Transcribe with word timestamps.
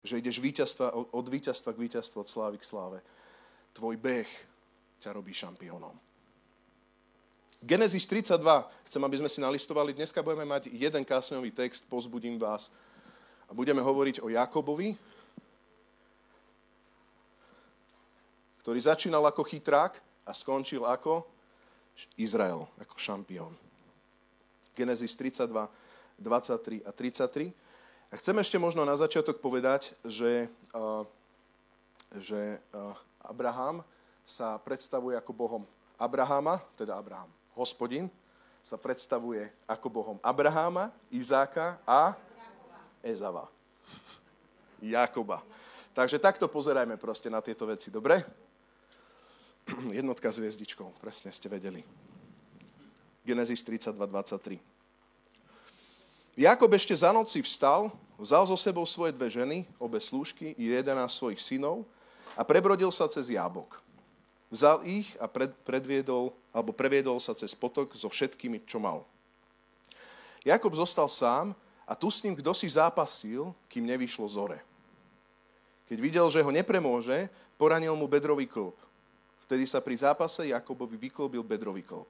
Že 0.00 0.18
ideš 0.18 0.36
od 1.12 1.26
víťazstva 1.28 1.72
k 1.76 1.82
víťazstvu, 1.82 2.24
od 2.24 2.28
slávy 2.28 2.56
k 2.56 2.68
sláve. 2.68 2.98
Tvoj 3.76 3.96
beh 4.00 4.30
ťa 5.00 5.12
robí 5.12 5.32
šampiónom. 5.32 5.92
Genesis 7.60 8.08
32, 8.08 8.40
chcem, 8.88 9.02
aby 9.04 9.16
sme 9.20 9.28
si 9.28 9.44
nalistovali, 9.44 9.92
dneska 9.92 10.24
budeme 10.24 10.48
mať 10.48 10.72
jeden 10.72 11.04
kásňový 11.04 11.52
text, 11.52 11.84
pozbudím 11.84 12.40
vás. 12.40 12.72
A 13.48 13.52
budeme 13.52 13.84
hovoriť 13.84 14.24
o 14.24 14.32
Jakobovi, 14.32 14.96
ktorý 18.64 18.80
začínal 18.80 19.20
ako 19.28 19.44
chytrák 19.44 20.00
a 20.24 20.32
skončil 20.32 20.88
ako 20.88 21.28
Izrael, 22.16 22.64
ako 22.80 22.96
šampión. 22.96 23.52
Genesis 24.72 25.12
32, 25.12 25.68
23 26.16 26.88
a 26.88 26.90
33. 26.96 27.52
A 28.10 28.18
chcem 28.18 28.34
ešte 28.42 28.58
možno 28.58 28.82
na 28.82 28.98
začiatok 28.98 29.38
povedať, 29.38 29.94
že, 30.02 30.50
že 32.18 32.58
Abraham 33.22 33.86
sa 34.26 34.58
predstavuje 34.58 35.14
ako 35.14 35.30
Bohom 35.30 35.62
Abrahama, 35.94 36.58
teda 36.74 36.98
Abraham, 36.98 37.30
hospodin, 37.54 38.10
sa 38.66 38.74
predstavuje 38.74 39.46
ako 39.62 39.86
Bohom 39.86 40.18
Abraháma, 40.26 40.90
Izáka 41.14 41.78
a 41.86 42.18
Ezava. 42.98 43.46
Jakoba. 44.82 45.46
Takže 45.94 46.18
takto 46.18 46.50
pozerajme 46.50 46.98
proste 46.98 47.30
na 47.30 47.38
tieto 47.38 47.62
veci, 47.62 47.94
dobre? 47.94 48.26
Jednotka 50.02 50.34
s 50.34 50.42
hviezdičkou, 50.42 50.98
presne 50.98 51.30
ste 51.30 51.46
vedeli. 51.46 51.86
Genesis 53.22 53.62
32, 53.62 53.94
23. 53.94 54.79
Jakob 56.40 56.72
ešte 56.72 56.96
za 56.96 57.12
noci 57.12 57.44
vstal, 57.44 57.92
vzal 58.16 58.48
so 58.48 58.56
sebou 58.56 58.88
svoje 58.88 59.12
dve 59.12 59.28
ženy, 59.28 59.68
obe 59.76 60.00
slúžky 60.00 60.56
i 60.56 60.72
jeden 60.72 60.96
svojich 61.04 61.36
synov 61.36 61.84
a 62.32 62.40
prebrodil 62.40 62.88
sa 62.88 63.04
cez 63.12 63.28
Jábok. 63.28 63.76
Vzal 64.48 64.80
ich 64.88 65.12
a 65.20 65.28
pred, 65.28 65.52
predviedol, 65.68 66.32
alebo 66.48 66.72
previedol 66.72 67.20
sa 67.20 67.36
cez 67.36 67.52
potok 67.52 67.92
so 67.92 68.08
všetkými, 68.08 68.64
čo 68.64 68.80
mal. 68.80 69.04
Jakob 70.40 70.72
zostal 70.72 71.12
sám 71.12 71.52
a 71.84 71.92
tu 71.92 72.08
s 72.08 72.24
ním 72.24 72.32
kdo 72.32 72.56
si 72.56 72.72
zápasil, 72.72 73.52
kým 73.68 73.84
nevyšlo 73.84 74.24
zore. 74.24 74.64
Keď 75.92 75.98
videl, 76.00 76.26
že 76.32 76.40
ho 76.40 76.48
nepremôže, 76.48 77.28
poranil 77.60 77.92
mu 77.92 78.08
bedrový 78.08 78.48
klb. 78.48 78.72
Vtedy 79.44 79.68
sa 79.68 79.84
pri 79.84 80.00
zápase 80.00 80.48
Jakobovi 80.48 80.96
vyklbil 80.96 81.44
bedrový 81.44 81.84
klb. 81.84 82.08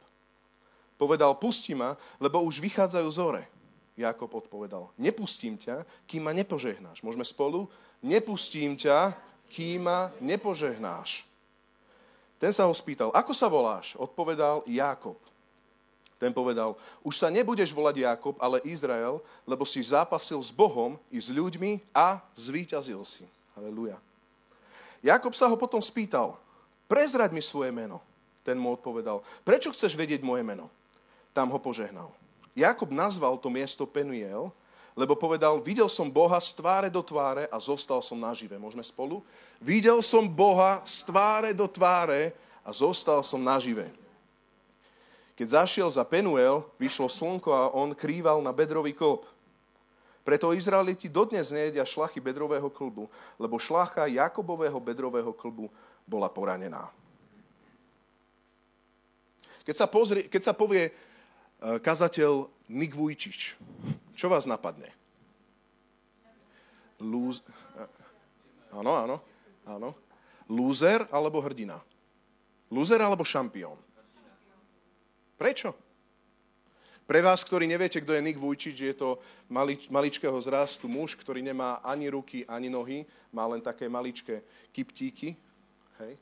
Povedal, 0.95 1.35
pusti 1.35 1.75
ma, 1.75 1.99
lebo 2.23 2.47
už 2.47 2.63
vychádzajú 2.63 3.11
zore. 3.11 3.51
Jakob 3.99 4.33
odpovedal, 4.33 4.89
nepustím 4.97 5.59
ťa, 5.61 5.85
kým 6.09 6.25
ma 6.25 6.33
nepožehnáš. 6.33 7.05
Môžeme 7.05 7.27
spolu? 7.27 7.69
Nepustím 8.01 8.79
ťa, 8.79 9.13
kým 9.51 9.85
ma 9.85 10.15
nepožehnáš. 10.23 11.27
Ten 12.41 12.55
sa 12.57 12.65
ho 12.65 12.73
spýtal, 12.73 13.13
ako 13.13 13.37
sa 13.37 13.53
voláš? 13.53 13.93
Odpovedal 14.01 14.65
Jákob. 14.65 15.21
Ten 16.21 16.37
povedal, 16.37 16.77
už 17.01 17.17
sa 17.17 17.33
nebudeš 17.33 17.73
volať 17.73 18.05
Jákob, 18.05 18.37
ale 18.41 18.61
Izrael, 18.69 19.25
lebo 19.49 19.65
si 19.65 19.81
zápasil 19.81 20.37
s 20.37 20.53
Bohom 20.53 21.01
i 21.09 21.17
s 21.17 21.33
ľuďmi 21.33 21.81
a 21.97 22.21
zvíťazil 22.37 23.01
si. 23.09 23.25
Halelujá. 23.57 23.97
Jakob 25.01 25.33
sa 25.33 25.49
ho 25.49 25.57
potom 25.57 25.81
spýtal, 25.81 26.37
prezrať 26.85 27.33
mi 27.33 27.41
svoje 27.41 27.73
meno. 27.73 28.05
Ten 28.45 28.61
mu 28.61 28.77
odpovedal, 28.77 29.25
prečo 29.45 29.73
chceš 29.73 29.97
vedieť 29.97 30.21
moje 30.21 30.45
meno? 30.45 30.69
Tam 31.33 31.49
ho 31.49 31.57
požehnal. 31.57 32.13
Jakob 32.61 32.93
nazval 32.93 33.41
to 33.41 33.49
miesto 33.49 33.89
Penuel, 33.89 34.53
lebo 34.93 35.17
povedal, 35.17 35.65
videl 35.65 35.89
som 35.89 36.13
Boha 36.13 36.37
z 36.37 36.53
tváre 36.53 36.93
do 36.93 37.01
tváre 37.01 37.49
a 37.49 37.57
zostal 37.57 38.05
som 38.05 38.21
nažive. 38.21 38.61
Môžeme 38.61 38.85
spolu? 38.85 39.25
Videl 39.57 40.05
som 40.05 40.29
Boha 40.29 40.85
z 40.85 41.09
tváre 41.09 41.57
do 41.57 41.65
tváre 41.65 42.37
a 42.61 42.69
zostal 42.69 43.25
som 43.25 43.41
nažive. 43.41 43.89
Keď 45.41 45.65
zašiel 45.65 45.89
za 45.89 46.05
Penuel, 46.05 46.69
vyšlo 46.77 47.09
slnko 47.09 47.49
a 47.49 47.73
on 47.73 47.97
krýval 47.97 48.45
na 48.45 48.53
bedrový 48.53 48.93
klb. 48.93 49.25
Preto 50.21 50.53
Izraeliti 50.53 51.09
dodnes 51.09 51.49
nejedia 51.49 51.81
šlachy 51.81 52.21
bedrového 52.21 52.69
klbu, 52.69 53.09
lebo 53.41 53.57
šlacha 53.57 54.05
Jakobového 54.05 54.77
bedrového 54.77 55.33
klbu 55.33 55.73
bola 56.05 56.29
poranená. 56.29 56.93
Keď 59.65 59.75
sa, 59.81 59.87
pozrie, 59.89 60.29
keď 60.29 60.43
sa 60.45 60.53
povie 60.53 60.93
kazateľ 61.61 62.49
Nik 62.71 62.93
Vujčič, 62.97 63.55
čo 64.17 64.27
vás 64.33 64.49
napadne? 64.49 64.89
Lúz... 67.01 67.45
Áno, 68.71 68.93
áno, 68.95 69.17
áno. 69.67 69.91
Lúzer 70.47 71.07
alebo 71.11 71.43
hrdina? 71.43 71.79
Lúzer 72.71 73.03
alebo 73.03 73.27
šampión? 73.27 73.79
Prečo? 75.35 75.75
Pre 77.11 77.19
vás, 77.19 77.43
ktorí 77.43 77.67
neviete, 77.67 77.99
kto 77.99 78.15
je 78.15 78.23
Nik 78.23 78.39
Vujčič, 78.39 78.77
je 78.87 78.95
to 78.95 79.19
mali, 79.51 79.75
maličkého 79.91 80.39
zrastu 80.39 80.87
muž, 80.87 81.19
ktorý 81.19 81.43
nemá 81.43 81.83
ani 81.83 82.07
ruky, 82.07 82.47
ani 82.47 82.71
nohy, 82.71 83.03
má 83.35 83.43
len 83.51 83.59
také 83.59 83.91
maličké 83.91 84.47
kyptíky. 84.71 85.35
Hej. 85.99 86.15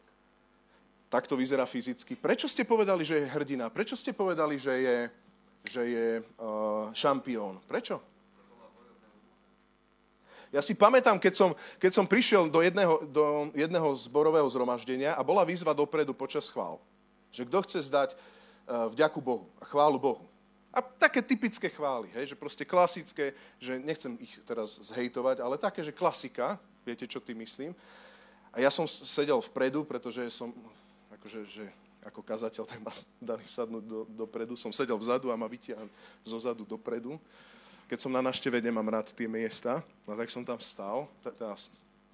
Tak 1.12 1.28
to 1.28 1.36
vyzerá 1.36 1.68
fyzicky. 1.68 2.16
Prečo 2.16 2.48
ste 2.48 2.64
povedali, 2.64 3.04
že 3.04 3.20
je 3.20 3.28
hrdina? 3.28 3.68
Prečo 3.68 4.00
ste 4.00 4.16
povedali, 4.16 4.56
že 4.56 4.72
je, 4.80 4.96
že 5.68 5.82
je 5.84 6.08
uh, 6.20 6.88
šampión. 6.96 7.60
Prečo? 7.68 8.00
Ja 10.48 10.64
si 10.64 10.72
pamätám, 10.72 11.20
keď 11.20 11.34
som, 11.36 11.50
keď 11.76 11.92
som 11.92 12.08
prišiel 12.08 12.48
do 12.48 12.64
jedného, 12.64 13.04
do 13.04 13.52
jedného 13.52 13.92
zborového 14.00 14.48
zhromaždenia 14.48 15.12
a 15.12 15.20
bola 15.20 15.44
výzva 15.44 15.76
dopredu 15.76 16.16
počas 16.16 16.48
chvál, 16.48 16.80
že 17.28 17.44
kto 17.44 17.60
chce 17.68 17.84
zdať 17.84 18.16
uh, 18.16 18.88
vďaku 18.88 19.20
Bohu 19.20 19.46
a 19.60 19.68
chválu 19.68 20.00
Bohu. 20.00 20.24
A 20.72 20.84
také 20.84 21.24
typické 21.24 21.68
chvály, 21.72 22.12
hej, 22.12 22.32
že 22.32 22.36
proste 22.36 22.64
klasické, 22.64 23.32
že 23.56 23.80
nechcem 23.80 24.16
ich 24.20 24.36
teraz 24.44 24.76
zhejtovať, 24.92 25.40
ale 25.40 25.56
také, 25.56 25.80
že 25.80 25.96
klasika, 25.96 26.60
viete, 26.84 27.08
čo 27.08 27.20
tým 27.24 27.40
myslím. 27.40 27.72
A 28.52 28.60
ja 28.60 28.68
som 28.72 28.88
sedel 28.88 29.40
vpredu, 29.40 29.84
pretože 29.84 30.28
som, 30.32 30.52
akože, 31.12 31.40
že 31.48 31.64
ako 32.08 32.24
kazateľ, 32.24 32.64
tak 32.64 32.80
ma 32.80 32.92
dali 33.20 33.44
sadnúť 33.44 33.84
do, 33.84 34.00
dopredu. 34.08 34.56
Som 34.56 34.72
sedel 34.72 34.96
vzadu 34.96 35.28
a 35.28 35.36
ma 35.36 35.46
vytiahli 35.46 35.90
zo 36.24 36.38
zadu 36.40 36.64
dopredu. 36.64 37.20
Keď 37.88 37.98
som 38.04 38.12
na 38.12 38.20
našteve, 38.20 38.60
nemám 38.60 38.88
rád 38.88 39.12
tie 39.12 39.28
miesta, 39.28 39.80
no 40.04 40.12
tak 40.16 40.28
som 40.28 40.44
tam 40.44 40.60
stál 40.60 41.08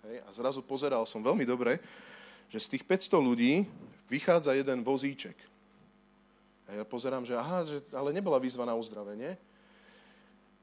a 0.05 0.31
zrazu 0.37 0.61
pozeral 0.61 1.09
som 1.09 1.25
veľmi 1.25 1.49
dobre, 1.49 1.81
že 2.53 2.61
z 2.61 2.77
tých 2.77 2.85
500 2.85 3.25
ľudí 3.25 3.65
vychádza 4.07 4.53
jeden 4.53 4.85
vozíček. 4.85 5.37
A 6.69 6.81
ja 6.81 6.85
pozerám, 6.85 7.25
že 7.25 7.37
aha, 7.37 7.65
že, 7.65 7.81
ale 7.93 8.13
nebola 8.13 8.41
výzva 8.41 8.69
na 8.69 8.77
uzdravenie. 8.77 9.37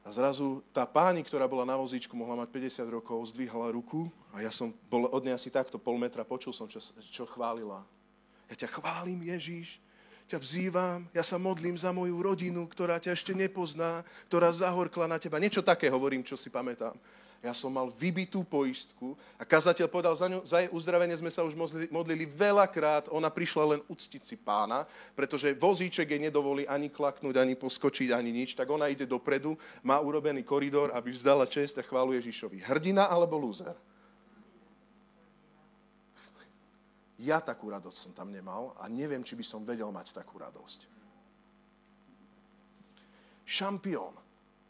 A 0.02 0.10
zrazu 0.10 0.66
tá 0.74 0.82
páni, 0.82 1.22
ktorá 1.22 1.46
bola 1.46 1.62
na 1.62 1.78
vozíčku, 1.78 2.18
mohla 2.18 2.42
mať 2.46 2.50
50 2.74 2.90
rokov, 2.90 3.22
zdvíhala 3.30 3.70
ruku 3.70 4.10
a 4.34 4.42
ja 4.42 4.50
som 4.50 4.74
bol 4.90 5.06
od 5.06 5.22
nej 5.22 5.38
asi 5.38 5.54
takto 5.54 5.78
pol 5.78 5.94
metra, 6.02 6.26
počul 6.26 6.50
som, 6.58 6.66
čo, 6.66 6.82
čo 7.14 7.30
chválila. 7.30 7.86
Ja 8.52 8.68
ťa 8.68 8.70
chválim, 8.76 9.24
Ježíš, 9.24 9.80
ťa 10.28 10.36
vzývam, 10.44 11.08
ja 11.16 11.24
sa 11.24 11.40
modlím 11.40 11.80
za 11.80 11.96
moju 11.96 12.20
rodinu, 12.20 12.68
ktorá 12.68 13.00
ťa 13.00 13.16
ešte 13.16 13.32
nepozná, 13.32 14.04
ktorá 14.28 14.52
zahorkla 14.52 15.08
na 15.08 15.16
teba. 15.16 15.40
Niečo 15.40 15.64
také 15.64 15.88
hovorím, 15.88 16.20
čo 16.20 16.36
si 16.36 16.52
pamätám. 16.52 16.96
Ja 17.42 17.58
som 17.58 17.74
mal 17.74 17.90
vybitú 17.90 18.46
poistku 18.46 19.18
a 19.40 19.48
kazateľ 19.48 19.90
povedal, 19.90 20.14
za, 20.14 20.30
ňu, 20.30 20.46
za 20.46 20.62
jej 20.62 20.70
uzdravenie 20.70 21.18
sme 21.18 21.34
sa 21.34 21.42
už 21.42 21.58
modlili, 21.90 22.30
veľakrát, 22.30 23.10
ona 23.10 23.34
prišla 23.34 23.76
len 23.76 23.82
uctiť 23.90 24.22
si 24.22 24.38
pána, 24.38 24.86
pretože 25.18 25.50
vozíček 25.58 26.06
jej 26.06 26.22
nedovolí 26.22 26.70
ani 26.70 26.94
klaknúť, 26.94 27.42
ani 27.42 27.58
poskočiť, 27.58 28.14
ani 28.14 28.30
nič, 28.30 28.54
tak 28.54 28.70
ona 28.70 28.94
ide 28.94 29.10
dopredu, 29.10 29.58
má 29.82 29.98
urobený 29.98 30.46
koridor, 30.46 30.94
aby 30.94 31.10
vzdala 31.10 31.50
čest 31.50 31.82
a 31.82 31.84
chválu 31.84 32.14
Ježišovi. 32.14 32.62
Hrdina 32.62 33.10
alebo 33.10 33.42
lúzer? 33.42 33.74
Ja 37.22 37.38
takú 37.38 37.70
radosť 37.70 37.98
som 38.10 38.12
tam 38.18 38.34
nemal 38.34 38.74
a 38.82 38.90
neviem, 38.90 39.22
či 39.22 39.38
by 39.38 39.46
som 39.46 39.62
vedel 39.62 39.94
mať 39.94 40.10
takú 40.10 40.42
radosť. 40.42 40.90
Šampión. 43.46 44.18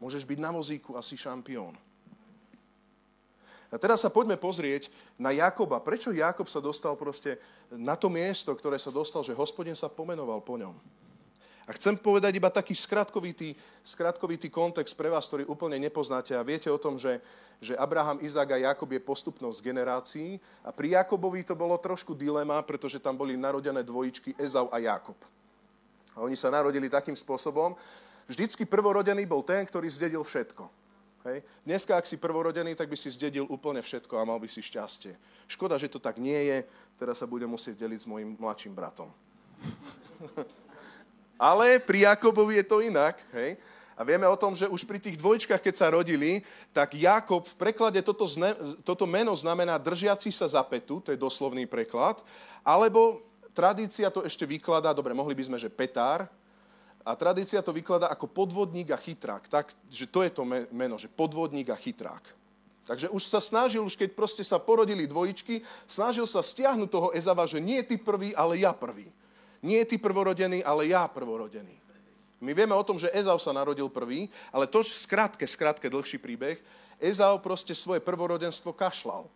Môžeš 0.03 0.27
byť 0.27 0.39
na 0.41 0.51
vozíku 0.51 0.99
asi 0.99 1.15
šampión. 1.15 1.77
A 3.71 3.79
teraz 3.79 4.03
sa 4.03 4.11
poďme 4.11 4.35
pozrieť 4.35 4.91
na 5.15 5.31
Jakoba. 5.31 5.79
Prečo 5.79 6.11
Jakob 6.11 6.51
sa 6.51 6.59
dostal 6.59 6.91
proste 6.99 7.39
na 7.71 7.95
to 7.95 8.11
miesto, 8.11 8.51
ktoré 8.51 8.75
sa 8.75 8.91
dostal, 8.91 9.23
že 9.23 9.31
hospodin 9.31 9.79
sa 9.79 9.87
pomenoval 9.87 10.43
po 10.43 10.59
ňom. 10.59 10.75
A 11.69 11.71
chcem 11.77 11.93
povedať 11.93 12.33
iba 12.35 12.49
taký 12.49 12.73
skratkovitý, 12.73 13.53
skratkovitý 13.85 14.49
kontext 14.49 14.97
pre 14.97 15.13
vás, 15.13 15.29
ktorý 15.29 15.45
úplne 15.45 15.77
nepoznáte 15.77 16.33
a 16.33 16.41
viete 16.41 16.67
o 16.73 16.81
tom, 16.81 16.97
že, 16.97 17.21
že 17.61 17.77
Abraham, 17.77 18.17
Izák 18.17 18.57
a 18.57 18.73
Jakob 18.73 18.89
je 18.89 19.01
postupnosť 19.01 19.61
generácií 19.61 20.41
a 20.65 20.73
pri 20.73 20.97
Jakobovi 20.97 21.45
to 21.45 21.53
bolo 21.53 21.77
trošku 21.77 22.17
dilema, 22.17 22.57
pretože 22.65 22.97
tam 22.97 23.13
boli 23.13 23.37
narodené 23.37 23.85
dvojičky 23.85 24.33
Ezau 24.41 24.73
a 24.73 24.81
Jakob. 24.81 25.17
A 26.17 26.25
oni 26.25 26.35
sa 26.35 26.49
narodili 26.49 26.89
takým 26.89 27.15
spôsobom, 27.15 27.77
vždycky 28.25 28.65
prvorodený 28.65 29.23
bol 29.29 29.45
ten, 29.45 29.61
ktorý 29.63 29.87
zdedil 29.87 30.25
všetko. 30.25 30.81
Hej. 31.21 31.45
Dneska, 31.61 31.93
ak 31.93 32.09
si 32.09 32.17
prvorodený, 32.17 32.73
tak 32.73 32.89
by 32.89 32.97
si 32.97 33.13
zdedil 33.13 33.45
úplne 33.45 33.85
všetko 33.85 34.17
a 34.17 34.25
mal 34.25 34.41
by 34.41 34.49
si 34.49 34.65
šťastie. 34.65 35.13
Škoda, 35.45 35.77
že 35.77 35.85
to 35.85 36.01
tak 36.01 36.17
nie 36.17 36.49
je, 36.49 36.65
teraz 36.97 37.21
sa 37.21 37.29
budem 37.29 37.45
musieť 37.45 37.77
deliť 37.77 37.99
s 38.01 38.09
mojim 38.09 38.33
mladším 38.41 38.73
bratom. 38.73 39.13
Ale 41.41 41.81
pri 41.81 42.05
Jakobovi 42.05 42.61
je 42.61 42.65
to 42.69 42.85
inak. 42.85 43.17
Hej. 43.33 43.57
A 43.97 44.05
vieme 44.05 44.29
o 44.29 44.37
tom, 44.37 44.53
že 44.53 44.69
už 44.69 44.85
pri 44.85 45.01
tých 45.01 45.17
dvojčkách, 45.17 45.61
keď 45.61 45.75
sa 45.77 45.89
rodili, 45.89 46.45
tak 46.69 46.93
Jakob 46.93 47.45
v 47.45 47.55
preklade 47.57 48.01
toto, 48.05 48.29
zne, 48.29 48.53
toto 48.85 49.09
meno 49.09 49.33
znamená 49.33 49.81
držiaci 49.81 50.29
sa 50.29 50.45
za 50.45 50.61
petu, 50.61 51.01
to 51.01 51.13
je 51.13 51.17
doslovný 51.17 51.69
preklad, 51.69 52.21
alebo 52.65 53.21
tradícia 53.53 54.09
to 54.09 54.25
ešte 54.25 54.41
vykladá, 54.45 54.89
dobre, 54.93 55.13
mohli 55.13 55.37
by 55.37 55.43
sme, 55.49 55.57
že 55.61 55.69
petár, 55.69 56.25
a 57.01 57.17
tradícia 57.17 57.61
to 57.65 57.73
vykladá 57.73 58.13
ako 58.13 58.29
podvodník 58.29 58.93
a 58.93 58.97
chytrák. 58.97 59.49
Tak, 59.49 59.73
že 59.89 60.05
to 60.05 60.21
je 60.21 60.29
to 60.29 60.45
meno, 60.69 61.01
že 61.01 61.09
podvodník 61.09 61.73
a 61.73 61.77
chytrák. 61.77 62.21
Takže 62.85 63.09
už 63.09 63.25
sa 63.25 63.41
snažil, 63.41 63.81
už 63.81 63.97
keď 63.97 64.13
proste 64.13 64.45
sa 64.45 64.61
porodili 64.61 65.09
dvojičky, 65.09 65.61
snažil 65.89 66.25
sa 66.25 66.41
stiahnuť 66.45 66.89
toho 66.89 67.09
Ezava, 67.13 67.45
že 67.45 67.61
nie 67.61 67.81
ty 67.85 67.97
prvý, 67.97 68.33
ale 68.37 68.61
ja 68.61 68.73
prvý. 68.73 69.09
Nie 69.61 69.85
ty 69.85 70.01
prvorodený, 70.01 70.65
ale 70.65 70.89
ja 70.89 71.05
prvorodený. 71.05 71.77
My 72.41 72.57
vieme 72.57 72.73
o 72.73 72.81
tom, 72.81 72.97
že 72.97 73.13
Ezau 73.13 73.37
sa 73.37 73.53
narodil 73.53 73.85
prvý, 73.93 74.25
ale 74.49 74.65
to 74.65 74.81
skrátke, 74.81 75.45
skrátke 75.45 75.85
dlhší 75.85 76.17
príbeh, 76.17 76.57
Ezau 76.97 77.37
proste 77.37 77.77
svoje 77.77 78.01
prvorodenstvo 78.01 78.73
kašlal. 78.73 79.29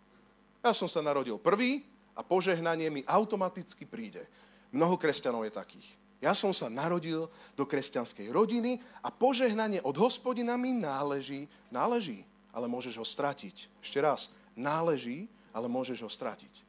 Ja 0.65 0.73
som 0.73 0.89
sa 0.89 1.05
narodil 1.05 1.37
prvý, 1.37 1.85
a 2.15 2.21
požehnanie 2.23 2.87
mi 2.87 3.01
automaticky 3.03 3.83
príde. 3.83 4.23
Mnoho 4.71 4.95
kresťanov 4.95 5.43
je 5.43 5.53
takých. 5.53 5.87
Ja 6.23 6.31
som 6.31 6.55
sa 6.55 6.71
narodil 6.71 7.27
do 7.53 7.63
kresťanskej 7.67 8.31
rodiny 8.31 8.79
a 9.03 9.11
požehnanie 9.11 9.83
od 9.83 9.93
hospodina 9.99 10.55
mi 10.55 10.73
náleží. 10.73 11.45
Náleží, 11.69 12.23
ale 12.55 12.71
môžeš 12.71 12.95
ho 12.97 13.05
stratiť. 13.05 13.83
Ešte 13.83 13.99
raz, 13.99 14.31
náleží, 14.55 15.27
ale 15.51 15.67
môžeš 15.67 16.01
ho 16.01 16.09
stratiť. 16.09 16.64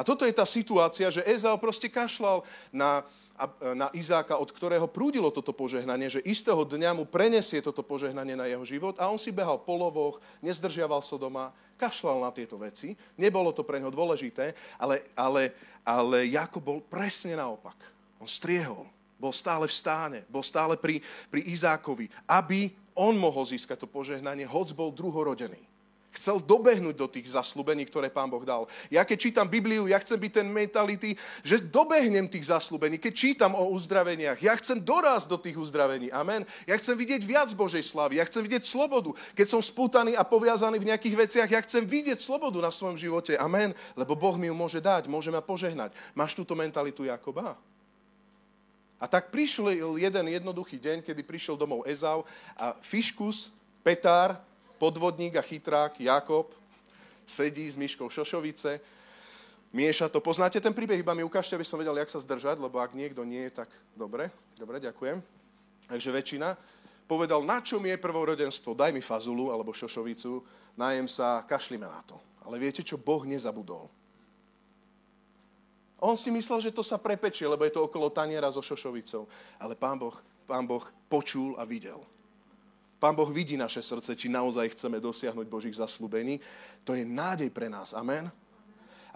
A 0.00 0.06
toto 0.06 0.24
je 0.24 0.32
tá 0.32 0.48
situácia, 0.48 1.12
že 1.12 1.20
Ezau 1.28 1.60
proste 1.60 1.92
kašlal 1.92 2.40
na 2.72 3.04
na 3.72 3.88
Izáka, 3.96 4.36
od 4.36 4.52
ktorého 4.52 4.84
prúdilo 4.84 5.32
toto 5.32 5.56
požehnanie, 5.56 6.12
že 6.12 6.20
istého 6.28 6.60
dňa 6.60 6.92
mu 6.92 7.08
prenesie 7.08 7.64
toto 7.64 7.80
požehnanie 7.80 8.36
na 8.36 8.44
jeho 8.44 8.64
život 8.68 9.00
a 9.00 9.08
on 9.08 9.16
si 9.16 9.32
behal 9.32 9.56
po 9.56 9.80
lovoch, 9.80 10.20
nezdržiaval 10.44 11.00
sa 11.00 11.16
doma, 11.16 11.54
kašľal 11.80 12.28
na 12.28 12.30
tieto 12.36 12.60
veci. 12.60 12.92
Nebolo 13.16 13.56
to 13.56 13.64
pre 13.64 13.80
neho 13.80 13.88
dôležité, 13.88 14.52
ale, 14.76 15.08
ale, 15.16 15.56
ale 15.80 16.28
Jakob 16.28 16.60
bol 16.60 16.78
presne 16.84 17.32
naopak. 17.32 17.80
On 18.20 18.28
striehol, 18.28 18.84
bol 19.16 19.32
stále 19.32 19.64
v 19.64 19.72
stáne, 19.72 20.18
bol 20.28 20.44
stále 20.44 20.76
pri, 20.76 21.00
pri 21.32 21.40
Izákovi, 21.48 22.12
aby 22.28 22.68
on 22.92 23.16
mohol 23.16 23.48
získať 23.48 23.80
to 23.80 23.88
požehnanie, 23.88 24.44
hoc 24.44 24.68
bol 24.76 24.92
druhorodený. 24.92 25.69
Chcel 26.10 26.42
dobehnúť 26.42 26.96
do 26.98 27.06
tých 27.06 27.30
zaslúbení, 27.30 27.86
ktoré 27.86 28.10
pán 28.10 28.26
Boh 28.26 28.42
dal. 28.42 28.66
Ja 28.90 29.06
keď 29.06 29.30
čítam 29.30 29.46
Bibliu, 29.46 29.86
ja 29.86 29.94
chcem 30.02 30.18
byť 30.18 30.42
ten 30.42 30.48
mentality, 30.50 31.14
že 31.46 31.62
dobehnem 31.62 32.26
tých 32.26 32.50
zaslúbení. 32.50 32.98
Keď 32.98 33.12
čítam 33.14 33.54
o 33.54 33.70
uzdraveniach, 33.70 34.42
ja 34.42 34.58
chcem 34.58 34.82
dorásť 34.82 35.30
do 35.30 35.38
tých 35.38 35.54
uzdravení. 35.54 36.10
Amen. 36.10 36.42
Ja 36.66 36.74
chcem 36.74 36.98
vidieť 36.98 37.22
viac 37.22 37.54
Božej 37.54 37.86
slavy. 37.86 38.18
Ja 38.18 38.26
chcem 38.26 38.42
vidieť 38.42 38.66
slobodu. 38.66 39.14
Keď 39.38 39.46
som 39.54 39.62
spútaný 39.62 40.18
a 40.18 40.26
poviazaný 40.26 40.82
v 40.82 40.90
nejakých 40.90 41.14
veciach, 41.14 41.48
ja 41.48 41.62
chcem 41.62 41.86
vidieť 41.86 42.18
slobodu 42.18 42.58
na 42.58 42.74
svojom 42.74 42.98
živote. 42.98 43.38
Amen. 43.38 43.70
Lebo 43.94 44.18
Boh 44.18 44.34
mi 44.34 44.50
ju 44.50 44.54
môže 44.58 44.82
dať, 44.82 45.06
môže 45.06 45.30
ma 45.30 45.38
požehnať. 45.38 45.94
Máš 46.18 46.34
túto 46.34 46.58
mentalitu 46.58 47.06
Jakoba? 47.06 47.54
A 49.00 49.06
tak 49.06 49.30
prišiel 49.30 49.96
jeden 49.96 50.26
jednoduchý 50.28 50.76
deň, 50.76 51.06
kedy 51.06 51.22
prišiel 51.24 51.56
domov 51.56 51.88
Ezau 51.88 52.26
a 52.58 52.76
Fiškus, 52.84 53.48
Petár, 53.80 54.49
podvodník 54.80 55.36
a 55.36 55.44
chytrák 55.44 56.00
Jakob 56.00 56.48
sedí 57.28 57.68
s 57.68 57.76
myškou 57.76 58.08
Šošovice, 58.08 58.80
mieša 59.76 60.08
to. 60.08 60.24
Poznáte 60.24 60.56
ten 60.56 60.72
príbeh? 60.72 60.98
Iba 60.98 61.12
mi 61.12 61.20
ukážte, 61.22 61.52
aby 61.54 61.68
som 61.68 61.76
vedel, 61.76 61.94
jak 62.00 62.08
sa 62.08 62.18
zdržať, 62.18 62.56
lebo 62.56 62.80
ak 62.80 62.96
niekto 62.96 63.20
nie 63.22 63.44
je, 63.52 63.62
tak 63.62 63.70
dobre. 63.92 64.32
Dobre, 64.56 64.80
ďakujem. 64.80 65.20
Takže 65.86 66.10
väčšina. 66.10 66.56
Povedal, 67.04 67.44
na 67.44 67.60
čo 67.60 67.76
mi 67.76 67.92
je 67.92 68.00
prvorodenstvo? 68.00 68.72
Daj 68.72 68.94
mi 68.96 69.02
fazulu 69.04 69.52
alebo 69.52 69.74
šošovicu, 69.74 70.42
najem 70.78 71.06
sa, 71.10 71.42
kašlime 71.44 71.86
na 71.86 72.00
to. 72.06 72.16
Ale 72.46 72.56
viete 72.56 72.80
čo? 72.80 72.96
Boh 72.96 73.22
nezabudol. 73.26 73.90
On 76.00 76.16
si 76.16 76.32
myslel, 76.32 76.64
že 76.64 76.72
to 76.72 76.80
sa 76.80 76.96
prepečie, 76.96 77.44
lebo 77.44 77.60
je 77.68 77.76
to 77.76 77.84
okolo 77.84 78.08
taniera 78.08 78.48
so 78.48 78.64
šošovicou. 78.64 79.28
Ale 79.60 79.76
pán 79.76 80.00
Boh, 80.00 80.16
pán 80.48 80.64
boh 80.64 80.82
počul 81.12 81.58
a 81.60 81.68
videl. 81.68 82.00
Pán 83.00 83.16
Boh 83.16 83.32
vidí 83.32 83.56
naše 83.56 83.80
srdce, 83.80 84.12
či 84.12 84.28
naozaj 84.28 84.76
chceme 84.76 85.00
dosiahnuť 85.00 85.46
Božích 85.48 85.80
zaslúbení. 85.80 86.36
To 86.84 86.92
je 86.92 87.08
nádej 87.08 87.48
pre 87.48 87.72
nás. 87.72 87.96
Amen. 87.96 88.28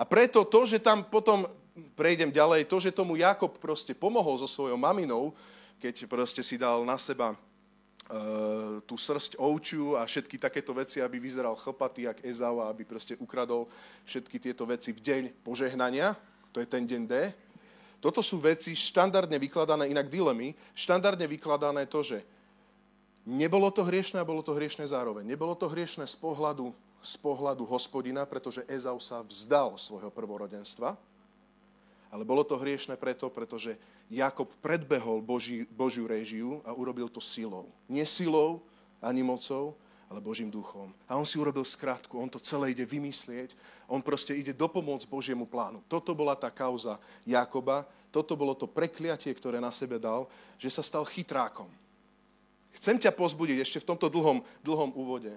A 0.01 0.03
preto 0.09 0.41
to, 0.49 0.65
že 0.65 0.81
tam 0.81 1.05
potom, 1.05 1.45
prejdem 1.93 2.33
ďalej, 2.33 2.65
to, 2.65 2.81
že 2.81 2.97
tomu 2.97 3.21
Jakob 3.21 3.61
proste 3.61 3.93
pomohol 3.93 4.41
so 4.41 4.49
svojou 4.49 4.81
maminou, 4.81 5.37
keď 5.77 6.09
proste 6.09 6.41
si 6.41 6.57
dal 6.57 6.81
na 6.81 6.97
seba 6.97 7.37
uh, 7.37 8.81
tú 8.89 8.97
srst 8.97 9.37
ovčiu 9.37 10.01
a 10.01 10.09
všetky 10.09 10.41
takéto 10.41 10.73
veci, 10.73 11.05
aby 11.05 11.21
vyzeral 11.21 11.53
chlpatý, 11.53 12.09
jak 12.09 12.25
Ezau 12.25 12.65
aby 12.65 12.89
proste 12.89 13.21
ukradol 13.21 13.69
všetky 14.09 14.41
tieto 14.41 14.65
veci 14.65 14.97
v 14.97 15.01
deň 15.05 15.23
požehnania, 15.45 16.17
to 16.57 16.65
je 16.65 16.67
ten 16.67 16.89
deň 16.89 17.03
D. 17.05 17.15
Toto 18.01 18.25
sú 18.25 18.41
veci 18.41 18.73
štandardne 18.73 19.37
vykladané, 19.37 19.93
inak 19.93 20.09
dilemy, 20.09 20.57
štandardne 20.73 21.29
vykladané 21.29 21.85
to, 21.85 22.01
že 22.01 22.25
Nebolo 23.25 23.73
to 23.73 23.81
hriešne 23.89 24.21
a 24.21 24.29
bolo 24.29 24.45
to 24.45 24.53
hriešne 24.53 24.85
zároveň. 24.85 25.25
Nebolo 25.25 25.57
to 25.57 25.65
hriešne 25.73 26.05
z 26.05 26.13
pohľadu, 26.21 26.77
z 27.01 27.15
pohľadu 27.25 27.65
hospodina, 27.65 28.29
pretože 28.29 28.65
Ezau 28.69 29.01
sa 29.01 29.25
vzdal 29.25 29.81
svojho 29.81 30.13
prvorodenstva, 30.13 30.93
ale 32.13 32.23
bolo 32.23 32.45
to 32.45 32.61
hriešne 32.61 32.95
preto, 33.01 33.33
pretože 33.33 33.81
Jakob 34.13 34.53
predbehol 34.61 35.25
Boží, 35.25 35.65
Božiu 35.73 36.05
réžiu 36.05 36.61
a 36.63 36.77
urobil 36.77 37.09
to 37.09 37.19
silou. 37.19 37.73
Nie 37.89 38.05
silou 38.05 38.61
ani 39.01 39.25
mocou, 39.25 39.75
ale 40.07 40.21
Božím 40.21 40.53
duchom. 40.53 40.93
A 41.09 41.17
on 41.17 41.27
si 41.27 41.41
urobil 41.41 41.65
skratku, 41.65 42.21
on 42.21 42.29
to 42.29 42.39
celé 42.39 42.71
ide 42.71 42.85
vymyslieť, 42.85 43.57
on 43.89 44.05
proste 44.05 44.37
ide 44.37 44.53
dopomôcť 44.53 45.09
Božiemu 45.09 45.49
plánu. 45.49 45.81
Toto 45.89 46.13
bola 46.15 46.37
tá 46.37 46.53
kauza 46.53 47.01
Jakoba, 47.27 47.89
toto 48.15 48.37
bolo 48.39 48.55
to 48.55 48.71
prekliatie, 48.71 49.33
ktoré 49.35 49.59
na 49.59 49.75
sebe 49.75 49.99
dal, 49.99 50.31
že 50.61 50.71
sa 50.71 50.87
stal 50.87 51.03
chytrákom. 51.09 51.67
Chcem 52.79 52.99
ťa 52.99 53.15
pozbudiť 53.15 53.59
ešte 53.63 53.79
v 53.81 53.89
tomto 53.95 54.11
dlhom, 54.11 54.43
dlhom 54.63 54.91
úvode. 54.95 55.33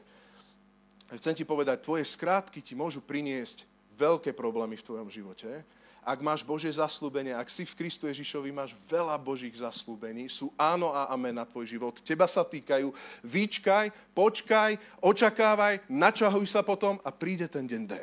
Chcem 1.16 1.34
ti 1.38 1.48
povedať, 1.48 1.86
tvoje 1.86 2.04
skrátky 2.04 2.60
ti 2.60 2.76
môžu 2.76 3.00
priniesť 3.00 3.64
veľké 3.96 4.36
problémy 4.36 4.76
v 4.76 4.86
tvojom 4.86 5.08
živote. 5.08 5.64
Ak 6.08 6.24
máš 6.24 6.40
Božie 6.40 6.72
zaslúbenie, 6.72 7.36
ak 7.36 7.52
si 7.52 7.68
v 7.68 7.76
Kristu 7.84 8.08
Ježišovi 8.08 8.48
máš 8.56 8.72
veľa 8.88 9.20
Božích 9.20 9.60
zaslúbení, 9.60 10.32
sú 10.32 10.56
áno 10.56 10.96
a 10.96 11.12
amen 11.12 11.36
na 11.36 11.44
tvoj 11.44 11.68
život. 11.68 12.00
Teba 12.00 12.24
sa 12.32 12.48
týkajú. 12.48 12.96
Vyčkaj, 13.28 14.16
počkaj, 14.16 15.04
očakávaj, 15.04 15.84
načahuj 15.92 16.48
sa 16.48 16.64
potom 16.64 16.96
a 17.04 17.12
príde 17.12 17.52
ten 17.52 17.68
deň 17.68 17.84
D. 17.84 17.94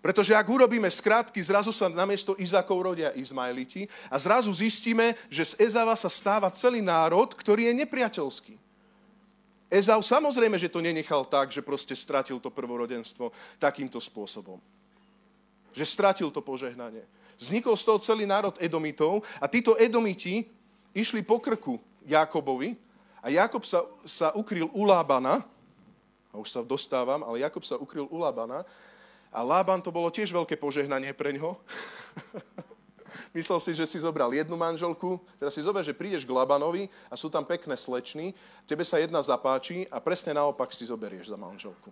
Pretože 0.00 0.32
ak 0.32 0.48
urobíme 0.48 0.88
skrátky, 0.88 1.36
zrazu 1.44 1.76
sa 1.76 1.92
namiesto 1.92 2.32
Izakov 2.40 2.80
rodia 2.80 3.12
Izmaeliti 3.12 3.84
a 4.08 4.16
zrazu 4.16 4.48
zistíme, 4.48 5.12
že 5.28 5.52
z 5.52 5.68
Ezava 5.68 5.92
sa 5.92 6.08
stáva 6.08 6.48
celý 6.48 6.80
národ, 6.80 7.28
ktorý 7.36 7.68
je 7.68 7.84
nepriateľský. 7.84 8.56
Ezau 9.70 10.02
samozrejme, 10.02 10.58
že 10.58 10.72
to 10.72 10.82
nenechal 10.82 11.22
tak, 11.22 11.54
že 11.54 11.62
proste 11.62 11.94
stratil 11.94 12.42
to 12.42 12.50
prvorodenstvo 12.50 13.30
takýmto 13.60 14.02
spôsobom. 14.02 14.58
Že 15.70 15.84
stratil 15.86 16.28
to 16.34 16.42
požehnanie. 16.42 17.06
Vznikol 17.38 17.78
z 17.78 17.86
toho 17.86 18.02
celý 18.02 18.26
národ 18.26 18.58
Edomitov 18.58 19.22
a 19.38 19.46
títo 19.46 19.78
Edomiti 19.78 20.42
išli 20.90 21.22
po 21.22 21.38
krku 21.38 21.78
Jakobovi 22.02 22.74
a 23.22 23.30
Jakob 23.30 23.62
sa, 23.62 23.86
sa 24.02 24.34
ukryl 24.34 24.66
u 24.74 24.82
Lábana, 24.82 25.44
a 26.30 26.38
už 26.38 26.48
sa 26.50 26.60
dostávam, 26.62 27.22
ale 27.26 27.42
Jakob 27.42 27.62
sa 27.66 27.74
ukryl 27.78 28.06
u 28.06 28.16
Lábana 28.18 28.62
a 29.30 29.46
Lában 29.46 29.78
to 29.78 29.94
bolo 29.94 30.10
tiež 30.10 30.34
veľké 30.34 30.58
požehnanie 30.58 31.14
pre 31.14 31.34
ňo. 31.38 31.54
Myslel 33.36 33.58
si, 33.62 33.72
že 33.74 33.86
si 33.86 33.98
zobral 34.02 34.30
jednu 34.34 34.58
manželku, 34.58 35.18
teraz 35.38 35.54
si 35.54 35.62
zober, 35.62 35.82
že 35.86 35.94
prídeš 35.94 36.26
k 36.26 36.34
Labanovi 36.34 36.90
a 37.10 37.14
sú 37.14 37.30
tam 37.30 37.46
pekné 37.46 37.74
slečny, 37.78 38.34
tebe 38.66 38.82
sa 38.86 38.98
jedna 38.98 39.22
zapáči 39.22 39.86
a 39.90 40.02
presne 40.02 40.34
naopak 40.34 40.70
si 40.74 40.86
zoberieš 40.86 41.30
za 41.30 41.38
manželku. 41.38 41.90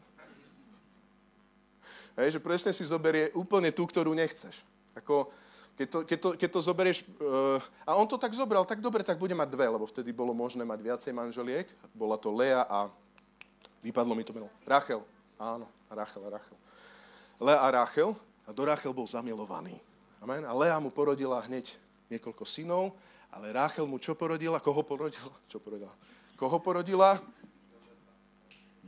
Hej, 2.18 2.38
že 2.38 2.40
presne 2.42 2.74
si 2.74 2.82
zoberie 2.82 3.30
úplne 3.38 3.70
tú, 3.70 3.86
ktorú 3.86 4.10
nechceš. 4.10 4.66
Ako, 4.98 5.30
keď 5.78 5.86
to, 5.86 5.98
keď 6.02 6.18
to, 6.18 6.28
keď 6.34 6.48
to 6.50 6.60
zoberieš, 6.66 6.98
uh, 7.22 7.62
a 7.86 7.94
on 7.94 8.10
to 8.10 8.18
tak 8.18 8.34
zobral, 8.34 8.66
tak 8.66 8.82
dobre, 8.82 9.06
tak 9.06 9.22
bude 9.22 9.38
mať 9.38 9.54
dve, 9.54 9.70
lebo 9.70 9.86
vtedy 9.86 10.10
bolo 10.10 10.34
možné 10.34 10.66
mať 10.66 10.82
viacej 10.82 11.12
manželiek. 11.14 11.70
Bola 11.94 12.18
to 12.18 12.34
Lea 12.34 12.66
a 12.66 12.90
vypadlo 13.86 14.18
mi 14.18 14.26
to 14.26 14.34
meno. 14.34 14.50
Rachel. 14.66 15.06
Áno, 15.38 15.70
Rachel, 15.86 16.26
Rachel. 16.26 16.58
Lea 17.38 17.58
a 17.58 17.68
Rachel 17.70 18.18
a 18.46 18.50
do 18.50 18.62
Rachel 18.66 18.90
bol 18.90 19.06
zamilovaný. 19.06 19.78
Amen. 20.18 20.42
A 20.42 20.52
Lea 20.54 20.74
mu 20.82 20.90
porodila 20.90 21.38
hneď 21.46 21.70
niekoľko 22.10 22.42
synov, 22.42 22.98
ale 23.30 23.54
Rachel 23.54 23.86
mu 23.86 24.02
čo 24.02 24.18
porodila? 24.18 24.58
Koho 24.58 24.82
porodila? 24.82 25.30
Čo 25.50 25.62
porodila? 25.62 25.94
Koho 26.34 26.58
porodila? 26.58 27.22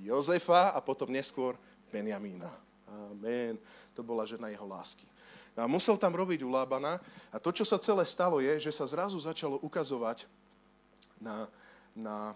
Jozefa 0.01 0.73
a 0.75 0.81
potom 0.81 1.13
neskôr 1.13 1.55
Benjamína. 1.93 2.49
Amen. 2.89 3.61
To 3.95 4.03
bola 4.03 4.27
žena 4.27 4.49
jeho 4.49 4.67
lásky. 4.67 5.05
A 5.59 5.69
musel 5.69 6.01
tam 6.01 6.17
robiť 6.17 6.41
u 6.41 6.49
Lábana 6.49 6.97
a 7.29 7.37
to, 7.37 7.53
čo 7.53 7.69
sa 7.69 7.77
celé 7.77 8.07
stalo, 8.09 8.41
je, 8.41 8.57
že 8.57 8.73
sa 8.73 8.89
zrazu 8.89 9.21
začalo 9.21 9.61
ukazovať 9.61 10.25
na, 11.21 11.45
na, 11.93 12.33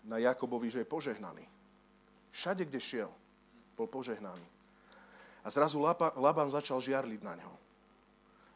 na 0.00 0.16
Jakobovi, 0.16 0.72
že 0.72 0.82
je 0.82 0.88
požehnaný. 0.88 1.44
Všade, 2.32 2.64
kde 2.64 2.80
šiel, 2.80 3.12
bol 3.76 3.84
požehnaný. 3.84 4.53
A 5.44 5.52
zrazu 5.52 5.76
Laban 6.16 6.48
začal 6.48 6.80
žiarliť 6.80 7.20
na 7.20 7.36
ňo. 7.36 7.52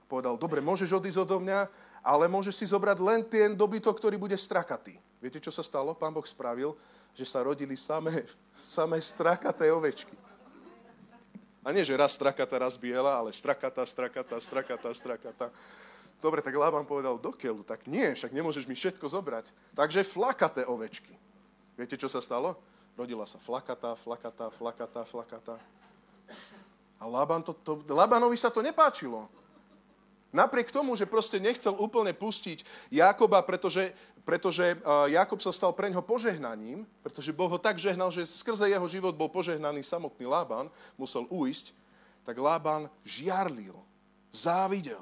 Povedal, 0.08 0.40
dobre, 0.40 0.64
môžeš 0.64 0.96
odísť 0.96 1.20
odo 1.20 1.36
mňa, 1.36 1.68
ale 2.00 2.32
môžeš 2.32 2.64
si 2.64 2.66
zobrať 2.72 2.98
len 3.04 3.20
ten 3.28 3.52
dobytok, 3.52 4.00
ktorý 4.00 4.16
bude 4.16 4.40
strakatý. 4.40 4.96
Viete, 5.20 5.36
čo 5.36 5.52
sa 5.52 5.60
stalo? 5.60 5.92
Pán 5.92 6.16
Boh 6.16 6.24
spravil, 6.24 6.72
že 7.12 7.28
sa 7.28 7.44
rodili 7.44 7.76
samé, 7.76 8.24
samé 8.72 9.04
strakaté 9.04 9.68
ovečky. 9.68 10.16
A 11.60 11.68
nie, 11.76 11.84
že 11.84 11.92
raz 11.92 12.16
strakata, 12.16 12.56
raz 12.56 12.80
biela, 12.80 13.20
ale 13.20 13.36
strakata, 13.36 13.84
strakata, 13.84 14.40
strakata, 14.40 14.88
strakata. 14.96 15.46
Dobre, 16.24 16.40
tak 16.40 16.56
Lában 16.56 16.88
povedal, 16.88 17.20
do 17.20 17.28
keľu, 17.28 17.60
tak 17.60 17.84
nie, 17.84 18.16
však 18.16 18.32
nemôžeš 18.32 18.64
mi 18.64 18.72
všetko 18.72 19.04
zobrať. 19.04 19.52
Takže 19.76 20.08
flakaté 20.08 20.64
ovečky. 20.64 21.12
Viete, 21.76 22.00
čo 22.00 22.08
sa 22.08 22.24
stalo? 22.24 22.56
Rodila 22.96 23.28
sa 23.28 23.36
flakata, 23.36 23.92
flakata, 24.00 24.48
flakata, 24.50 25.04
flakata. 25.04 25.54
A 26.98 27.06
Laban 27.06 27.46
to, 27.46 27.54
to, 27.54 27.82
Labanovi 27.86 28.34
sa 28.34 28.50
to 28.50 28.58
nepáčilo. 28.58 29.30
Napriek 30.28 30.68
tomu, 30.68 30.92
že 30.92 31.08
proste 31.08 31.40
nechcel 31.40 31.72
úplne 31.72 32.12
pustiť 32.12 32.60
Jakoba, 32.92 33.40
pretože, 33.40 33.96
pretože 34.28 34.76
Jakob 35.08 35.40
sa 35.40 35.56
stal 35.56 35.72
pre 35.72 35.88
ňo 35.88 36.04
požehnaním, 36.04 36.84
pretože 37.00 37.32
Boh 37.32 37.48
ho 37.48 37.56
tak 37.56 37.80
žehnal, 37.80 38.12
že 38.12 38.28
skrze 38.28 38.68
jeho 38.68 38.84
život 38.84 39.16
bol 39.16 39.32
požehnaný 39.32 39.80
samotný 39.80 40.28
Lában, 40.28 40.68
musel 41.00 41.24
uísť, 41.32 41.72
tak 42.28 42.36
Lában 42.36 42.92
žiarlil, 43.08 43.72
závidel. 44.28 45.00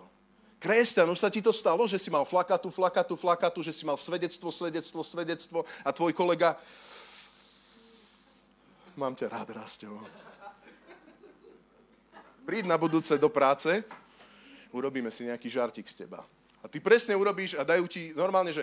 Kresťan, 0.62 1.10
už 1.10 1.18
sa 1.18 1.28
ti 1.28 1.42
to 1.42 1.50
stalo, 1.50 1.90
že 1.90 1.98
si 1.98 2.06
mal 2.06 2.22
flakatu, 2.22 2.70
flakatu, 2.70 3.18
flakatu, 3.18 3.66
že 3.66 3.74
si 3.74 3.82
mal 3.82 3.98
svedectvo, 3.98 4.54
svedectvo, 4.54 5.02
svedectvo 5.02 5.66
a 5.82 5.90
tvoj 5.90 6.14
kolega... 6.14 6.54
Mám 8.94 9.18
ťa 9.18 9.26
rád, 9.28 9.52
Rastio. 9.52 9.92
Príď 12.46 12.70
na 12.70 12.78
budúce 12.78 13.10
do 13.18 13.26
práce, 13.26 13.82
urobíme 14.70 15.10
si 15.10 15.26
nejaký 15.26 15.50
žartik 15.50 15.90
z 15.90 16.06
teba. 16.06 16.22
A 16.62 16.70
ty 16.70 16.78
presne 16.78 17.18
urobíš 17.18 17.58
a 17.58 17.66
dajú 17.66 17.90
ti 17.90 18.14
normálne, 18.14 18.54
že 18.54 18.62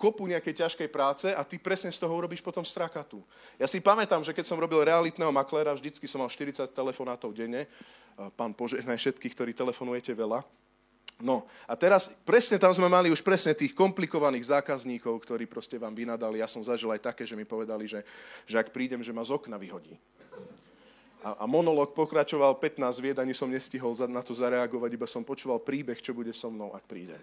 kopu 0.00 0.24
nejakej 0.24 0.64
ťažkej 0.64 0.88
práce 0.88 1.28
a 1.28 1.44
ty 1.44 1.60
presne 1.60 1.92
z 1.92 2.00
toho 2.00 2.16
urobíš 2.16 2.40
potom 2.40 2.64
strakatu. 2.64 3.20
Ja 3.60 3.68
si 3.68 3.84
pamätám, 3.84 4.24
že 4.24 4.32
keď 4.32 4.48
som 4.48 4.56
robil 4.56 4.80
realitného 4.80 5.28
makléra, 5.28 5.76
vždycky 5.76 6.08
som 6.08 6.24
mal 6.24 6.32
40 6.32 6.72
telefonátov 6.72 7.36
denne. 7.36 7.68
Pán 8.40 8.56
požehnaj 8.56 8.96
všetkých, 8.96 9.36
ktorí 9.36 9.52
telefonujete 9.52 10.16
veľa. 10.16 10.40
No 11.20 11.44
a 11.68 11.76
teraz 11.76 12.08
presne 12.24 12.56
tam 12.56 12.72
sme 12.72 12.88
mali 12.88 13.12
už 13.12 13.20
presne 13.20 13.52
tých 13.52 13.76
komplikovaných 13.76 14.56
zákazníkov, 14.56 15.20
ktorí 15.20 15.44
proste 15.44 15.76
vám 15.76 15.92
vynadali. 15.92 16.40
Ja 16.40 16.48
som 16.48 16.64
zažil 16.64 16.88
aj 16.88 17.12
také, 17.12 17.28
že 17.28 17.36
mi 17.36 17.44
povedali, 17.44 17.84
že, 17.84 18.00
že 18.48 18.56
ak 18.56 18.72
prídem, 18.72 19.04
že 19.04 19.12
ma 19.12 19.20
z 19.20 19.36
okna 19.36 19.60
vyhodí 19.60 20.00
a, 21.20 21.44
a 21.44 21.44
monolog 21.44 21.92
pokračoval 21.92 22.56
15 22.56 22.80
vied, 23.04 23.16
ani 23.20 23.36
som 23.36 23.52
nestihol 23.52 23.92
na 24.08 24.24
to 24.24 24.32
zareagovať, 24.32 24.90
iba 24.96 25.04
som 25.04 25.20
počúval 25.20 25.60
príbeh, 25.60 26.00
čo 26.00 26.16
bude 26.16 26.32
so 26.32 26.48
mnou, 26.48 26.72
ak 26.72 26.84
príde. 26.88 27.16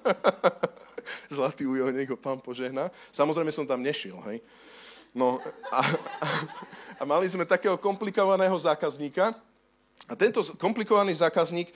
Zlatý 1.36 1.68
ujo, 1.68 1.92
nech 1.92 2.08
ho 2.08 2.16
pán 2.16 2.40
požehná. 2.40 2.88
Samozrejme 3.12 3.52
som 3.52 3.68
tam 3.68 3.84
nešiel, 3.84 4.16
hej. 4.32 4.40
No 5.12 5.42
a, 5.68 5.80
a, 6.22 6.28
a 6.96 7.02
mali 7.04 7.26
sme 7.28 7.42
takého 7.44 7.74
komplikovaného 7.76 8.54
zákazníka 8.54 9.34
a 10.06 10.14
tento 10.14 10.40
komplikovaný 10.56 11.18
zákazník, 11.18 11.74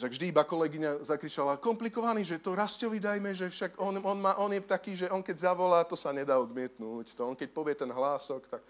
že 0.00 0.08
vždy 0.08 0.32
iba 0.32 0.42
kolegyňa 0.48 1.04
zakričala, 1.04 1.60
komplikovaný, 1.60 2.24
že 2.24 2.40
to 2.40 2.56
Rastovi 2.56 2.96
dajme, 2.96 3.36
že 3.36 3.52
však 3.52 3.76
on, 3.76 4.00
on, 4.00 4.18
má, 4.18 4.32
on 4.40 4.48
je 4.48 4.64
taký, 4.64 4.96
že 4.96 5.12
on 5.12 5.20
keď 5.20 5.52
zavolá, 5.52 5.84
to 5.84 5.92
sa 5.92 6.08
nedá 6.08 6.40
odmietnúť. 6.40 7.12
To 7.20 7.28
on 7.28 7.36
keď 7.36 7.48
povie 7.52 7.76
ten 7.76 7.92
hlások, 7.92 8.48
tak... 8.48 8.64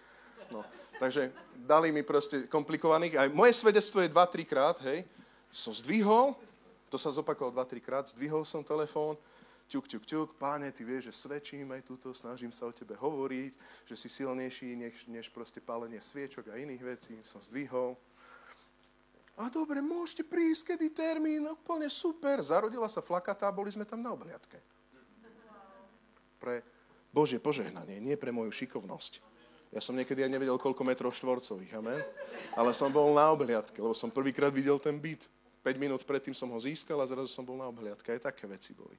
No. 0.50 0.66
Takže 1.00 1.32
dali 1.64 1.88
mi 1.88 2.04
proste 2.04 2.44
komplikovaných. 2.44 3.16
Aj 3.16 3.28
moje 3.32 3.56
svedectvo 3.56 4.04
je 4.04 4.12
2-3 4.12 4.44
krát, 4.44 4.76
hej. 4.84 5.08
Som 5.48 5.72
zdvihol, 5.72 6.36
to 6.92 7.00
sa 7.00 7.08
zopakovalo 7.08 7.56
2-3 7.56 7.80
krát, 7.80 8.04
zdvihol 8.12 8.44
som 8.44 8.60
telefón, 8.60 9.16
ťuk, 9.72 9.88
ťuk, 9.88 10.04
ťuk, 10.04 10.28
páne, 10.36 10.68
ty 10.76 10.84
vieš, 10.84 11.08
že 11.08 11.24
svedčím 11.24 11.72
aj 11.72 11.88
túto, 11.88 12.12
snažím 12.12 12.52
sa 12.52 12.68
o 12.68 12.76
tebe 12.76 13.00
hovoriť, 13.00 13.52
že 13.88 13.96
si 13.96 14.12
silnejší 14.12 14.76
než, 14.76 14.94
než 15.08 15.32
proste 15.32 15.64
pálenie 15.64 16.04
sviečok 16.04 16.52
a 16.52 16.60
iných 16.60 16.82
vecí. 16.84 17.16
Som 17.24 17.40
zdvihol. 17.40 17.96
A 19.40 19.48
dobre, 19.48 19.80
môžete 19.80 20.20
prísť, 20.20 20.76
kedy 20.76 20.92
termín, 20.92 21.48
úplne 21.48 21.88
super. 21.88 22.44
Zarodila 22.44 22.92
sa 22.92 23.00
flakatá, 23.00 23.48
boli 23.48 23.72
sme 23.72 23.88
tam 23.88 24.04
na 24.04 24.12
obliadke. 24.12 24.60
Pre 26.36 26.60
Božie 27.08 27.40
požehnanie, 27.40 28.04
nie 28.04 28.20
pre 28.20 28.36
moju 28.36 28.52
šikovnosť. 28.52 29.29
Ja 29.70 29.78
som 29.78 29.94
niekedy 29.94 30.26
aj 30.26 30.30
nevedel, 30.34 30.58
koľko 30.58 30.82
metrov 30.82 31.14
štvorcových, 31.14 31.78
amen? 31.78 32.02
Ale 32.58 32.74
som 32.74 32.90
bol 32.90 33.14
na 33.14 33.30
obhliadke, 33.30 33.78
lebo 33.78 33.94
som 33.94 34.10
prvýkrát 34.10 34.50
videl 34.50 34.82
ten 34.82 34.98
byt. 34.98 35.22
5 35.62 35.76
minút 35.78 36.02
predtým 36.02 36.34
som 36.34 36.50
ho 36.50 36.58
získal 36.58 36.98
a 36.98 37.06
zrazu 37.06 37.30
som 37.30 37.46
bol 37.46 37.54
na 37.54 37.70
obhliadke. 37.70 38.10
Aj 38.10 38.32
také 38.32 38.50
veci 38.50 38.74
boli. 38.74 38.96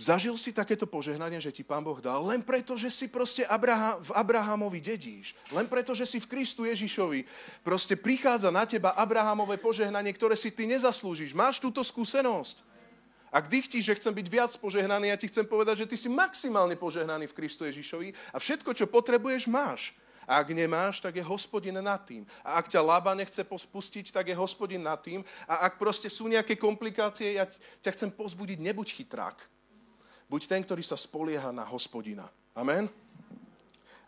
Zažil 0.00 0.32
si 0.40 0.48
takéto 0.48 0.88
požehnanie, 0.88 1.36
že 1.44 1.52
ti 1.52 1.60
Pán 1.60 1.84
Boh 1.84 2.00
dal, 2.00 2.24
len 2.24 2.40
preto, 2.40 2.72
že 2.72 2.88
si 2.88 3.04
proste 3.04 3.44
Abraham, 3.44 4.00
v 4.00 4.10
Abrahamovi 4.16 4.80
dedíš. 4.80 5.36
Len 5.52 5.68
preto, 5.68 5.92
že 5.92 6.08
si 6.08 6.16
v 6.16 6.30
Kristu 6.30 6.64
Ježišovi. 6.64 7.28
Proste 7.60 8.00
prichádza 8.00 8.48
na 8.48 8.64
teba 8.64 8.96
Abrahamové 8.96 9.60
požehnanie, 9.60 10.08
ktoré 10.16 10.40
si 10.40 10.48
ty 10.48 10.64
nezaslúžiš. 10.64 11.36
Máš 11.36 11.60
túto 11.60 11.84
skúsenosť. 11.84 12.69
Ak 13.30 13.46
dychtíš, 13.46 13.86
že 13.86 13.98
chcem 14.02 14.10
byť 14.10 14.26
viac 14.26 14.52
požehnaný, 14.58 15.14
ja 15.14 15.18
ti 15.18 15.30
chcem 15.30 15.46
povedať, 15.46 15.86
že 15.86 15.90
ty 15.94 15.96
si 15.96 16.10
maximálne 16.10 16.74
požehnaný 16.74 17.30
v 17.30 17.36
Kristu 17.38 17.62
Ježišovi 17.62 18.34
a 18.34 18.42
všetko, 18.42 18.74
čo 18.74 18.90
potrebuješ, 18.90 19.46
máš. 19.46 19.94
A 20.30 20.42
ak 20.42 20.54
nemáš, 20.54 21.02
tak 21.02 21.18
je 21.18 21.24
hospodin 21.26 21.74
nad 21.82 21.98
tým. 22.06 22.22
A 22.46 22.62
ak 22.62 22.70
ťa 22.70 22.82
Lába 22.82 23.14
nechce 23.18 23.42
pospustiť, 23.42 24.14
tak 24.14 24.30
je 24.30 24.36
hospodin 24.38 24.82
nad 24.82 25.02
tým. 25.02 25.26
A 25.46 25.66
ak 25.66 25.74
proste 25.74 26.06
sú 26.06 26.30
nejaké 26.30 26.54
komplikácie, 26.54 27.34
ja 27.34 27.50
ťa 27.82 27.90
chcem 27.98 28.10
pozbudiť, 28.14 28.62
nebuď 28.62 28.94
chytrák. 28.94 29.38
Buď 30.30 30.46
ten, 30.46 30.62
ktorý 30.62 30.86
sa 30.86 30.94
spolieha 30.94 31.50
na 31.50 31.66
hospodina. 31.66 32.30
Amen? 32.54 32.86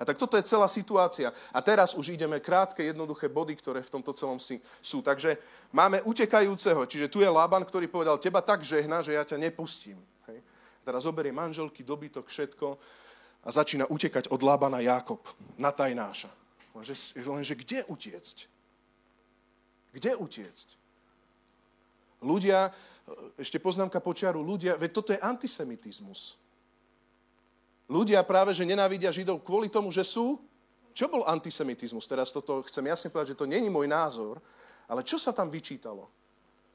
A 0.02 0.04
tak 0.04 0.18
toto 0.18 0.34
je 0.34 0.42
celá 0.42 0.66
situácia. 0.66 1.30
A 1.54 1.62
teraz 1.62 1.94
už 1.94 2.10
ideme 2.10 2.42
krátke, 2.42 2.82
jednoduché 2.82 3.30
body, 3.30 3.54
ktoré 3.54 3.86
v 3.86 3.92
tomto 3.94 4.10
celom 4.10 4.42
sú. 4.82 4.98
Takže 4.98 5.38
máme 5.70 6.02
utekajúceho, 6.02 6.82
čiže 6.90 7.06
tu 7.06 7.22
je 7.22 7.30
Laban, 7.30 7.62
ktorý 7.62 7.86
povedal, 7.86 8.18
teba 8.18 8.42
tak 8.42 8.66
žehna, 8.66 8.98
že 8.98 9.14
ja 9.14 9.22
ťa 9.22 9.38
nepustím. 9.38 10.02
Hej. 10.26 10.42
A 10.42 10.80
teraz 10.82 11.06
zoberie 11.06 11.30
manželky, 11.30 11.86
dobytok, 11.86 12.26
všetko 12.26 12.66
a 13.46 13.48
začína 13.54 13.86
utekať 13.86 14.26
od 14.34 14.42
Labana 14.42 14.82
Jákob 14.82 15.22
na 15.54 15.70
tajnáša. 15.70 16.34
Lenže, 16.74 16.98
lenže 17.22 17.54
kde 17.54 17.86
utiecť? 17.86 18.36
Kde 19.94 20.18
utiecť? 20.18 20.68
Ľudia, 22.26 22.74
ešte 23.38 23.62
poznámka 23.62 24.02
počiaru, 24.02 24.42
ľudia, 24.42 24.74
veď 24.74 24.90
toto 24.90 25.14
je 25.14 25.22
antisemitizmus. 25.22 26.41
Ľudia 27.90 28.22
práve, 28.22 28.54
že 28.54 28.66
nenávidia 28.66 29.14
Židov 29.14 29.42
kvôli 29.42 29.70
tomu, 29.70 29.90
že 29.90 30.06
sú... 30.06 30.38
Čo 30.92 31.08
bol 31.08 31.24
antisemitizmus? 31.24 32.04
Teraz 32.04 32.28
toto 32.28 32.60
chcem 32.68 32.84
jasne 32.84 33.08
povedať, 33.08 33.32
že 33.32 33.40
to 33.40 33.48
není 33.48 33.72
môj 33.72 33.88
názor, 33.88 34.44
ale 34.84 35.00
čo 35.00 35.16
sa 35.16 35.32
tam 35.32 35.48
vyčítalo? 35.48 36.12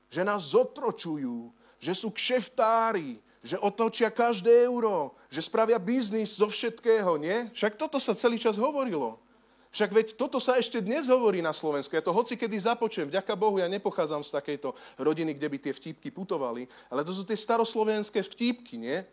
Že 0.10 0.26
nás 0.26 0.58
zotročujú, 0.58 1.54
že 1.78 1.94
sú 1.94 2.10
kšeftári, 2.10 3.22
že 3.46 3.62
otočia 3.62 4.10
každé 4.10 4.66
euro, 4.66 5.14
že 5.30 5.46
spravia 5.46 5.78
biznis 5.78 6.34
zo 6.34 6.50
všetkého, 6.50 7.22
nie? 7.22 7.46
Však 7.54 7.78
toto 7.78 8.02
sa 8.02 8.18
celý 8.18 8.42
čas 8.42 8.58
hovorilo. 8.58 9.22
Však 9.70 9.94
veď 9.94 10.08
toto 10.18 10.42
sa 10.42 10.58
ešte 10.58 10.82
dnes 10.82 11.06
hovorí 11.06 11.38
na 11.44 11.54
Slovensku. 11.54 11.94
Ja 11.94 12.02
to 12.02 12.16
hoci 12.16 12.34
kedy 12.34 12.58
započujem. 12.58 13.14
Vďaka 13.14 13.38
Bohu, 13.38 13.62
ja 13.62 13.70
nepochádzam 13.70 14.26
z 14.26 14.34
takejto 14.34 14.74
rodiny, 14.98 15.38
kde 15.38 15.48
by 15.54 15.58
tie 15.62 15.74
vtípky 15.78 16.10
putovali, 16.10 16.66
ale 16.90 17.06
to 17.06 17.14
sú 17.14 17.22
tie 17.22 17.38
staroslovenské 17.38 18.26
vtípky, 18.26 18.82
nie? 18.82 19.06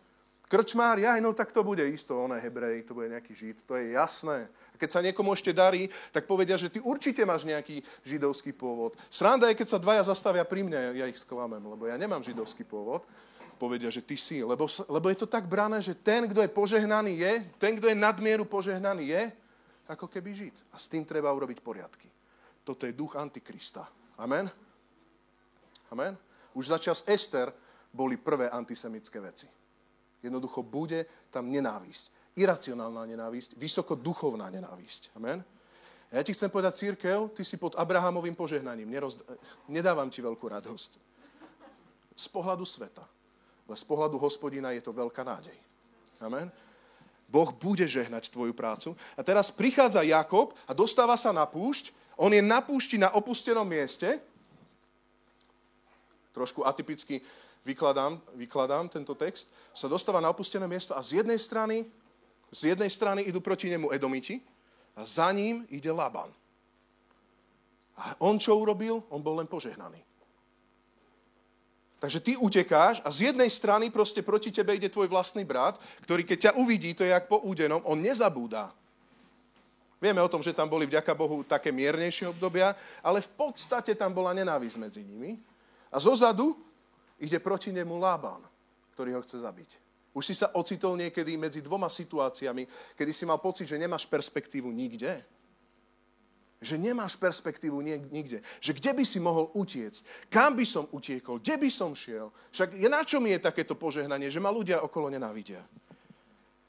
Krčmár, 0.54 1.02
ja, 1.02 1.18
no 1.18 1.34
tak 1.34 1.50
to 1.50 1.66
bude 1.66 1.82
isto, 1.82 2.14
on 2.14 2.30
je 2.30 2.46
hebrej, 2.46 2.87
to 2.87 2.94
bude 2.94 3.11
nejaký 3.11 3.34
žid, 3.34 3.58
to 3.66 3.75
je 3.75 3.99
jasné. 3.99 4.46
A 4.70 4.78
keď 4.78 4.88
sa 4.94 5.02
niekomu 5.02 5.34
ešte 5.34 5.50
darí, 5.50 5.90
tak 6.14 6.30
povedia, 6.30 6.54
že 6.54 6.70
ty 6.70 6.78
určite 6.78 7.26
máš 7.26 7.42
nejaký 7.42 7.82
židovský 8.06 8.54
pôvod. 8.54 8.94
Sranda 9.11 9.50
je, 9.50 9.58
keď 9.58 9.75
sa 9.75 9.82
dvaja 9.82 10.06
zastavia 10.06 10.46
pri 10.46 10.62
mne, 10.62 10.94
ja 10.94 11.11
ich 11.11 11.18
sklamem, 11.18 11.58
lebo 11.58 11.90
ja 11.90 11.99
nemám 11.99 12.23
židovský 12.23 12.62
pôvod. 12.62 13.02
Povedia, 13.58 13.90
že 13.90 13.99
ty 13.99 14.14
si, 14.14 14.46
lebo, 14.46 14.70
lebo 14.87 15.06
je 15.11 15.18
to 15.18 15.26
tak 15.26 15.50
brané, 15.50 15.82
že 15.82 15.99
ten, 15.99 16.23
kto 16.30 16.46
je 16.46 16.50
požehnaný 16.54 17.18
je, 17.18 17.32
ten, 17.58 17.75
kto 17.75 17.90
je 17.90 17.99
nadmieru 17.99 18.46
požehnaný 18.46 19.11
je, 19.11 19.23
ako 19.90 20.06
keby 20.06 20.38
žid. 20.38 20.54
A 20.70 20.78
s 20.78 20.87
tým 20.87 21.02
treba 21.02 21.34
urobiť 21.34 21.58
poriadky. 21.66 22.06
Toto 22.62 22.87
je 22.87 22.94
duch 22.94 23.18
Antikrista. 23.18 23.90
Amen? 24.23 24.46
Amen? 25.90 26.14
Už 26.54 26.70
za 26.70 26.78
čas 26.78 27.02
Ester 27.11 27.50
boli 27.90 28.14
prvé 28.23 28.46
antisemické 28.46 29.18
veci. 29.18 29.63
Jednoducho 30.24 30.64
bude 30.64 31.04
tam 31.28 31.52
nenávisť. 31.52 32.08
iracionálna 32.34 33.06
nenávisť, 33.06 33.54
vysokoduchovná 33.54 34.50
nenávisť. 34.50 35.14
Amen? 35.14 35.44
A 36.10 36.18
ja 36.18 36.22
ti 36.26 36.34
chcem 36.34 36.50
povedať, 36.50 36.82
církev, 36.82 37.30
ty 37.34 37.42
si 37.46 37.58
pod 37.58 37.74
Abrahamovým 37.74 38.34
požehnaním. 38.34 38.90
Neroz... 38.90 39.18
Nedávam 39.70 40.10
ti 40.10 40.22
veľkú 40.22 40.46
radosť. 40.46 40.90
Z 42.14 42.26
pohľadu 42.30 42.62
sveta. 42.66 43.02
Ale 43.66 43.76
z 43.78 43.84
pohľadu 43.86 44.18
hospodina 44.22 44.70
je 44.74 44.82
to 44.82 44.94
veľká 44.94 45.22
nádej. 45.26 45.56
Amen? 46.22 46.50
Boh 47.26 47.50
bude 47.50 47.82
žehnať 47.82 48.30
tvoju 48.30 48.54
prácu. 48.54 48.94
A 49.18 49.26
teraz 49.26 49.50
prichádza 49.50 50.06
Jakob 50.06 50.54
a 50.68 50.72
dostáva 50.76 51.18
sa 51.18 51.34
na 51.34 51.42
púšť. 51.48 51.90
On 52.14 52.30
je 52.30 52.38
na 52.38 52.62
púšti 52.62 52.94
na 52.94 53.10
opustenom 53.10 53.66
mieste. 53.66 54.22
Trošku 56.30 56.62
atypicky 56.62 57.22
vykladám, 57.64 58.21
vykladám 58.37 58.88
tento 58.88 59.16
text. 59.18 59.49
Sa 59.73 59.88
dostáva 59.88 60.21
na 60.21 60.30
opustené 60.30 60.68
miesto 60.68 60.94
a 60.94 61.02
z 61.02 61.25
jednej 61.25 61.40
strany 61.40 61.88
z 62.54 62.71
jednej 62.71 62.87
strany 62.87 63.26
idú 63.26 63.42
proti 63.42 63.66
nemu 63.66 63.90
Edomiti 63.90 64.38
a 64.94 65.02
za 65.02 65.26
ním 65.35 65.66
ide 65.75 65.90
Laban. 65.90 66.30
A 67.99 68.14
on 68.23 68.38
čo 68.38 68.54
urobil? 68.54 69.02
On 69.11 69.18
bol 69.18 69.42
len 69.42 69.50
požehnaný. 69.50 69.99
Takže 71.99 72.21
ty 72.21 72.33
utekáš 72.37 73.02
a 73.02 73.11
z 73.11 73.33
jednej 73.33 73.50
strany 73.50 73.90
proste 73.90 74.23
proti 74.23 74.54
tebe 74.54 74.76
ide 74.76 74.92
tvoj 74.92 75.11
vlastný 75.11 75.42
brat, 75.42 75.80
ktorý 76.04 76.23
keď 76.23 76.38
ťa 76.38 76.52
uvidí, 76.61 76.94
to 76.94 77.02
je 77.02 77.11
jak 77.11 77.26
po 77.26 77.42
údenom, 77.42 77.83
on 77.88 77.99
nezabúda. 77.99 78.71
Vieme 79.99 80.21
o 80.21 80.28
tom, 80.28 80.44
že 80.44 80.52
tam 80.52 80.68
boli 80.68 80.85
vďaka 80.85 81.16
Bohu 81.16 81.40
také 81.49 81.73
miernejšie 81.73 82.28
obdobia, 82.28 82.76
ale 83.00 83.25
v 83.25 83.30
podstate 83.35 83.97
tam 83.97 84.12
bola 84.12 84.37
nenávisť 84.37 84.76
medzi 84.76 85.00
nimi. 85.00 85.40
A 85.88 85.97
zozadu 85.97 86.61
ide 87.21 87.38
proti 87.38 87.71
nemu 87.71 87.94
Lában, 87.99 88.42
ktorý 88.94 89.18
ho 89.18 89.25
chce 89.25 89.42
zabiť. 89.42 89.71
Už 90.14 90.30
si 90.30 90.35
sa 90.38 90.54
ocitol 90.54 90.94
niekedy 90.94 91.35
medzi 91.35 91.59
dvoma 91.59 91.90
situáciami, 91.90 92.94
kedy 92.94 93.11
si 93.11 93.26
mal 93.26 93.42
pocit, 93.42 93.66
že 93.66 93.75
nemáš 93.75 94.06
perspektívu 94.06 94.71
nikde. 94.71 95.26
Že 96.62 96.78
nemáš 96.78 97.18
perspektívu 97.18 97.83
nikde. 97.83 98.38
Že 98.62 98.78
kde 98.78 98.90
by 98.94 99.04
si 99.04 99.18
mohol 99.18 99.50
utiecť? 99.59 100.30
Kam 100.30 100.54
by 100.54 100.62
som 100.62 100.87
utiekol? 100.94 101.42
Kde 101.42 101.59
by 101.59 101.68
som 101.68 101.99
šiel? 101.99 102.30
Však 102.54 102.78
na 102.87 103.02
čo 103.02 103.18
mi 103.18 103.35
je 103.35 103.42
takéto 103.42 103.75
požehnanie, 103.75 104.30
že 104.30 104.38
ma 104.38 104.54
ľudia 104.54 104.87
okolo 104.87 105.11
nenávidia? 105.11 105.66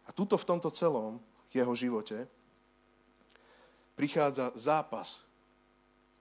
A 0.06 0.10
tuto 0.10 0.42
v 0.42 0.48
tomto 0.50 0.74
celom 0.74 1.22
jeho 1.54 1.72
živote 1.78 2.26
prichádza 3.94 4.52
zápas 4.58 5.24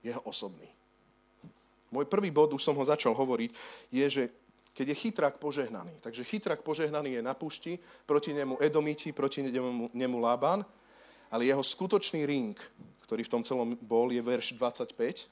jeho 0.05 0.21
osobný. 0.29 0.74
Môj 1.95 2.11
prvý 2.11 2.27
bod, 2.27 2.51
už 2.51 2.59
som 2.59 2.75
ho 2.75 2.83
začal 2.83 3.15
hovoriť, 3.15 3.51
je, 3.87 4.05
že 4.11 4.23
keď 4.75 4.91
je 4.91 5.01
chytrak 5.07 5.33
požehnaný. 5.39 5.95
Takže 6.03 6.27
chytrak 6.27 6.59
požehnaný 6.59 7.15
je 7.15 7.23
na 7.23 7.31
pušti, 7.31 7.79
proti 8.03 8.35
nemu 8.35 8.59
Edomiti, 8.59 9.15
proti 9.15 9.39
nemu, 9.39 9.95
nemu 9.95 10.17
Lában, 10.19 10.67
ale 11.31 11.47
jeho 11.47 11.63
skutočný 11.63 12.27
ring, 12.27 12.59
ktorý 13.07 13.23
v 13.23 13.31
tom 13.31 13.43
celom 13.47 13.79
bol, 13.79 14.11
je 14.11 14.19
verš 14.19 14.59
25. 14.59 15.31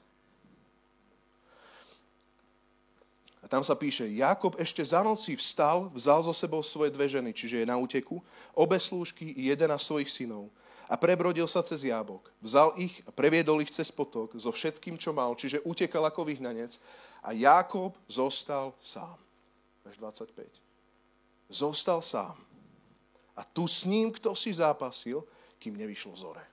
A 3.44 3.46
tam 3.52 3.60
sa 3.60 3.76
píše, 3.76 4.08
Jakob 4.08 4.56
ešte 4.56 4.80
za 4.80 5.04
noci 5.04 5.36
vstal, 5.36 5.92
vzal 5.92 6.24
zo 6.24 6.32
sebou 6.32 6.64
svoje 6.64 6.88
dve 6.88 7.04
ženy, 7.04 7.36
čiže 7.36 7.60
je 7.60 7.68
na 7.68 7.76
úteku, 7.76 8.24
obe 8.56 8.80
slúžky 8.80 9.36
i 9.36 9.52
jeden 9.52 9.68
z 9.68 9.84
svojich 9.84 10.08
synov 10.08 10.48
a 10.88 10.94
prebrodil 11.00 11.48
sa 11.48 11.64
cez 11.64 11.84
jábok. 11.88 12.28
Vzal 12.44 12.76
ich 12.76 13.00
a 13.04 13.10
previedol 13.10 13.64
ich 13.64 13.72
cez 13.72 13.88
potok 13.88 14.36
so 14.36 14.52
všetkým, 14.52 15.00
čo 15.00 15.16
mal, 15.16 15.32
čiže 15.36 15.64
utekal 15.64 16.04
ako 16.06 16.28
vyhnanec 16.28 16.76
a 17.24 17.32
Jákob 17.32 17.96
zostal 18.08 18.76
sám 18.84 19.24
verš 19.84 20.00
25. 20.00 20.62
Zostal 21.48 22.02
sám. 22.02 22.36
A 23.36 23.44
tu 23.44 23.68
s 23.68 23.84
ním, 23.84 24.12
kto 24.12 24.32
si 24.34 24.52
zápasil, 24.52 25.22
kým 25.58 25.76
nevyšlo 25.76 26.16
zore. 26.16 26.44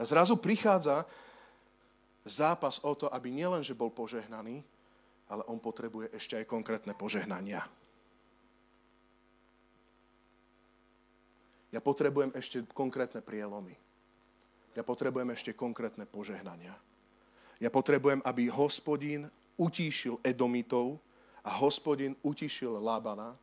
A 0.00 0.02
zrazu 0.04 0.36
prichádza 0.36 1.04
zápas 2.24 2.80
o 2.80 2.94
to, 2.96 3.12
aby 3.12 3.28
nielen, 3.28 3.60
že 3.64 3.76
bol 3.76 3.92
požehnaný, 3.92 4.64
ale 5.28 5.42
on 5.44 5.60
potrebuje 5.60 6.08
ešte 6.16 6.40
aj 6.40 6.48
konkrétne 6.48 6.96
požehnania. 6.96 7.62
Ja 11.70 11.78
potrebujem 11.78 12.34
ešte 12.34 12.66
konkrétne 12.74 13.22
prielomy. 13.22 13.78
Ja 14.74 14.82
potrebujem 14.82 15.30
ešte 15.34 15.54
konkrétne 15.54 16.06
požehnania. 16.06 16.74
Ja 17.62 17.70
potrebujem, 17.70 18.22
aby 18.26 18.50
hospodin 18.50 19.30
utíšil 19.58 20.18
Edomitov 20.24 20.98
a 21.44 21.50
hospodin 21.60 22.16
utíšil 22.24 22.78
Lábana 22.80 23.36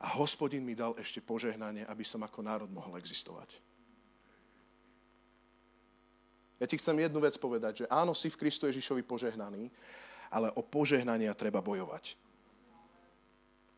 a 0.00 0.06
hospodin 0.16 0.64
mi 0.64 0.72
dal 0.72 0.96
ešte 0.96 1.20
požehnanie, 1.20 1.84
aby 1.84 2.04
som 2.04 2.20
ako 2.24 2.40
národ 2.40 2.70
mohol 2.72 2.96
existovať. 2.96 3.60
Ja 6.60 6.68
ti 6.68 6.76
chcem 6.76 6.96
jednu 7.00 7.24
vec 7.24 7.40
povedať, 7.40 7.84
že 7.84 7.86
áno, 7.88 8.12
si 8.12 8.28
v 8.28 8.36
Kristu 8.36 8.68
Ježišovi 8.68 9.00
požehnaný, 9.04 9.72
ale 10.28 10.52
o 10.52 10.60
požehnania 10.60 11.32
treba 11.32 11.64
bojovať. 11.64 12.16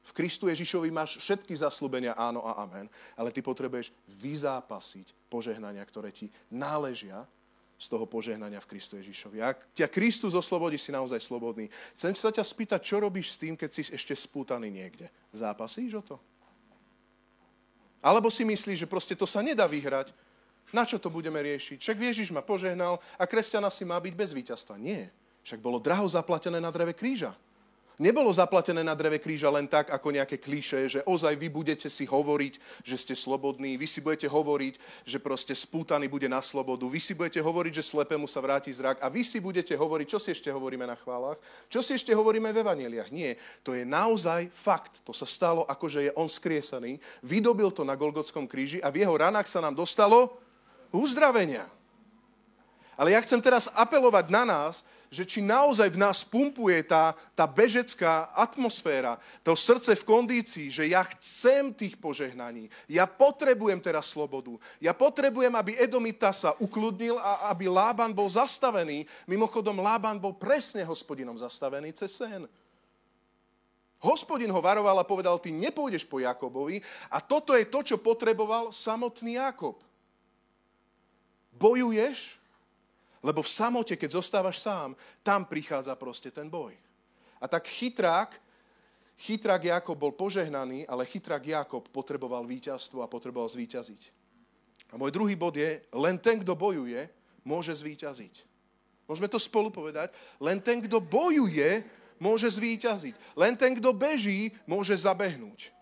V 0.02 0.10
Kristu 0.12 0.50
Ježišovi 0.50 0.90
máš 0.90 1.22
všetky 1.22 1.54
zaslúbenia 1.54 2.18
áno 2.18 2.42
a 2.42 2.58
amen, 2.66 2.90
ale 3.14 3.30
ty 3.30 3.38
potrebuješ 3.38 3.94
vyzápasiť 4.18 5.14
požehnania, 5.30 5.82
ktoré 5.86 6.10
ti 6.10 6.26
náležia 6.50 7.22
z 7.78 7.86
toho 7.90 8.06
požehnania 8.06 8.62
v 8.62 8.70
Kristu 8.70 8.98
Ježišovi. 8.98 9.42
Ak 9.42 9.74
ťa 9.74 9.90
Kristus 9.90 10.34
oslobodí, 10.38 10.78
si 10.78 10.94
naozaj 10.94 11.18
slobodný. 11.18 11.66
Chcem 11.94 12.14
sa 12.14 12.30
ťa 12.30 12.46
spýtať, 12.46 12.78
čo 12.82 13.02
robíš 13.02 13.34
s 13.34 13.40
tým, 13.42 13.58
keď 13.58 13.70
si 13.74 13.82
ešte 13.90 14.14
spútaný 14.14 14.70
niekde? 14.70 15.10
Zápasíš 15.34 15.98
o 15.98 16.02
to? 16.02 16.16
Alebo 18.02 18.30
si 18.30 18.42
myslíš, 18.46 18.86
že 18.86 18.90
proste 18.90 19.14
to 19.14 19.26
sa 19.26 19.42
nedá 19.42 19.66
vyhrať? 19.66 20.14
Na 20.74 20.86
čo 20.86 20.98
to 20.98 21.10
budeme 21.10 21.38
riešiť? 21.42 21.78
Však 21.82 21.98
Ježiš 21.98 22.30
ma 22.30 22.42
požehnal 22.42 23.02
a 23.18 23.24
kresťana 23.26 23.70
si 23.70 23.82
má 23.82 23.98
byť 23.98 24.14
bez 24.14 24.30
víťazstva. 24.30 24.78
Nie. 24.78 25.10
Však 25.42 25.58
bolo 25.58 25.82
draho 25.82 26.06
zaplatené 26.06 26.62
na 26.62 26.70
dreve 26.70 26.94
kríža 26.94 27.34
nebolo 28.02 28.34
zaplatené 28.34 28.82
na 28.82 28.98
dreve 28.98 29.22
kríža 29.22 29.46
len 29.46 29.70
tak, 29.70 29.94
ako 29.94 30.10
nejaké 30.10 30.42
kliše, 30.42 30.90
že 30.90 31.00
ozaj 31.06 31.38
vy 31.38 31.46
budete 31.46 31.86
si 31.86 32.02
hovoriť, 32.02 32.82
že 32.82 32.96
ste 32.98 33.14
slobodní, 33.14 33.78
vy 33.78 33.86
si 33.86 34.02
budete 34.02 34.26
hovoriť, 34.26 35.06
že 35.06 35.22
proste 35.22 35.54
spútaný 35.54 36.10
bude 36.10 36.26
na 36.26 36.42
slobodu, 36.42 36.82
vy 36.90 36.98
si 36.98 37.14
budete 37.14 37.38
hovoriť, 37.38 37.72
že 37.78 37.86
slepému 37.86 38.26
sa 38.26 38.42
vráti 38.42 38.74
zrak 38.74 38.98
a 38.98 39.06
vy 39.06 39.22
si 39.22 39.38
budete 39.38 39.78
hovoriť, 39.78 40.06
čo 40.10 40.18
si 40.18 40.34
ešte 40.34 40.50
hovoríme 40.50 40.82
na 40.82 40.98
chválach, 40.98 41.38
čo 41.70 41.78
si 41.78 41.94
ešte 41.94 42.10
hovoríme 42.10 42.50
v 42.50 42.60
evaneliách. 42.66 43.14
Nie, 43.14 43.38
to 43.62 43.78
je 43.78 43.86
naozaj 43.86 44.50
fakt. 44.50 44.98
To 45.06 45.14
sa 45.14 45.24
stalo, 45.24 45.62
ako 45.70 45.86
že 45.86 46.10
je 46.10 46.12
on 46.18 46.26
skriesaný, 46.26 46.98
vydobil 47.22 47.70
to 47.70 47.86
na 47.86 47.94
Golgotskom 47.94 48.50
kríži 48.50 48.82
a 48.82 48.90
v 48.90 49.06
jeho 49.06 49.14
ranách 49.14 49.46
sa 49.46 49.62
nám 49.62 49.78
dostalo 49.78 50.42
uzdravenia. 50.90 51.70
Ale 52.98 53.16
ja 53.16 53.20
chcem 53.24 53.40
teraz 53.40 53.72
apelovať 53.72 54.28
na 54.28 54.44
nás, 54.44 54.84
že 55.12 55.28
či 55.28 55.44
naozaj 55.44 55.92
v 55.92 56.00
nás 56.00 56.24
pumpuje 56.24 56.80
tá, 56.88 57.12
tá 57.36 57.44
bežecká 57.44 58.32
atmosféra, 58.32 59.20
to 59.44 59.52
srdce 59.52 59.92
v 59.92 60.08
kondícii, 60.08 60.72
že 60.72 60.88
ja 60.88 61.04
chcem 61.04 61.68
tých 61.76 62.00
požehnaní, 62.00 62.72
ja 62.88 63.04
potrebujem 63.04 63.76
teraz 63.76 64.08
slobodu, 64.08 64.56
ja 64.80 64.96
potrebujem, 64.96 65.52
aby 65.52 65.76
Edomita 65.76 66.32
sa 66.32 66.56
ukludnil 66.56 67.20
a 67.20 67.52
aby 67.52 67.68
Lában 67.68 68.16
bol 68.16 68.32
zastavený. 68.32 69.04
Mimochodom, 69.28 69.84
Lában 69.84 70.16
bol 70.16 70.32
presne 70.32 70.80
hospodinom 70.80 71.36
zastavený 71.36 71.92
cez 71.92 72.16
sen. 72.16 72.48
Hospodin 74.02 74.50
ho 74.50 74.58
varoval 74.64 74.98
a 74.98 75.06
povedal, 75.06 75.38
ty 75.38 75.54
nepôjdeš 75.54 76.08
po 76.08 76.18
Jakobovi 76.18 76.82
a 77.12 77.22
toto 77.22 77.54
je 77.54 77.68
to, 77.68 77.84
čo 77.84 78.02
potreboval 78.02 78.74
samotný 78.74 79.38
Jakob. 79.38 79.78
Bojuješ, 81.54 82.41
lebo 83.22 83.40
v 83.40 83.48
samote, 83.54 83.94
keď 83.94 84.18
zostávaš 84.18 84.58
sám, 84.58 84.98
tam 85.22 85.46
prichádza 85.46 85.94
proste 85.94 86.34
ten 86.34 86.50
boj. 86.50 86.74
A 87.38 87.46
tak 87.46 87.70
chytrák, 87.70 88.34
chytrák 89.18 89.62
Jakob 89.62 89.98
bol 89.98 90.10
požehnaný, 90.10 90.86
ale 90.90 91.06
chytrák 91.06 91.46
Jakob 91.46 91.86
potreboval 91.88 92.42
víťazstvo 92.42 93.02
a 93.02 93.10
potreboval 93.10 93.46
zvíťaziť. 93.46 94.02
A 94.92 95.00
môj 95.00 95.14
druhý 95.14 95.38
bod 95.38 95.56
je, 95.56 95.80
len 95.94 96.18
ten, 96.18 96.42
kto 96.42 96.52
bojuje, 96.52 97.08
môže 97.46 97.72
zvíťaziť. 97.72 98.44
Môžeme 99.08 99.30
to 99.30 99.40
spolu 99.40 99.72
povedať? 99.72 100.12
Len 100.38 100.60
ten, 100.60 100.82
kto 100.82 101.00
bojuje, 101.00 101.82
môže 102.22 102.46
zvíťaziť. 102.50 103.14
Len 103.34 103.54
ten, 103.58 103.74
kto 103.74 103.90
beží, 103.90 104.54
môže 104.68 104.94
zabehnúť. 104.94 105.74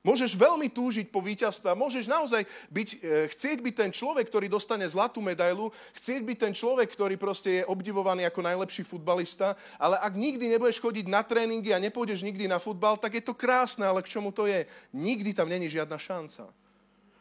Môžeš 0.00 0.32
veľmi 0.32 0.72
túžiť 0.72 1.12
po 1.12 1.20
víťazstve. 1.20 1.76
Môžeš 1.76 2.08
naozaj 2.08 2.48
byť, 2.72 2.88
e, 2.88 3.28
chcieť 3.36 3.58
byť 3.60 3.74
ten 3.76 3.90
človek, 3.92 4.32
ktorý 4.32 4.48
dostane 4.48 4.88
zlatú 4.88 5.20
medailu, 5.20 5.68
chcieť 5.92 6.24
byť 6.24 6.38
ten 6.40 6.52
človek, 6.56 6.88
ktorý 6.88 7.20
proste 7.20 7.60
je 7.60 7.68
obdivovaný 7.68 8.24
ako 8.24 8.40
najlepší 8.40 8.88
futbalista, 8.88 9.60
ale 9.76 10.00
ak 10.00 10.16
nikdy 10.16 10.48
nebudeš 10.48 10.80
chodiť 10.80 11.04
na 11.04 11.20
tréningy 11.20 11.76
a 11.76 11.82
nepôjdeš 11.84 12.24
nikdy 12.24 12.48
na 12.48 12.56
futbal, 12.56 12.96
tak 12.96 13.20
je 13.20 13.24
to 13.24 13.36
krásne, 13.36 13.84
ale 13.84 14.00
k 14.00 14.08
čomu 14.08 14.32
to 14.32 14.48
je? 14.48 14.64
Nikdy 14.96 15.36
tam 15.36 15.52
není 15.52 15.68
žiadna 15.68 16.00
šanca. 16.00 16.48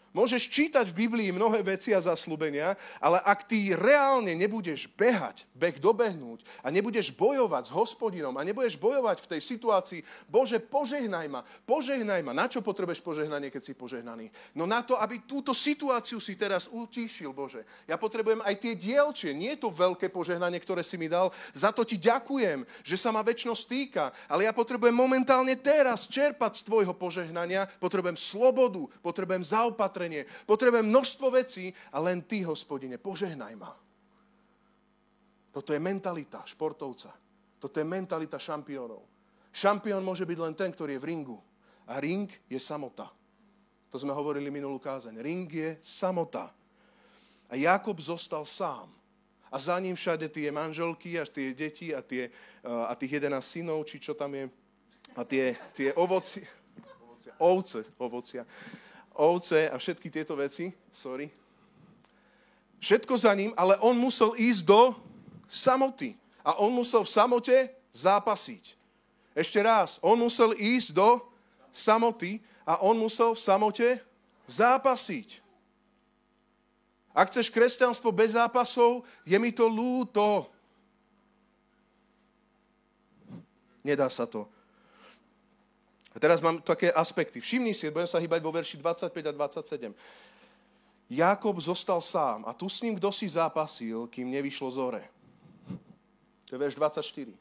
Môžeš 0.10 0.50
čítať 0.50 0.90
v 0.90 1.06
Biblii 1.06 1.30
mnohé 1.30 1.62
veci 1.62 1.94
a 1.94 2.02
zaslúbenia, 2.02 2.74
ale 2.98 3.22
ak 3.22 3.46
ty 3.46 3.78
reálne 3.78 4.34
nebudeš 4.34 4.90
behať, 4.98 5.46
beh 5.54 5.78
dobehnúť 5.78 6.42
a 6.66 6.74
nebudeš 6.74 7.14
bojovať 7.14 7.70
s 7.70 7.76
hospodinom 7.76 8.34
a 8.34 8.42
nebudeš 8.42 8.82
bojovať 8.82 9.22
v 9.22 9.30
tej 9.38 9.42
situácii, 9.46 10.02
Bože, 10.26 10.58
požehnaj 10.58 11.30
ma, 11.30 11.46
požehnaj 11.70 12.26
ma. 12.26 12.34
Na 12.34 12.50
čo 12.50 12.66
potrebuješ 12.66 13.06
požehnanie, 13.06 13.54
keď 13.54 13.62
si 13.70 13.74
požehnaný? 13.78 14.34
No 14.58 14.66
na 14.66 14.82
to, 14.82 14.98
aby 14.98 15.22
túto 15.30 15.54
situáciu 15.54 16.18
si 16.18 16.34
teraz 16.34 16.66
utíšil, 16.74 17.30
Bože. 17.30 17.62
Ja 17.86 18.02
potrebujem 18.02 18.42
aj 18.42 18.56
tie 18.58 18.74
dielčie, 18.74 19.32
nie 19.38 19.54
to 19.62 19.70
veľké 19.70 20.10
požehnanie, 20.10 20.58
ktoré 20.58 20.82
si 20.82 20.98
mi 20.98 21.06
dal, 21.06 21.30
za 21.54 21.70
to 21.70 21.86
ti 21.86 22.02
ďakujem, 22.02 22.66
že 22.82 22.98
sa 22.98 23.14
ma 23.14 23.22
väčšnosť 23.22 23.64
týka, 23.70 24.10
ale 24.26 24.50
ja 24.50 24.54
potrebujem 24.58 24.96
momentálne 24.96 25.54
teraz 25.54 26.10
čerpať 26.10 26.66
z 26.66 26.66
tvojho 26.66 26.98
požehnania, 26.98 27.70
potrebujem 27.78 28.18
slobodu, 28.18 28.90
potrebujem 29.06 29.46
zaopatrenie, 29.46 29.99
opatrenie, 30.00 30.24
potrebujem 30.48 30.88
množstvo 30.88 31.28
vecí 31.28 31.76
a 31.92 32.00
len 32.00 32.24
ty, 32.24 32.40
hospodine, 32.48 32.96
požehnaj 32.96 33.56
ma. 33.60 33.76
Toto 35.52 35.76
je 35.76 35.80
mentalita 35.82 36.48
športovca. 36.48 37.12
Toto 37.60 37.76
je 37.76 37.84
mentalita 37.84 38.40
šampiónov. 38.40 39.04
Šampión 39.52 40.00
môže 40.00 40.24
byť 40.24 40.40
len 40.40 40.56
ten, 40.56 40.72
ktorý 40.72 40.96
je 40.96 41.04
v 41.04 41.10
ringu. 41.12 41.40
A 41.92 42.00
ring 42.00 42.32
je 42.48 42.56
samota. 42.62 43.12
To 43.92 43.98
sme 44.00 44.16
hovorili 44.16 44.48
minulú 44.48 44.80
kázeň. 44.80 45.20
Ring 45.20 45.52
je 45.52 45.76
samota. 45.84 46.48
A 47.50 47.60
Jakob 47.60 48.00
zostal 48.00 48.48
sám. 48.48 48.88
A 49.52 49.60
za 49.60 49.76
ním 49.82 49.98
všade 50.00 50.30
tie 50.32 50.54
manželky 50.54 51.20
a 51.20 51.26
tie 51.26 51.52
deti 51.52 51.92
a, 51.92 52.00
tie, 52.06 52.30
a 52.64 52.94
tých 52.96 53.20
11 53.20 53.42
synov, 53.42 53.84
či 53.84 54.00
čo 54.00 54.14
tam 54.14 54.32
je, 54.38 54.46
a 55.18 55.26
tie, 55.26 55.58
tie 55.74 55.90
ovoci, 55.98 56.46
ovce, 57.42 57.84
ovocia 57.98 58.46
ovce 59.20 59.68
a 59.68 59.76
všetky 59.76 60.08
tieto 60.08 60.40
veci. 60.40 60.72
Sorry. 60.96 61.28
Všetko 62.80 63.14
za 63.20 63.36
ním, 63.36 63.52
ale 63.60 63.76
on 63.84 64.00
musel 64.00 64.40
ísť 64.40 64.64
do 64.64 64.96
samoty. 65.52 66.16
A 66.48 66.56
on 66.64 66.72
musel 66.72 67.04
v 67.04 67.12
samote 67.12 67.58
zápasiť. 67.92 68.80
Ešte 69.36 69.60
raz, 69.60 70.00
on 70.00 70.16
musel 70.16 70.56
ísť 70.56 70.96
do 70.96 71.20
samoty 71.76 72.40
a 72.64 72.80
on 72.82 72.96
musel 72.96 73.36
v 73.36 73.44
samote 73.44 73.88
zápasiť. 74.48 75.44
Ak 77.14 77.30
chceš 77.30 77.52
kresťanstvo 77.52 78.16
bez 78.16 78.34
zápasov, 78.34 79.04
je 79.28 79.36
mi 79.36 79.52
to 79.52 79.68
lúto. 79.68 80.48
Nedá 83.84 84.08
sa 84.08 84.24
to. 84.24 84.48
A 86.10 86.18
teraz 86.18 86.42
mám 86.42 86.62
také 86.62 86.90
aspekty. 86.90 87.38
Všimni 87.38 87.74
si, 87.74 87.90
budem 87.94 88.10
sa 88.10 88.18
hýbať 88.18 88.42
vo 88.42 88.50
verši 88.50 88.82
25 88.82 89.14
a 89.30 89.32
27. 89.32 89.94
Jakob 91.10 91.58
zostal 91.58 92.02
sám 92.02 92.46
a 92.46 92.54
tu 92.54 92.70
s 92.70 92.86
ním 92.86 92.98
kto 92.98 93.10
si 93.10 93.26
zápasil, 93.26 94.06
kým 94.14 94.30
nevyšlo 94.30 94.70
zore. 94.70 95.02
To 96.50 96.58
je 96.58 96.60
verš 96.62 96.78
24. 96.78 97.34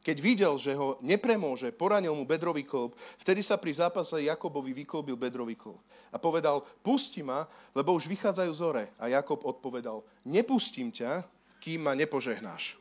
Keď 0.00 0.16
videl, 0.16 0.56
že 0.56 0.72
ho 0.72 0.96
nepremôže, 1.04 1.68
poranil 1.76 2.16
mu 2.16 2.24
bedrový 2.24 2.64
klb, 2.64 2.96
vtedy 3.20 3.44
sa 3.44 3.60
pri 3.60 3.76
zápase 3.76 4.16
Jakobovi 4.24 4.72
vyklbil 4.72 5.12
bedrový 5.12 5.52
klb. 5.60 5.76
A 6.08 6.16
povedal, 6.16 6.64
pusti 6.80 7.20
ma, 7.20 7.44
lebo 7.76 7.92
už 7.92 8.08
vychádzajú 8.08 8.52
zore. 8.56 8.88
A 8.96 9.12
Jakob 9.12 9.44
odpovedal, 9.44 10.00
nepustím 10.24 10.88
ťa, 10.88 11.28
kým 11.60 11.84
ma 11.84 11.92
nepožehnáš. 11.92 12.79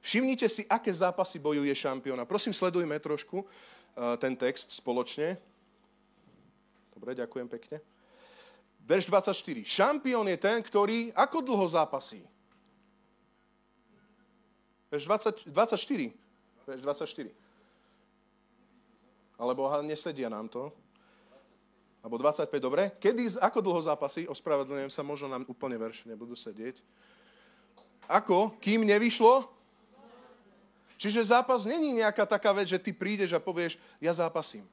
Všimnite 0.00 0.48
si, 0.48 0.64
aké 0.64 0.88
zápasy 0.88 1.36
bojuje 1.36 1.72
šampióna. 1.76 2.24
Prosím, 2.24 2.56
sledujme 2.56 2.96
trošku 2.96 3.44
uh, 3.44 4.16
ten 4.16 4.32
text 4.32 4.72
spoločne. 4.72 5.36
Dobre, 6.96 7.12
ďakujem 7.16 7.48
pekne. 7.48 7.84
Verš 8.84 9.06
24. 9.12 9.62
Šampión 9.62 10.24
je 10.24 10.38
ten, 10.40 10.58
ktorý 10.64 11.12
ako 11.12 11.44
dlho 11.44 11.66
zápasí? 11.68 12.24
Verš 14.90 15.04
20, 15.06 15.52
24. 15.52 16.10
Verš 16.66 16.80
24. 16.82 17.30
Alebo 19.40 19.68
nesedia 19.84 20.28
nám 20.28 20.48
to. 20.48 20.72
Alebo 22.00 22.16
25, 22.16 22.48
dobre. 22.60 22.96
Kedy, 22.96 23.36
ako 23.36 23.60
dlho 23.60 23.80
zápasí? 23.84 24.24
Ospravedlňujem 24.24 24.88
sa, 24.88 25.04
možno 25.04 25.28
nám 25.28 25.44
úplne 25.44 25.76
verše 25.76 26.08
nebudú 26.08 26.32
sedieť. 26.32 26.80
Ako? 28.08 28.56
Kým 28.58 28.88
nevyšlo? 28.88 29.59
Čiže 31.00 31.32
zápas 31.32 31.64
není 31.64 31.96
nejaká 31.96 32.28
taká 32.28 32.52
vec, 32.52 32.68
že 32.68 32.76
ty 32.76 32.92
prídeš 32.92 33.32
a 33.32 33.40
povieš, 33.40 33.80
ja 34.04 34.12
zápasím. 34.12 34.68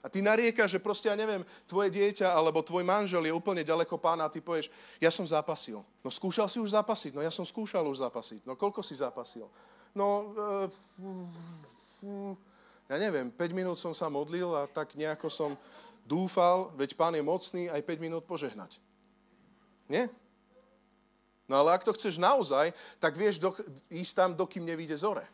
A 0.00 0.08
ty 0.08 0.24
nariekaš, 0.24 0.80
že 0.80 0.80
proste, 0.80 1.12
ja 1.12 1.16
neviem, 1.16 1.44
tvoje 1.68 1.92
dieťa 1.92 2.32
alebo 2.32 2.64
tvoj 2.64 2.80
manžel 2.80 3.20
je 3.28 3.36
úplne 3.36 3.60
ďaleko 3.60 4.00
pána 4.00 4.24
a 4.24 4.32
ty 4.32 4.40
povieš, 4.40 4.72
ja 4.96 5.12
som 5.12 5.28
zápasil. 5.28 5.84
No 6.00 6.08
skúšal 6.08 6.48
si 6.48 6.56
už 6.56 6.72
zápasiť? 6.72 7.12
No 7.12 7.20
ja 7.20 7.28
som 7.28 7.44
skúšal 7.44 7.84
už 7.84 8.00
zápasiť. 8.00 8.48
No 8.48 8.56
koľko 8.56 8.80
si 8.80 8.96
zápasil? 8.96 9.44
No, 9.92 10.32
uh, 12.00 12.32
ja 12.88 12.96
neviem, 12.96 13.28
5 13.28 13.52
minút 13.52 13.76
som 13.76 13.92
sa 13.92 14.08
modlil 14.08 14.48
a 14.56 14.64
tak 14.64 14.96
nejako 14.96 15.28
som 15.28 15.52
dúfal, 16.08 16.72
veď 16.80 16.96
pán 16.96 17.12
je 17.12 17.20
mocný 17.20 17.68
aj 17.68 17.84
5 17.84 18.00
minút 18.00 18.24
požehnať. 18.24 18.80
Nie? 19.84 20.08
No 21.50 21.58
ale 21.58 21.74
ak 21.74 21.82
to 21.82 21.90
chceš 21.98 22.14
naozaj, 22.14 22.70
tak 23.02 23.18
vieš 23.18 23.42
do, 23.42 23.50
ísť 23.90 24.14
tam, 24.14 24.30
dokým 24.38 24.62
nevíde 24.62 24.94
zore. 24.94 25.26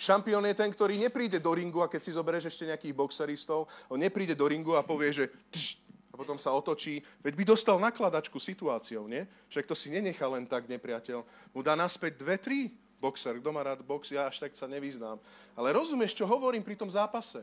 Šampión 0.00 0.40
je 0.48 0.56
ten, 0.56 0.72
ktorý 0.72 0.96
nepríde 0.96 1.36
do 1.36 1.52
ringu 1.52 1.84
a 1.84 1.90
keď 1.92 2.00
si 2.00 2.16
zoberieš 2.16 2.48
ešte 2.48 2.64
nejakých 2.64 2.96
boxeristov, 2.96 3.68
on 3.92 4.00
nepríde 4.00 4.32
do 4.32 4.48
ringu 4.48 4.72
a 4.72 4.82
povie, 4.82 5.12
že 5.12 5.28
tš, 5.52 5.84
a 6.10 6.16
potom 6.16 6.40
sa 6.40 6.54
otočí. 6.54 7.02
Veď 7.20 7.34
by 7.34 7.44
dostal 7.44 7.76
nakladačku 7.76 8.38
situáciou, 8.38 9.10
nie? 9.10 9.26
Však 9.50 9.66
to 9.66 9.74
si 9.74 9.90
nenechá 9.90 10.30
len 10.30 10.46
tak 10.46 10.70
nepriateľ. 10.70 11.26
Mu 11.50 11.60
dá 11.60 11.74
naspäť 11.74 12.22
dve, 12.22 12.38
tri 12.38 12.58
boxer. 13.02 13.36
Kto 13.42 13.50
má 13.50 13.66
rád 13.66 13.82
box, 13.82 14.14
ja 14.14 14.30
až 14.30 14.38
tak 14.38 14.54
sa 14.54 14.70
nevyznám. 14.70 15.18
Ale 15.58 15.74
rozumieš, 15.74 16.14
čo 16.14 16.24
hovorím 16.24 16.62
pri 16.62 16.78
tom 16.78 16.88
zápase? 16.88 17.42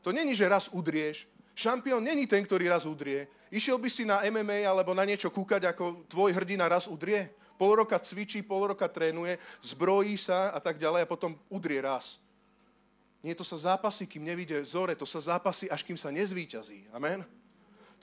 To 0.00 0.16
není, 0.16 0.32
že 0.32 0.48
raz 0.48 0.72
udrieš, 0.72 1.28
Šampión 1.56 2.04
není 2.04 2.28
ten, 2.28 2.44
ktorý 2.44 2.68
raz 2.68 2.84
udrie. 2.84 3.32
Išiel 3.48 3.80
by 3.80 3.88
si 3.88 4.04
na 4.04 4.20
MMA 4.28 4.68
alebo 4.68 4.92
na 4.92 5.08
niečo 5.08 5.32
kúkať, 5.32 5.72
ako 5.72 6.04
tvoj 6.04 6.36
hrdina 6.36 6.68
raz 6.68 6.84
udrie? 6.84 7.32
Pol 7.56 7.80
roka 7.80 7.96
cvičí, 7.96 8.44
pol 8.44 8.76
roka 8.76 8.84
trénuje, 8.84 9.40
zbrojí 9.64 10.20
sa 10.20 10.52
a 10.52 10.60
tak 10.60 10.76
ďalej 10.76 11.08
a 11.08 11.10
potom 11.10 11.32
udrie 11.48 11.80
raz. 11.80 12.20
Nie, 13.24 13.32
to 13.32 13.40
sa 13.40 13.72
zápasí, 13.72 14.04
kým 14.04 14.28
nevidie 14.28 14.60
zore, 14.68 14.92
to 14.92 15.08
sa 15.08 15.18
zápasí, 15.18 15.64
až 15.72 15.80
kým 15.80 15.96
sa 15.96 16.12
nezvíťazí. 16.12 16.92
Amen? 16.92 17.24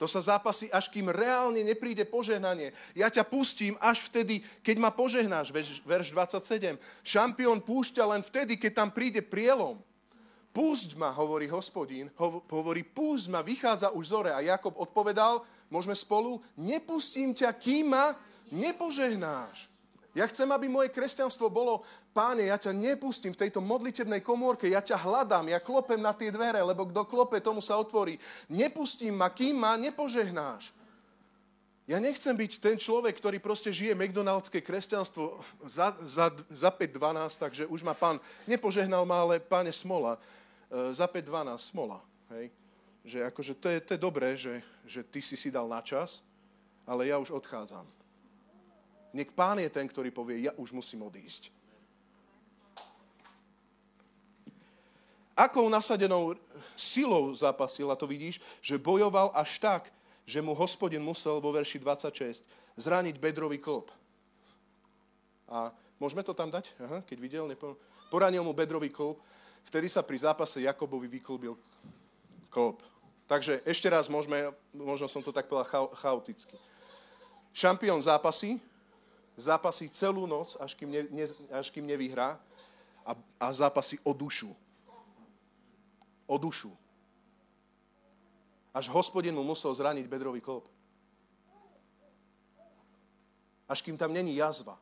To 0.02 0.10
sa 0.10 0.18
zápasí, 0.18 0.66
až 0.74 0.90
kým 0.90 1.06
reálne 1.06 1.62
nepríde 1.62 2.02
požehnanie. 2.10 2.74
Ja 2.98 3.06
ťa 3.06 3.22
pustím 3.22 3.78
až 3.78 4.10
vtedy, 4.10 4.42
keď 4.66 4.82
ma 4.82 4.90
požehnáš, 4.90 5.54
verš 5.86 6.10
27. 6.10 6.74
Šampión 7.06 7.62
púšťa 7.62 8.02
len 8.02 8.26
vtedy, 8.26 8.58
keď 8.58 8.82
tam 8.82 8.90
príde 8.90 9.22
prielom. 9.22 9.78
Púšť 10.54 10.94
ma, 10.94 11.10
hovorí 11.10 11.50
hospodín, 11.50 12.14
hovorí, 12.46 12.86
púšť 12.86 13.26
ma, 13.26 13.42
vychádza 13.42 13.90
už 13.90 14.14
zore. 14.14 14.30
A 14.30 14.38
Jakob 14.38 14.78
odpovedal, 14.78 15.42
môžeme 15.66 15.98
spolu, 15.98 16.38
nepustím 16.54 17.34
ťa, 17.34 17.50
kým 17.58 17.90
ma 17.90 18.14
nepožehnáš. 18.54 19.66
Ja 20.14 20.30
chcem, 20.30 20.46
aby 20.46 20.70
moje 20.70 20.94
kresťanstvo 20.94 21.50
bolo, 21.50 21.82
páne, 22.14 22.46
ja 22.46 22.54
ťa 22.54 22.70
nepustím 22.70 23.34
v 23.34 23.42
tejto 23.42 23.58
modlitebnej 23.58 24.22
komórke, 24.22 24.70
ja 24.70 24.78
ťa 24.78 24.94
hľadám, 24.94 25.50
ja 25.50 25.58
klopem 25.58 25.98
na 25.98 26.14
tie 26.14 26.30
dvere, 26.30 26.62
lebo 26.62 26.86
kto 26.86 27.02
klope, 27.02 27.42
tomu 27.42 27.58
sa 27.58 27.74
otvorí. 27.74 28.14
Nepustím 28.46 29.18
ma, 29.18 29.34
kým 29.34 29.58
ma 29.58 29.74
nepožehnáš. 29.74 30.70
Ja 31.84 31.98
nechcem 31.98 32.32
byť 32.32 32.52
ten 32.62 32.76
človek, 32.78 33.18
ktorý 33.18 33.42
proste 33.42 33.74
žije 33.74 33.92
McDonaldské 33.92 34.62
kresťanstvo 34.62 35.36
za, 35.68 35.92
za, 36.06 36.30
za 36.48 36.70
5.12, 36.70 37.42
takže 37.42 37.62
už 37.66 37.82
ma 37.82 37.92
pán 37.92 38.22
nepožehnal 38.46 39.02
ma, 39.04 39.20
ale 39.20 39.42
páne 39.42 39.74
smola. 39.74 40.16
E, 40.74 40.94
za 40.94 41.06
5.12 41.06 41.70
smola. 41.70 42.02
Hej? 42.34 42.50
Že 43.06 43.18
akože 43.30 43.52
to 43.54 43.66
je, 43.70 43.78
to 43.80 43.90
je 43.94 44.00
dobré, 44.00 44.34
že, 44.34 44.58
že 44.82 45.06
ty 45.06 45.22
si 45.22 45.38
si 45.38 45.54
dal 45.54 45.70
na 45.70 45.78
čas, 45.78 46.26
ale 46.82 47.06
ja 47.06 47.22
už 47.22 47.30
odchádzam. 47.30 47.86
Nech 49.14 49.30
pán 49.30 49.62
je 49.62 49.70
ten, 49.70 49.86
ktorý 49.86 50.10
povie, 50.10 50.50
ja 50.50 50.52
už 50.58 50.74
musím 50.74 51.06
odísť. 51.06 51.54
Akou 55.34 55.66
nasadenou 55.70 56.34
silou 56.74 57.30
zapasil, 57.34 57.90
a 57.90 57.98
to 57.98 58.06
vidíš, 58.06 58.42
že 58.58 58.78
bojoval 58.78 59.30
až 59.34 59.58
tak, 59.58 59.82
že 60.26 60.42
mu 60.42 60.54
hospodin 60.54 61.02
musel 61.02 61.38
vo 61.38 61.54
verši 61.54 61.78
26 61.78 62.42
zraniť 62.74 63.18
bedrový 63.18 63.58
klop. 63.58 63.90
A 65.46 65.70
môžeme 66.02 66.26
to 66.26 66.34
tam 66.34 66.50
dať? 66.50 66.74
Aha, 66.82 66.98
keď 67.06 67.18
videl, 67.18 67.44
nepo... 67.46 67.78
poranil 68.10 68.42
mu 68.42 68.54
bedrový 68.54 68.90
klop, 68.90 69.22
Vtedy 69.64 69.88
sa 69.88 70.04
pri 70.04 70.18
zápase 70.20 70.60
Jakobovi 70.60 71.08
vyklbil 71.08 71.56
klop. 72.52 72.82
Takže 73.24 73.64
ešte 73.64 73.88
raz 73.88 74.06
môžeme, 74.06 74.52
možno 74.76 75.08
som 75.08 75.24
to 75.24 75.32
tak 75.32 75.48
povedal 75.48 75.88
chaoticky. 75.96 76.54
Šampión 77.56 77.98
zápasí, 78.02 78.60
zápasí 79.34 79.88
celú 79.88 80.28
noc, 80.28 80.54
až 80.60 80.76
kým, 80.76 80.90
ne, 80.90 81.02
ne, 81.10 81.26
až 81.50 81.72
kým 81.72 81.86
nevyhrá 81.86 82.36
a, 83.06 83.12
a 83.40 83.46
zápasí 83.52 83.96
o 84.04 84.12
dušu. 84.12 84.52
O 86.28 86.36
dušu. 86.36 86.70
Až 88.74 88.90
hospodin 88.90 89.34
mu 89.34 89.46
musel 89.46 89.70
zraniť 89.70 90.04
bedrový 90.10 90.42
klop. 90.42 90.66
Až 93.70 93.80
kým 93.80 93.96
tam 93.96 94.12
není 94.12 94.36
jazva. 94.36 94.76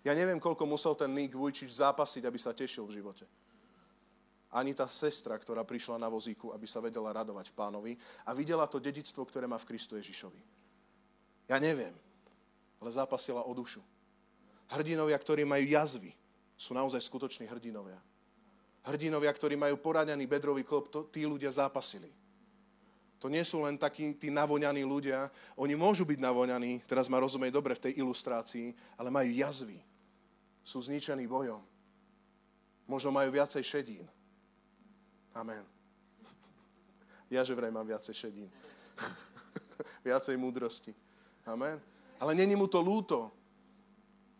Ja 0.00 0.16
neviem, 0.16 0.40
koľko 0.40 0.64
musel 0.64 0.96
ten 0.96 1.12
Nick 1.12 1.36
Vujčič 1.36 1.76
zápasiť, 1.76 2.24
aby 2.24 2.38
sa 2.40 2.56
tešil 2.56 2.88
v 2.88 2.96
živote. 2.96 3.28
Ani 4.50 4.74
tá 4.74 4.88
sestra, 4.90 5.36
ktorá 5.38 5.62
prišla 5.62 6.00
na 6.00 6.10
vozíku, 6.10 6.50
aby 6.50 6.66
sa 6.66 6.82
vedela 6.82 7.12
radovať 7.14 7.52
v 7.52 7.56
pánovi 7.56 7.92
a 8.26 8.34
videla 8.34 8.66
to 8.66 8.82
dedictvo, 8.82 9.22
ktoré 9.28 9.46
má 9.46 9.60
v 9.60 9.68
Kristu 9.68 9.94
Ježišovi. 10.00 10.42
Ja 11.46 11.60
neviem, 11.62 11.94
ale 12.80 12.90
zápasila 12.90 13.44
o 13.46 13.52
dušu. 13.54 13.84
Hrdinovia, 14.72 15.18
ktorí 15.18 15.44
majú 15.44 15.66
jazvy, 15.66 16.10
sú 16.56 16.72
naozaj 16.72 17.02
skutoční 17.04 17.46
hrdinovia. 17.46 18.00
Hrdinovia, 18.86 19.30
ktorí 19.30 19.60
majú 19.60 19.76
poranený 19.76 20.24
bedrový 20.24 20.64
klop, 20.64 20.88
to, 20.88 21.04
tí 21.12 21.28
ľudia 21.28 21.52
zápasili. 21.52 22.08
To 23.20 23.28
nie 23.28 23.44
sú 23.44 23.60
len 23.60 23.76
takí 23.76 24.16
tí 24.16 24.32
navoňaní 24.32 24.80
ľudia. 24.80 25.28
Oni 25.60 25.76
môžu 25.76 26.08
byť 26.08 26.18
navoňaní, 26.24 26.80
teraz 26.88 27.04
ma 27.04 27.20
rozumieť 27.20 27.52
dobre 27.52 27.76
v 27.76 27.84
tej 27.84 27.92
ilustrácii, 28.00 28.72
ale 28.96 29.12
majú 29.12 29.28
jazvy. 29.36 29.89
Sú 30.64 30.82
zničení 30.84 31.24
bojom. 31.26 31.62
Možno 32.90 33.14
majú 33.14 33.30
viacej 33.30 33.62
šedín. 33.62 34.06
Amen. 35.30 35.62
Ja 37.30 37.46
že 37.46 37.54
vraj 37.54 37.70
mám 37.70 37.86
viacej 37.86 38.14
šedín. 38.14 38.50
viacej 40.06 40.34
múdrosti. 40.34 40.90
Amen. 41.46 41.78
Ale 42.18 42.34
není 42.34 42.58
mu 42.58 42.66
to 42.66 42.82
lúto. 42.82 43.30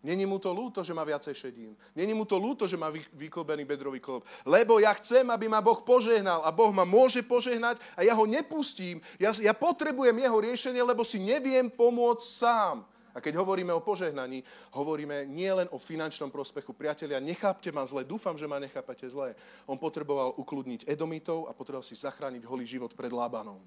Není 0.01 0.25
mu 0.25 0.41
to 0.41 0.49
lúto, 0.49 0.81
že 0.81 0.97
má 0.97 1.05
viacej 1.05 1.35
šedín. 1.37 1.77
Není 1.93 2.17
mu 2.17 2.25
to 2.25 2.41
lúto, 2.41 2.65
že 2.65 2.81
má 2.81 2.89
vyklbený 3.13 3.69
bedrový 3.69 4.01
klop. 4.01 4.25
Lebo 4.49 4.81
ja 4.81 4.97
chcem, 4.97 5.29
aby 5.29 5.45
ma 5.45 5.61
Boh 5.61 5.85
požehnal 5.85 6.41
a 6.41 6.49
Boh 6.49 6.73
ma 6.73 6.89
môže 6.89 7.21
požehnať 7.21 7.77
a 7.93 8.01
ja 8.01 8.17
ho 8.17 8.25
nepustím. 8.25 9.05
Ja, 9.21 9.37
ja 9.37 9.53
potrebujem 9.53 10.17
jeho 10.17 10.39
riešenie, 10.41 10.81
lebo 10.81 11.05
si 11.05 11.21
neviem 11.21 11.69
pomôcť 11.69 12.25
sám. 12.25 12.77
A 13.11 13.19
keď 13.19 13.43
hovoríme 13.43 13.75
o 13.75 13.83
požehnaní, 13.83 14.47
hovoríme 14.71 15.27
nielen 15.27 15.67
o 15.75 15.79
finančnom 15.83 16.31
prospechu. 16.31 16.71
Priatelia, 16.71 17.19
nechápte 17.19 17.75
ma 17.75 17.83
zle, 17.83 18.07
dúfam, 18.07 18.39
že 18.39 18.47
ma 18.47 18.63
nechápate 18.63 19.11
zle. 19.11 19.35
On 19.67 19.75
potreboval 19.75 20.39
ukludniť 20.39 20.87
Edomitov 20.87 21.51
a 21.51 21.57
potreboval 21.57 21.83
si 21.83 21.99
zachrániť 21.99 22.47
holý 22.47 22.67
život 22.67 22.95
pred 22.95 23.11
Lábanom. 23.11 23.59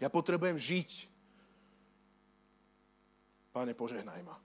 Ja 0.00 0.08
potrebujem 0.08 0.56
žiť. 0.56 0.90
Pane, 3.52 3.76
požehnaj 3.76 4.22
ma. 4.24 4.40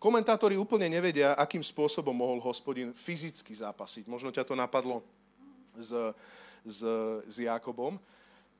Komentátori 0.00 0.60
úplne 0.60 0.84
nevedia, 0.88 1.32
akým 1.32 1.64
spôsobom 1.64 2.12
mohol 2.12 2.36
hospodin 2.44 2.92
fyzicky 2.92 3.56
zápasiť. 3.56 4.04
Možno 4.04 4.28
ťa 4.28 4.44
to 4.44 4.52
napadlo 4.52 5.00
s, 5.80 5.92
s, 6.60 6.80
s 7.24 7.36
Jakobom. 7.40 7.96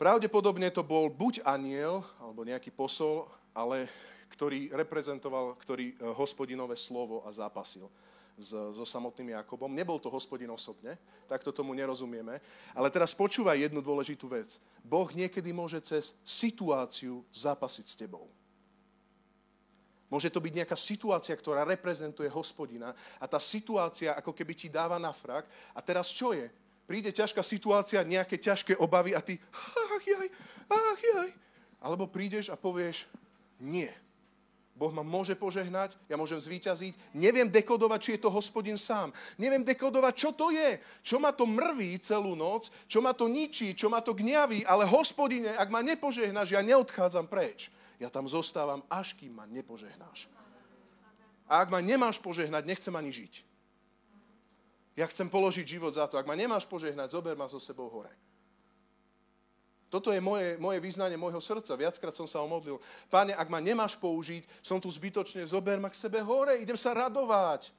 Pravdepodobne 0.01 0.73
to 0.73 0.81
bol 0.81 1.13
buď 1.13 1.45
aniel, 1.45 2.01
alebo 2.17 2.49
nejaký 2.49 2.73
posol, 2.73 3.29
ale 3.53 3.93
ktorý 4.33 4.73
reprezentoval, 4.73 5.57
ktorý 5.61 5.95
e, 5.95 5.95
hospodinové 6.15 6.77
slovo 6.77 7.25
a 7.27 7.33
zápasil 7.33 7.89
so 8.39 8.83
samotným 8.83 9.39
Jakobom. 9.39 9.71
Nebol 9.71 10.03
to 10.03 10.11
hospodin 10.11 10.51
osobne, 10.51 10.99
takto 11.31 11.55
tomu 11.55 11.71
nerozumieme. 11.71 12.43
Ale 12.75 12.91
teraz 12.91 13.15
počúvaj 13.15 13.63
jednu 13.63 13.79
dôležitú 13.79 14.27
vec. 14.27 14.59
Boh 14.83 15.07
niekedy 15.15 15.55
môže 15.55 15.79
cez 15.87 16.11
situáciu 16.27 17.23
zápasiť 17.31 17.87
s 17.87 17.95
tebou. 17.95 18.27
Môže 20.11 20.31
to 20.31 20.43
byť 20.43 20.53
nejaká 20.63 20.77
situácia, 20.79 21.35
ktorá 21.35 21.67
reprezentuje 21.67 22.31
hospodina 22.31 22.95
a 23.19 23.25
tá 23.27 23.43
situácia 23.43 24.15
ako 24.15 24.31
keby 24.31 24.53
ti 24.55 24.69
dáva 24.71 24.99
na 24.99 25.11
frak. 25.11 25.47
A 25.75 25.81
teraz 25.83 26.11
čo 26.11 26.31
je? 26.35 26.51
Príde 26.85 27.11
ťažká 27.11 27.41
situácia, 27.41 28.05
nejaké 28.05 28.37
ťažké 28.37 28.77
obavy 28.77 29.17
a 29.17 29.25
ty 29.25 29.41
ach 29.97 30.05
jaj, 30.05 30.29
ach 30.69 31.01
jaj. 31.01 31.31
Alebo 31.81 32.05
prídeš 32.07 32.53
a 32.53 32.57
povieš, 32.61 33.09
nie. 33.59 33.91
Boh 34.75 34.91
ma 34.91 35.07
môže 35.07 35.39
požehnať, 35.39 35.95
ja 36.11 36.19
môžem 36.19 36.39
zvíťaziť. 36.43 37.15
Neviem 37.15 37.47
dekodovať, 37.47 37.99
či 38.03 38.11
je 38.19 38.27
to 38.27 38.31
hospodin 38.35 38.75
sám. 38.75 39.15
Neviem 39.39 39.63
dekodovať, 39.63 40.15
čo 40.19 40.31
to 40.35 40.51
je. 40.51 40.83
Čo 41.07 41.23
ma 41.23 41.31
to 41.31 41.47
mrví 41.47 42.03
celú 42.03 42.35
noc, 42.35 42.75
čo 42.91 42.99
ma 42.99 43.15
to 43.15 43.31
ničí, 43.31 43.79
čo 43.79 43.87
ma 43.87 44.03
to 44.03 44.11
gňaví, 44.11 44.67
ale 44.67 44.83
hospodine, 44.91 45.55
ak 45.55 45.71
ma 45.71 45.79
nepožehnáš, 45.79 46.59
ja 46.59 46.61
neodchádzam 46.67 47.31
preč. 47.31 47.71
Ja 48.03 48.11
tam 48.11 48.27
zostávam, 48.27 48.83
až 48.91 49.15
kým 49.15 49.39
ma 49.39 49.47
nepožehnáš. 49.47 50.27
A 51.47 51.63
ak 51.63 51.71
ma 51.71 51.79
nemáš 51.79 52.19
požehnať, 52.19 52.67
nechcem 52.67 52.95
ani 52.99 53.15
žiť. 53.15 53.47
Ja 54.99 55.07
chcem 55.07 55.31
položiť 55.31 55.67
život 55.79 55.95
za 55.95 56.11
to. 56.11 56.19
Ak 56.19 56.27
ma 56.27 56.35
nemáš 56.35 56.67
požehnať, 56.67 57.15
zober 57.15 57.39
ma 57.39 57.47
so 57.47 57.63
sebou 57.63 57.87
hore. 57.91 58.11
Toto 59.95 60.11
je 60.11 60.19
moje, 60.19 60.59
moje 60.59 60.83
význanie 60.83 61.15
môjho 61.15 61.39
srdca. 61.39 61.79
Viackrát 61.79 62.11
som 62.19 62.27
sa 62.27 62.43
omodlil. 62.43 62.83
Páne, 63.07 63.31
ak 63.31 63.47
ma 63.47 63.63
nemáš 63.63 63.95
použiť, 63.95 64.43
som 64.59 64.83
tu 64.83 64.91
zbytočne, 64.91 65.47
zober 65.47 65.79
ma 65.79 65.87
k 65.87 65.95
sebe 65.95 66.19
hore, 66.19 66.59
idem 66.59 66.75
sa 66.75 66.91
radovať. 66.99 67.71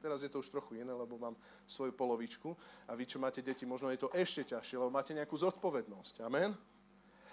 Teraz 0.00 0.24
je 0.24 0.32
to 0.32 0.40
už 0.40 0.48
trochu 0.48 0.80
iné, 0.80 0.96
lebo 0.96 1.20
mám 1.20 1.36
svoju 1.68 1.92
polovičku 1.92 2.56
a 2.88 2.96
vy, 2.96 3.04
čo 3.04 3.20
máte 3.20 3.44
deti, 3.44 3.68
možno 3.68 3.92
je 3.92 4.00
to 4.00 4.08
ešte 4.16 4.48
ťažšie, 4.56 4.80
lebo 4.80 4.88
máte 4.88 5.12
nejakú 5.12 5.36
zodpovednosť. 5.36 6.24
Amen? 6.24 6.56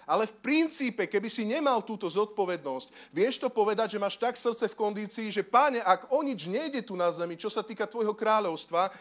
Ale 0.04 0.28
v 0.28 0.36
princípe, 0.36 1.08
keby 1.08 1.32
si 1.32 1.48
nemal 1.48 1.80
túto 1.80 2.04
zodpovednosť, 2.04 3.08
vieš 3.08 3.40
to 3.40 3.48
povedať, 3.48 3.96
že 3.96 4.02
máš 4.04 4.20
tak 4.20 4.36
srdce 4.36 4.68
v 4.68 4.76
kondícii, 4.76 5.32
že 5.32 5.40
páne, 5.40 5.80
ak 5.80 6.12
o 6.12 6.20
nič 6.20 6.44
nejde 6.44 6.84
tu 6.84 6.92
na 6.92 7.08
zemi, 7.08 7.40
čo 7.40 7.48
sa 7.48 7.64
týka 7.64 7.88
tvojho 7.88 8.12
kráľovstva, 8.12 8.92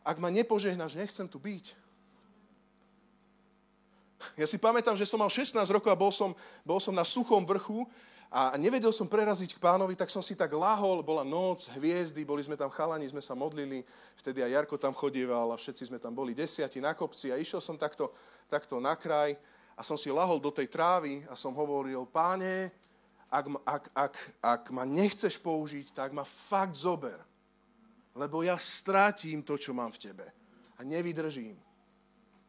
ak 0.00 0.16
ma 0.16 0.32
nepožehnáš, 0.32 0.96
nechcem 0.96 1.28
tu 1.28 1.36
byť. 1.36 1.87
Ja 4.34 4.46
si 4.46 4.58
pamätám, 4.58 4.98
že 4.98 5.06
som 5.06 5.18
mal 5.18 5.30
16 5.30 5.54
rokov 5.70 5.90
a 5.90 5.98
bol 5.98 6.10
som, 6.10 6.34
bol 6.66 6.82
som 6.82 6.94
na 6.94 7.06
suchom 7.06 7.46
vrchu 7.46 7.86
a 8.28 8.58
nevedel 8.60 8.92
som 8.92 9.08
preraziť 9.08 9.56
k 9.56 9.62
pánovi, 9.62 9.96
tak 9.96 10.12
som 10.12 10.20
si 10.20 10.36
tak 10.36 10.52
lahol, 10.52 11.00
bola 11.00 11.24
noc, 11.24 11.64
hviezdy, 11.72 12.28
boli 12.28 12.44
sme 12.44 12.60
tam 12.60 12.68
chalani, 12.68 13.08
sme 13.08 13.24
sa 13.24 13.32
modlili, 13.32 13.80
vtedy 14.20 14.44
aj 14.44 14.52
Jarko 14.52 14.76
tam 14.76 14.92
chodieval 14.92 15.54
a 15.54 15.56
všetci 15.56 15.88
sme 15.88 15.98
tam 16.02 16.12
boli 16.12 16.36
desiati 16.36 16.82
na 16.82 16.92
kopci 16.92 17.32
a 17.32 17.40
išiel 17.40 17.62
som 17.62 17.80
takto, 17.80 18.12
takto 18.50 18.76
na 18.82 18.98
kraj 18.98 19.38
a 19.72 19.80
som 19.80 19.96
si 19.96 20.12
lahol 20.12 20.42
do 20.42 20.50
tej 20.52 20.68
trávy 20.68 21.24
a 21.30 21.38
som 21.38 21.56
hovoril, 21.56 22.04
páne, 22.10 22.74
ak, 23.30 23.44
ak, 23.64 23.84
ak, 23.94 24.14
ak 24.40 24.62
ma 24.74 24.84
nechceš 24.84 25.38
použiť, 25.40 25.94
tak 25.94 26.12
ma 26.12 26.24
fakt 26.24 26.76
zober. 26.76 27.20
Lebo 28.18 28.42
ja 28.42 28.58
strátim 28.58 29.46
to, 29.46 29.54
čo 29.54 29.70
mám 29.70 29.94
v 29.94 30.10
tebe. 30.10 30.26
A 30.76 30.82
nevydržím. 30.82 31.54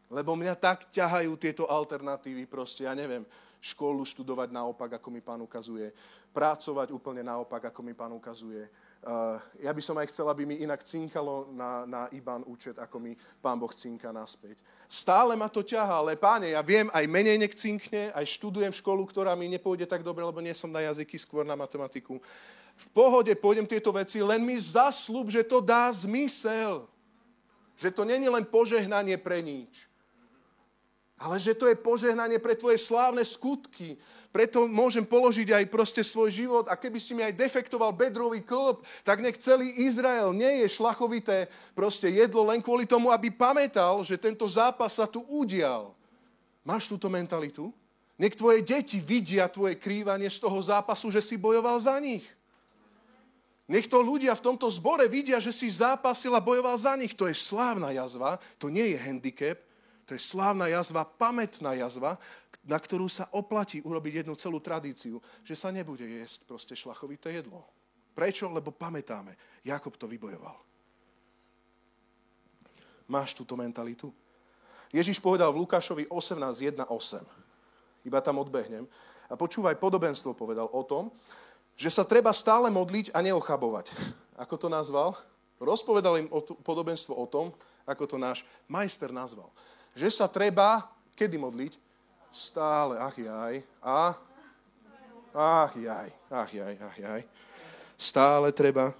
Lebo 0.10 0.34
mňa 0.34 0.58
tak 0.58 0.90
ťahajú 0.90 1.38
tieto 1.38 1.70
alternatívy, 1.70 2.50
proste, 2.50 2.90
ja 2.90 2.98
neviem, 2.98 3.22
školu 3.62 4.02
študovať 4.02 4.50
naopak, 4.50 4.98
ako 4.98 5.10
mi 5.14 5.22
pán 5.22 5.40
ukazuje, 5.40 5.94
pracovať 6.34 6.90
úplne 6.90 7.22
naopak, 7.22 7.70
ako 7.70 7.80
mi 7.86 7.94
pán 7.94 8.12
ukazuje, 8.12 8.66
Uh, 9.00 9.40
ja 9.64 9.72
by 9.72 9.80
som 9.80 9.96
aj 9.96 10.12
chcel, 10.12 10.28
aby 10.28 10.44
mi 10.44 10.60
inak 10.60 10.84
cinkalo 10.84 11.48
na, 11.56 11.88
na 11.88 12.02
IBAN 12.12 12.44
účet, 12.44 12.76
ako 12.76 13.00
mi 13.00 13.16
pán 13.40 13.56
Boh 13.56 13.72
cinka 13.72 14.12
naspäť. 14.12 14.60
Stále 14.92 15.40
ma 15.40 15.48
to 15.48 15.64
ťaha, 15.64 16.04
ale 16.04 16.20
páne, 16.20 16.52
ja 16.52 16.60
viem, 16.60 16.92
aj 16.92 17.08
menej 17.08 17.40
nech 17.40 17.56
cinkne, 17.56 18.12
aj 18.12 18.28
študujem 18.28 18.76
školu, 18.76 19.08
ktorá 19.08 19.40
mi 19.40 19.48
nepôjde 19.48 19.88
tak 19.88 20.04
dobre, 20.04 20.28
lebo 20.28 20.44
nie 20.44 20.52
som 20.52 20.68
na 20.68 20.84
jazyky, 20.84 21.16
skôr 21.16 21.48
na 21.48 21.56
matematiku. 21.56 22.20
V 22.76 22.86
pohode 22.92 23.32
pôjdem 23.40 23.64
tieto 23.64 23.96
veci, 23.96 24.20
len 24.20 24.44
mi 24.44 24.60
zaslúb, 24.60 25.32
že 25.32 25.48
to 25.48 25.64
dá 25.64 25.88
zmysel. 25.96 26.84
Že 27.80 27.96
to 27.96 28.04
není 28.04 28.28
len 28.28 28.44
požehnanie 28.44 29.16
pre 29.16 29.40
nič 29.40 29.89
ale 31.20 31.36
že 31.36 31.52
to 31.52 31.68
je 31.68 31.76
požehnanie 31.76 32.40
pre 32.40 32.56
tvoje 32.56 32.80
slávne 32.80 33.28
skutky. 33.28 34.00
Preto 34.32 34.72
môžem 34.72 35.04
položiť 35.04 35.52
aj 35.52 35.66
proste 35.68 36.00
svoj 36.00 36.32
život 36.32 36.66
a 36.72 36.80
keby 36.80 36.96
si 36.96 37.12
mi 37.12 37.28
aj 37.28 37.36
defektoval 37.36 37.92
bedrový 37.92 38.40
klb, 38.40 38.80
tak 39.04 39.20
nech 39.20 39.36
celý 39.36 39.84
Izrael 39.84 40.32
nie 40.32 40.64
je 40.64 40.80
šlachovité 40.80 41.52
proste 41.76 42.08
jedlo 42.08 42.48
len 42.48 42.64
kvôli 42.64 42.88
tomu, 42.88 43.12
aby 43.12 43.28
pamätal, 43.28 44.00
že 44.08 44.16
tento 44.16 44.48
zápas 44.48 44.96
sa 44.96 45.04
tu 45.04 45.20
udial. 45.28 45.92
Máš 46.64 46.88
túto 46.88 47.12
mentalitu? 47.12 47.74
Nech 48.16 48.36
tvoje 48.36 48.64
deti 48.64 49.00
vidia 49.00 49.52
tvoje 49.52 49.76
krývanie 49.76 50.32
z 50.32 50.40
toho 50.40 50.60
zápasu, 50.60 51.12
že 51.12 51.20
si 51.20 51.36
bojoval 51.36 51.80
za 51.80 52.00
nich. 52.00 52.24
Nech 53.70 53.86
to 53.86 54.02
ľudia 54.02 54.34
v 54.34 54.46
tomto 54.46 54.66
zbore 54.72 55.06
vidia, 55.06 55.38
že 55.38 55.54
si 55.54 55.70
zápasil 55.70 56.34
a 56.34 56.42
bojoval 56.42 56.74
za 56.74 56.98
nich. 56.98 57.14
To 57.14 57.30
je 57.30 57.38
slávna 57.38 57.94
jazva, 57.94 58.42
to 58.58 58.66
nie 58.68 58.94
je 58.94 58.98
handicap, 58.98 59.58
to 60.10 60.18
je 60.18 60.26
slávna 60.26 60.66
jazva, 60.66 61.06
pamätná 61.06 61.78
jazva, 61.78 62.18
na 62.66 62.82
ktorú 62.82 63.06
sa 63.06 63.30
oplatí 63.30 63.78
urobiť 63.86 64.26
jednu 64.26 64.34
celú 64.34 64.58
tradíciu, 64.58 65.22
že 65.46 65.54
sa 65.54 65.70
nebude 65.70 66.02
jesť 66.02 66.50
proste 66.50 66.74
šlachovité 66.74 67.30
jedlo. 67.30 67.62
Prečo? 68.18 68.50
Lebo 68.50 68.74
pamätáme, 68.74 69.38
Jakob 69.62 69.94
to 69.94 70.10
vybojoval. 70.10 70.58
Máš 73.06 73.38
túto 73.38 73.54
mentalitu? 73.54 74.10
Ježiš 74.90 75.22
povedal 75.22 75.54
v 75.54 75.62
Lukášovi 75.62 76.10
18.1.8. 76.10 78.10
Iba 78.10 78.18
tam 78.26 78.42
odbehnem. 78.42 78.90
A 79.30 79.38
počúvaj, 79.38 79.78
podobenstvo 79.78 80.34
povedal 80.34 80.74
o 80.74 80.82
tom, 80.82 81.14
že 81.78 81.94
sa 81.94 82.02
treba 82.02 82.34
stále 82.34 82.74
modliť 82.74 83.14
a 83.14 83.22
neochabovať. 83.22 83.94
Ako 84.42 84.58
to 84.58 84.74
nazval? 84.74 85.14
Rozpovedal 85.62 86.18
im 86.18 86.34
podobenstvo 86.66 87.14
o 87.14 87.30
tom, 87.30 87.54
ako 87.86 88.10
to 88.10 88.18
náš 88.18 88.42
majster 88.66 89.14
nazval. 89.14 89.54
Že 90.00 90.16
sa 90.16 90.32
treba, 90.32 90.88
kedy 91.20 91.36
modliť? 91.36 91.76
Stále, 92.32 92.96
ach 93.04 93.20
jaj, 93.20 93.60
a 93.84 94.16
ach 95.36 95.74
jaj, 95.76 96.08
ach 96.32 96.52
jaj, 96.56 96.74
ach 96.80 96.96
jaj. 96.96 97.22
Stále 98.00 98.56
treba. 98.56 98.96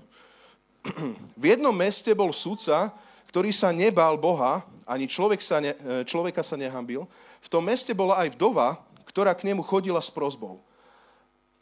V 1.40 1.56
jednom 1.56 1.72
meste 1.72 2.12
bol 2.12 2.36
sudca, 2.36 2.92
ktorý 3.32 3.56
sa 3.56 3.72
nebál 3.72 4.20
Boha, 4.20 4.68
ani 4.84 5.08
človek 5.08 5.40
sa 5.40 5.64
ne, 5.64 5.72
e, 5.72 6.04
človeka 6.04 6.44
sa 6.44 6.60
nehambil. 6.60 7.08
V 7.40 7.48
tom 7.48 7.64
meste 7.64 7.96
bola 7.96 8.20
aj 8.20 8.36
vdova, 8.36 8.84
ktorá 9.08 9.32
k 9.32 9.48
nemu 9.48 9.64
chodila 9.64 10.04
s 10.04 10.12
prozbou. 10.12 10.60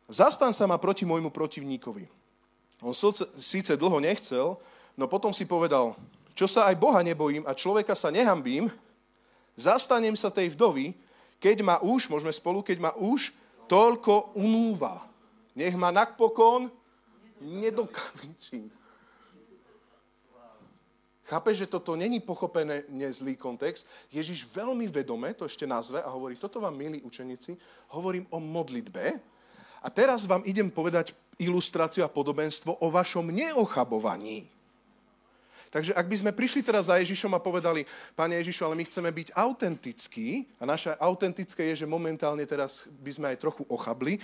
Zastan 0.10 0.50
sa 0.50 0.66
ma 0.66 0.82
proti 0.82 1.06
môjmu 1.06 1.30
protivníkovi. 1.30 2.10
On 2.82 2.96
síce 3.38 3.78
dlho 3.78 4.02
nechcel, 4.02 4.58
no 4.98 5.06
potom 5.06 5.30
si 5.30 5.46
povedal, 5.46 5.94
čo 6.34 6.50
sa 6.50 6.66
aj 6.74 6.80
Boha 6.82 7.06
nebojím 7.06 7.46
a 7.46 7.54
človeka 7.54 7.94
sa 7.94 8.10
nehambím, 8.10 8.74
zastanem 9.58 10.14
sa 10.14 10.30
tej 10.30 10.54
vdovy, 10.54 10.94
keď 11.42 11.66
ma 11.66 11.76
už, 11.82 12.08
môžeme 12.08 12.32
spolu, 12.32 12.62
keď 12.62 12.78
ma 12.78 12.92
už 12.96 13.34
toľko 13.68 14.38
unúva. 14.38 15.10
Nech 15.58 15.74
ma 15.74 15.90
napokon 15.92 16.70
nedokaličím. 17.42 18.70
Chápe, 21.28 21.52
že 21.52 21.68
toto 21.68 22.00
není 22.00 22.24
pochopené 22.24 22.88
nezlý 22.88 23.36
kontext. 23.36 23.84
Ježiš 24.08 24.48
veľmi 24.48 24.88
vedome 24.88 25.36
to 25.36 25.44
ešte 25.44 25.68
nazve 25.68 26.00
a 26.00 26.08
hovorí, 26.08 26.40
toto 26.40 26.64
vám, 26.64 26.72
milí 26.72 27.04
učeníci, 27.04 27.52
hovorím 27.92 28.24
o 28.32 28.40
modlitbe. 28.40 29.20
A 29.84 29.88
teraz 29.92 30.24
vám 30.24 30.40
idem 30.48 30.72
povedať 30.72 31.12
ilustráciu 31.36 32.08
a 32.08 32.10
podobenstvo 32.10 32.80
o 32.80 32.88
vašom 32.88 33.28
neochabovaní. 33.28 34.48
Takže 35.68 35.92
ak 35.92 36.08
by 36.08 36.16
sme 36.16 36.32
prišli 36.32 36.64
teraz 36.64 36.88
za 36.88 36.96
Ježišom 37.00 37.36
a 37.36 37.44
povedali, 37.44 37.84
Pane 38.16 38.40
Ježišu, 38.40 38.64
ale 38.64 38.80
my 38.80 38.84
chceme 38.88 39.10
byť 39.12 39.36
autentickí, 39.36 40.48
a 40.58 40.64
naše 40.64 40.96
autentické 40.96 41.74
je, 41.74 41.84
že 41.84 41.88
momentálne 41.90 42.44
teraz 42.48 42.88
by 43.04 43.12
sme 43.12 43.28
aj 43.36 43.42
trochu 43.44 43.64
ochabli, 43.68 44.20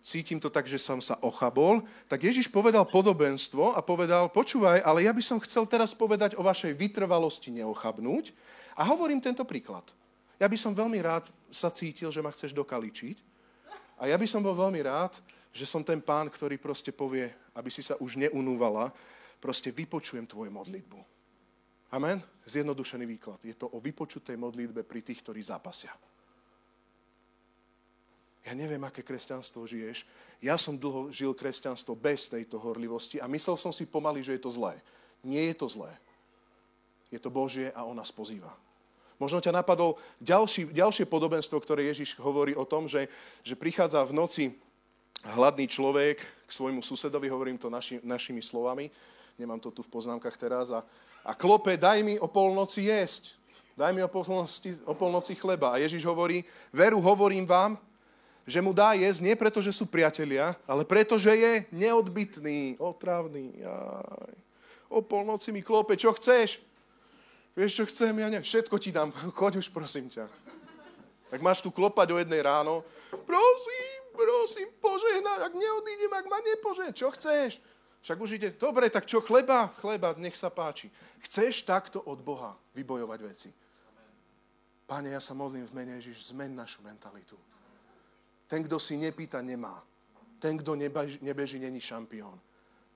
cítim 0.00 0.40
to 0.40 0.48
tak, 0.48 0.64
že 0.64 0.80
som 0.80 0.98
sa 0.98 1.20
ochabol, 1.20 1.84
tak 2.08 2.24
Ježiš 2.24 2.48
povedal 2.48 2.88
podobenstvo 2.88 3.76
a 3.76 3.80
povedal, 3.84 4.32
počúvaj, 4.32 4.80
ale 4.80 5.04
ja 5.04 5.12
by 5.12 5.22
som 5.22 5.38
chcel 5.44 5.68
teraz 5.68 5.92
povedať 5.92 6.34
o 6.40 6.42
vašej 6.42 6.72
vytrvalosti 6.72 7.52
neochabnúť 7.60 8.32
a 8.76 8.82
hovorím 8.88 9.20
tento 9.20 9.44
príklad. 9.44 9.84
Ja 10.40 10.48
by 10.48 10.56
som 10.56 10.72
veľmi 10.72 10.96
rád 11.04 11.28
sa 11.52 11.68
cítil, 11.68 12.08
že 12.08 12.24
ma 12.24 12.32
chceš 12.32 12.56
dokaličiť 12.56 13.20
a 14.00 14.08
ja 14.08 14.16
by 14.16 14.24
som 14.24 14.40
bol 14.40 14.56
veľmi 14.56 14.80
rád, 14.80 15.12
že 15.52 15.68
som 15.68 15.84
ten 15.84 16.00
pán, 16.00 16.32
ktorý 16.32 16.56
proste 16.56 16.88
povie, 16.88 17.28
aby 17.52 17.68
si 17.68 17.84
sa 17.84 17.98
už 18.00 18.16
neunúvala, 18.16 18.88
proste 19.40 19.72
vypočujem 19.72 20.28
tvoju 20.28 20.52
modlitbu. 20.52 21.00
Amen? 21.90 22.22
Zjednodušený 22.46 23.04
výklad. 23.18 23.40
Je 23.42 23.56
to 23.58 23.66
o 23.66 23.82
vypočutej 23.82 24.38
modlitbe 24.38 24.86
pri 24.86 25.02
tých, 25.02 25.26
ktorí 25.26 25.42
zápasia. 25.42 25.90
Ja 28.46 28.56
neviem, 28.56 28.80
aké 28.86 29.04
kresťanstvo 29.04 29.68
žiješ. 29.68 30.06
Ja 30.40 30.56
som 30.56 30.78
dlho 30.78 31.12
žil 31.12 31.36
kresťanstvo 31.36 31.92
bez 31.92 32.30
tejto 32.32 32.56
horlivosti 32.56 33.20
a 33.20 33.28
myslel 33.28 33.56
som 33.60 33.72
si 33.74 33.84
pomaly, 33.84 34.24
že 34.24 34.38
je 34.38 34.42
to 34.46 34.50
zlé. 34.54 34.80
Nie 35.20 35.52
je 35.52 35.56
to 35.60 35.68
zlé. 35.68 35.92
Je 37.12 37.20
to 37.20 37.28
Božie 37.28 37.68
a 37.74 37.84
on 37.84 37.98
nás 37.98 38.08
pozýva. 38.08 38.54
Možno 39.20 39.36
ťa 39.44 39.52
napadol 39.52 40.00
ďalší, 40.24 40.72
ďalšie 40.72 41.04
podobenstvo, 41.04 41.60
ktoré 41.60 41.92
Ježiš 41.92 42.16
hovorí 42.16 42.56
o 42.56 42.64
tom, 42.64 42.88
že, 42.88 43.12
že 43.44 43.52
prichádza 43.52 44.00
v 44.08 44.16
noci 44.16 44.44
hladný 45.20 45.68
človek 45.68 46.24
k 46.24 46.50
svojmu 46.50 46.80
susedovi, 46.80 47.28
hovorím 47.28 47.60
to 47.60 47.68
naši, 47.68 48.00
našimi 48.00 48.40
slovami, 48.40 48.88
nemám 49.38 49.60
to 49.60 49.70
tu 49.70 49.82
v 49.82 49.92
poznámkach 49.92 50.34
teraz, 50.38 50.70
a, 50.70 50.80
a 51.26 51.32
klope, 51.36 51.76
daj 51.76 52.02
mi 52.02 52.16
o 52.18 52.26
polnoci 52.26 52.88
jesť, 52.88 53.36
daj 53.76 53.92
mi 53.94 54.02
o 54.02 54.10
polnoci, 54.10 54.78
o 54.86 54.94
polnoci 54.94 55.34
chleba. 55.36 55.76
A 55.76 55.80
Ježiš 55.82 56.06
hovorí, 56.06 56.46
veru 56.74 56.98
hovorím 56.98 57.46
vám, 57.46 57.78
že 58.48 58.58
mu 58.58 58.74
dá 58.74 58.98
jesť 58.98 59.20
nie 59.22 59.34
preto, 59.38 59.62
že 59.62 59.70
sú 59.70 59.86
priatelia, 59.86 60.56
ale 60.66 60.82
preto, 60.82 61.14
že 61.20 61.30
je 61.36 61.52
neodbitný, 61.70 62.80
otravný. 62.82 63.62
Aj. 63.62 64.34
O 64.90 64.98
polnoci 65.04 65.54
mi 65.54 65.62
klope, 65.62 65.94
čo 65.94 66.10
chceš? 66.18 66.58
Vieš, 67.54 67.72
čo 67.82 67.84
chcem? 67.86 68.14
Ja 68.18 68.26
ne. 68.26 68.42
Všetko 68.42 68.76
ti 68.78 68.90
dám. 68.90 69.14
Choď 69.38 69.62
už, 69.62 69.70
prosím 69.70 70.10
ťa. 70.10 70.26
Tak 71.30 71.38
máš 71.38 71.62
tu 71.62 71.70
klopať 71.70 72.10
o 72.10 72.18
jednej 72.18 72.42
ráno. 72.42 72.82
Prosím, 73.10 73.94
prosím, 74.10 74.66
požehnať. 74.82 75.46
Ak 75.46 75.54
neodídem, 75.54 76.10
ak 76.10 76.26
ma 76.26 76.38
nepožehná. 76.42 76.90
Čo 76.90 77.14
chceš? 77.14 77.62
Však 78.00 78.20
už 78.20 78.30
ide. 78.40 78.48
Dobre, 78.56 78.88
tak 78.88 79.04
čo 79.04 79.20
chleba? 79.20 79.68
Chleba, 79.76 80.16
nech 80.16 80.36
sa 80.36 80.48
páči. 80.48 80.88
Chceš 81.28 81.68
takto 81.68 82.00
od 82.00 82.24
Boha 82.24 82.56
vybojovať 82.72 83.20
veci? 83.20 83.50
Pane, 84.88 85.12
ja 85.12 85.20
sa 85.20 85.36
modlím 85.36 85.68
v 85.68 85.76
mene 85.76 85.92
Ježiš, 86.00 86.34
zmen 86.34 86.56
našu 86.56 86.82
mentalitu. 86.82 87.36
Ten, 88.50 88.66
kto 88.66 88.82
si 88.82 88.98
nepýta, 88.98 89.38
nemá. 89.38 89.78
Ten, 90.42 90.58
kto 90.58 90.74
nebeží, 91.20 91.60
není 91.60 91.78
šampión. 91.78 92.34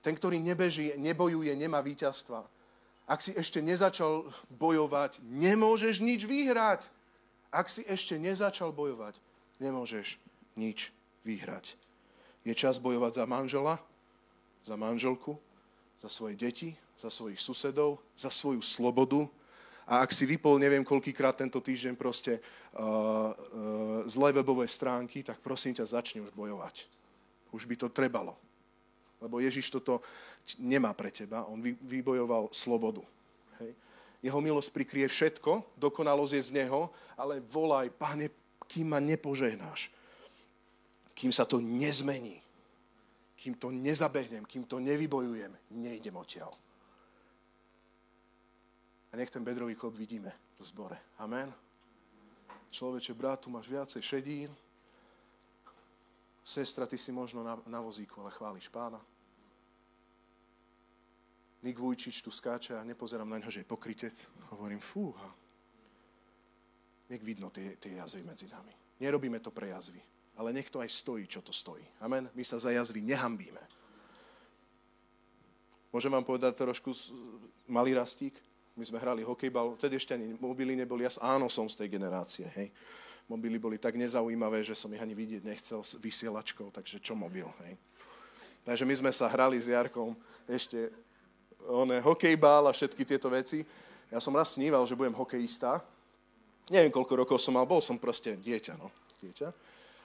Ten, 0.01 0.17
ktorý 0.17 0.41
nebeží, 0.41 0.91
nebojuje, 0.97 1.55
nemá 1.55 1.79
víťazstva. 1.79 2.43
Ak 3.05 3.21
si 3.21 3.31
ešte 3.37 3.61
nezačal 3.61 4.25
bojovať, 4.49 5.21
nemôžeš 5.21 6.01
nič 6.01 6.25
vyhrať. 6.25 6.89
Ak 7.53 7.69
si 7.69 7.85
ešte 7.85 8.17
nezačal 8.17 8.73
bojovať, 8.73 9.21
nemôžeš 9.61 10.17
nič 10.57 10.91
vyhrať. 11.23 11.77
Je 12.43 12.51
čas 12.57 12.81
bojovať 12.81 13.21
za 13.21 13.25
manžela, 13.29 13.79
za 14.65 14.75
manželku, 14.75 15.37
za 16.01 16.09
svoje 16.09 16.35
deti, 16.35 16.73
za 16.99 17.09
svojich 17.13 17.39
susedov, 17.39 18.01
za 18.17 18.33
svoju 18.33 18.61
slobodu, 18.61 19.29
a 19.85 20.01
ak 20.01 20.09
si 20.09 20.25
vypol 20.25 20.57
neviem 20.57 20.81
koľkýkrát 20.81 21.37
tento 21.37 21.61
týždeň 21.61 21.93
proste 21.93 22.41
uh, 22.41 22.81
uh, 22.81 24.01
zlé 24.09 24.33
webové 24.33 24.65
stránky, 24.65 25.21
tak 25.21 25.37
prosím 25.45 25.77
ťa, 25.77 25.93
začni 25.93 26.25
už 26.25 26.33
bojovať. 26.33 26.89
Už 27.53 27.69
by 27.69 27.77
to 27.77 27.87
trebalo. 27.93 28.33
Lebo 29.21 29.37
Ježiš 29.37 29.69
toto 29.69 30.01
nemá 30.57 30.89
pre 30.97 31.13
teba. 31.13 31.45
On 31.45 31.61
vy, 31.61 31.77
vybojoval 31.85 32.49
slobodu. 32.49 33.05
Hej. 33.61 33.77
Jeho 34.25 34.39
milosť 34.41 34.73
prikrie 34.73 35.05
všetko, 35.05 35.77
dokonalosť 35.77 36.33
je 36.33 36.47
z 36.49 36.51
Neho, 36.57 36.89
ale 37.13 37.45
volaj, 37.45 37.93
páne, 37.93 38.33
kým 38.65 38.89
ma 38.89 38.97
nepožehnáš, 38.97 39.93
kým 41.13 41.29
sa 41.29 41.45
to 41.45 41.61
nezmení, 41.61 42.41
kým 43.35 43.59
to 43.59 43.71
nezabehnem, 43.71 44.45
kým 44.47 44.63
to 44.63 44.79
nevybojujem, 44.79 45.51
nejdem 45.75 46.15
odtiaľ. 46.15 46.55
A 49.11 49.19
nech 49.19 49.31
ten 49.31 49.43
bedrový 49.43 49.75
chlop 49.75 49.95
vidíme 49.95 50.31
v 50.59 50.63
zbore. 50.63 50.99
Amen. 51.23 51.47
Človeče, 52.71 53.13
brat, 53.15 53.39
tu 53.39 53.49
máš 53.49 53.71
viacej 53.71 54.03
šedín. 54.03 54.51
Sestra, 56.43 56.83
ty 56.83 56.99
si 56.99 57.15
možno 57.15 57.39
na, 57.43 57.55
na 57.63 57.79
vozíku, 57.79 58.19
ale 58.21 58.35
chváliš 58.35 58.67
pána. 58.67 58.99
Nik 61.63 61.79
Vujčič 61.79 62.21
tu 62.21 62.29
skáče 62.29 62.77
a 62.77 62.83
nepozerám 62.83 63.25
na 63.25 63.39
ňo, 63.41 63.49
že 63.49 63.63
je 63.63 63.71
pokrytec. 63.71 64.13
Hovorím, 64.53 64.83
fúha. 64.83 65.31
Nech 67.09 67.23
vidno 67.23 67.49
tie, 67.49 67.79
tie 67.79 67.97
jazvy 67.97 68.21
medzi 68.21 68.45
nami. 68.51 68.75
Nerobíme 68.99 69.39
to 69.39 69.49
pre 69.49 69.73
jazvy, 69.73 69.97
ale 70.35 70.51
nech 70.51 70.67
to 70.67 70.83
aj 70.83 70.91
stojí, 70.91 71.25
čo 71.27 71.39
to 71.39 71.55
stojí. 71.55 71.83
Amen. 72.03 72.27
My 72.35 72.43
sa 72.43 72.59
za 72.59 72.71
jazvy 72.71 72.99
nehambíme. 73.01 73.63
Môžem 75.95 76.11
vám 76.11 76.27
povedať 76.27 76.59
trošku 76.59 76.91
malý 77.71 77.95
rastík? 77.95 78.35
My 78.75 78.83
sme 78.83 78.99
hrali 78.99 79.23
hokejbal, 79.23 79.79
vtedy 79.79 79.95
ešte 79.95 80.19
ani 80.19 80.35
mobily 80.35 80.75
neboli. 80.75 81.07
Ja 81.07 81.11
áno, 81.23 81.47
som 81.47 81.71
z 81.71 81.79
tej 81.79 81.95
generácie, 81.95 82.43
hej. 82.59 82.67
Mobily 83.31 83.55
boli 83.55 83.79
tak 83.79 83.95
nezaujímavé, 83.95 84.59
že 84.67 84.75
som 84.75 84.91
ich 84.91 84.99
ani 84.99 85.15
vidieť 85.15 85.47
nechcel 85.47 85.79
s 85.79 85.95
vysielačkou, 85.95 86.75
takže 86.75 86.99
čo 86.99 87.15
mobil, 87.15 87.47
hej. 87.63 87.79
Takže 88.67 88.83
my 88.83 88.95
sme 88.99 89.11
sa 89.15 89.31
hrali 89.31 89.55
s 89.55 89.71
Jarkom 89.71 90.11
ešte 90.51 90.91
one, 91.63 92.03
hokejbal 92.03 92.67
a 92.67 92.75
všetky 92.75 93.07
tieto 93.07 93.31
veci. 93.31 93.63
Ja 94.11 94.19
som 94.19 94.35
raz 94.35 94.59
sníval, 94.59 94.83
že 94.83 94.99
budem 94.99 95.15
hokejista. 95.15 95.79
Neviem, 96.67 96.91
koľko 96.91 97.23
rokov 97.23 97.37
som 97.39 97.55
mal, 97.55 97.63
bol 97.63 97.79
som 97.79 97.95
proste 97.95 98.35
dieťa, 98.35 98.75
no. 98.75 98.91
Dieťa. 99.23 99.49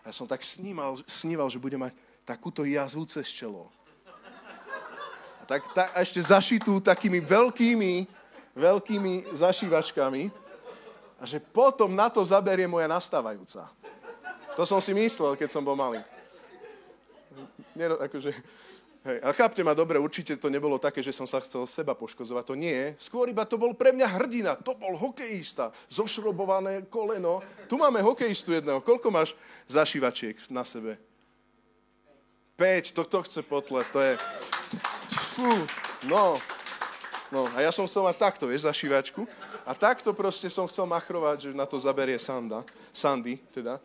A 0.00 0.08
ja 0.08 0.14
som 0.16 0.24
tak 0.28 0.40
sníval, 0.44 1.00
sníval 1.04 1.48
že 1.52 1.60
budem 1.60 1.80
mať 1.80 1.92
takúto 2.24 2.64
jazvu 2.64 3.04
cez 3.04 3.28
čelo. 3.28 3.68
A 5.40 5.44
tak, 5.44 5.62
tak, 5.74 5.88
a 5.92 5.98
ešte 6.00 6.20
zašitú 6.22 6.80
takými 6.80 7.20
veľkými 7.20 8.20
veľkými 8.54 9.30
zašívačkami 9.34 10.30
a 11.20 11.22
že 11.26 11.38
potom 11.38 11.92
na 11.92 12.10
to 12.10 12.24
zaberie 12.24 12.66
moja 12.66 12.88
nastávajúca. 12.90 13.68
To 14.58 14.62
som 14.66 14.82
si 14.82 14.90
myslel, 14.96 15.38
keď 15.38 15.48
som 15.52 15.62
bol 15.62 15.78
malý. 15.78 16.02
Nie, 17.76 17.86
akože, 17.94 18.34
hej, 19.04 19.18
a 19.22 19.32
chápte 19.32 19.64
ma 19.64 19.72
dobre, 19.72 19.96
určite 19.96 20.36
to 20.36 20.52
nebolo 20.52 20.76
také, 20.76 21.00
že 21.00 21.14
som 21.14 21.24
sa 21.28 21.40
chcel 21.40 21.64
seba 21.64 21.96
poškozovať. 21.96 22.44
To 22.48 22.54
nie. 22.58 22.92
Skôr 23.00 23.28
iba 23.28 23.44
to 23.48 23.56
bol 23.56 23.72
pre 23.72 23.92
mňa 23.92 24.08
hrdina. 24.20 24.52
To 24.60 24.76
bol 24.76 24.96
hokejista. 24.96 25.72
Zošrobované 25.88 26.88
koleno. 26.88 27.40
Tu 27.68 27.74
máme 27.80 28.04
hokejistu 28.04 28.52
jedného. 28.56 28.84
Koľko 28.84 29.08
máš 29.08 29.36
zašívačiek 29.70 30.36
na 30.52 30.64
sebe? 30.66 31.00
5. 32.60 32.92
To, 32.92 33.02
to 33.08 33.18
chce 33.24 33.40
potles. 33.48 33.88
To 33.88 34.04
je... 34.04 34.20
Fú, 35.32 35.48
no. 36.04 36.36
No 37.30 37.46
a 37.54 37.62
ja 37.62 37.70
som 37.70 37.86
chcel 37.86 38.02
mať 38.02 38.16
takto, 38.18 38.44
vieš, 38.50 38.66
zašívačku. 38.66 39.24
A 39.64 39.72
takto 39.72 40.10
proste 40.12 40.50
som 40.50 40.66
chcel 40.66 40.84
machrovať, 40.84 41.48
že 41.48 41.50
na 41.54 41.64
to 41.64 41.78
zaberie 41.78 42.18
Sanda. 42.18 42.66
Sandy, 42.90 43.38
teda. 43.54 43.78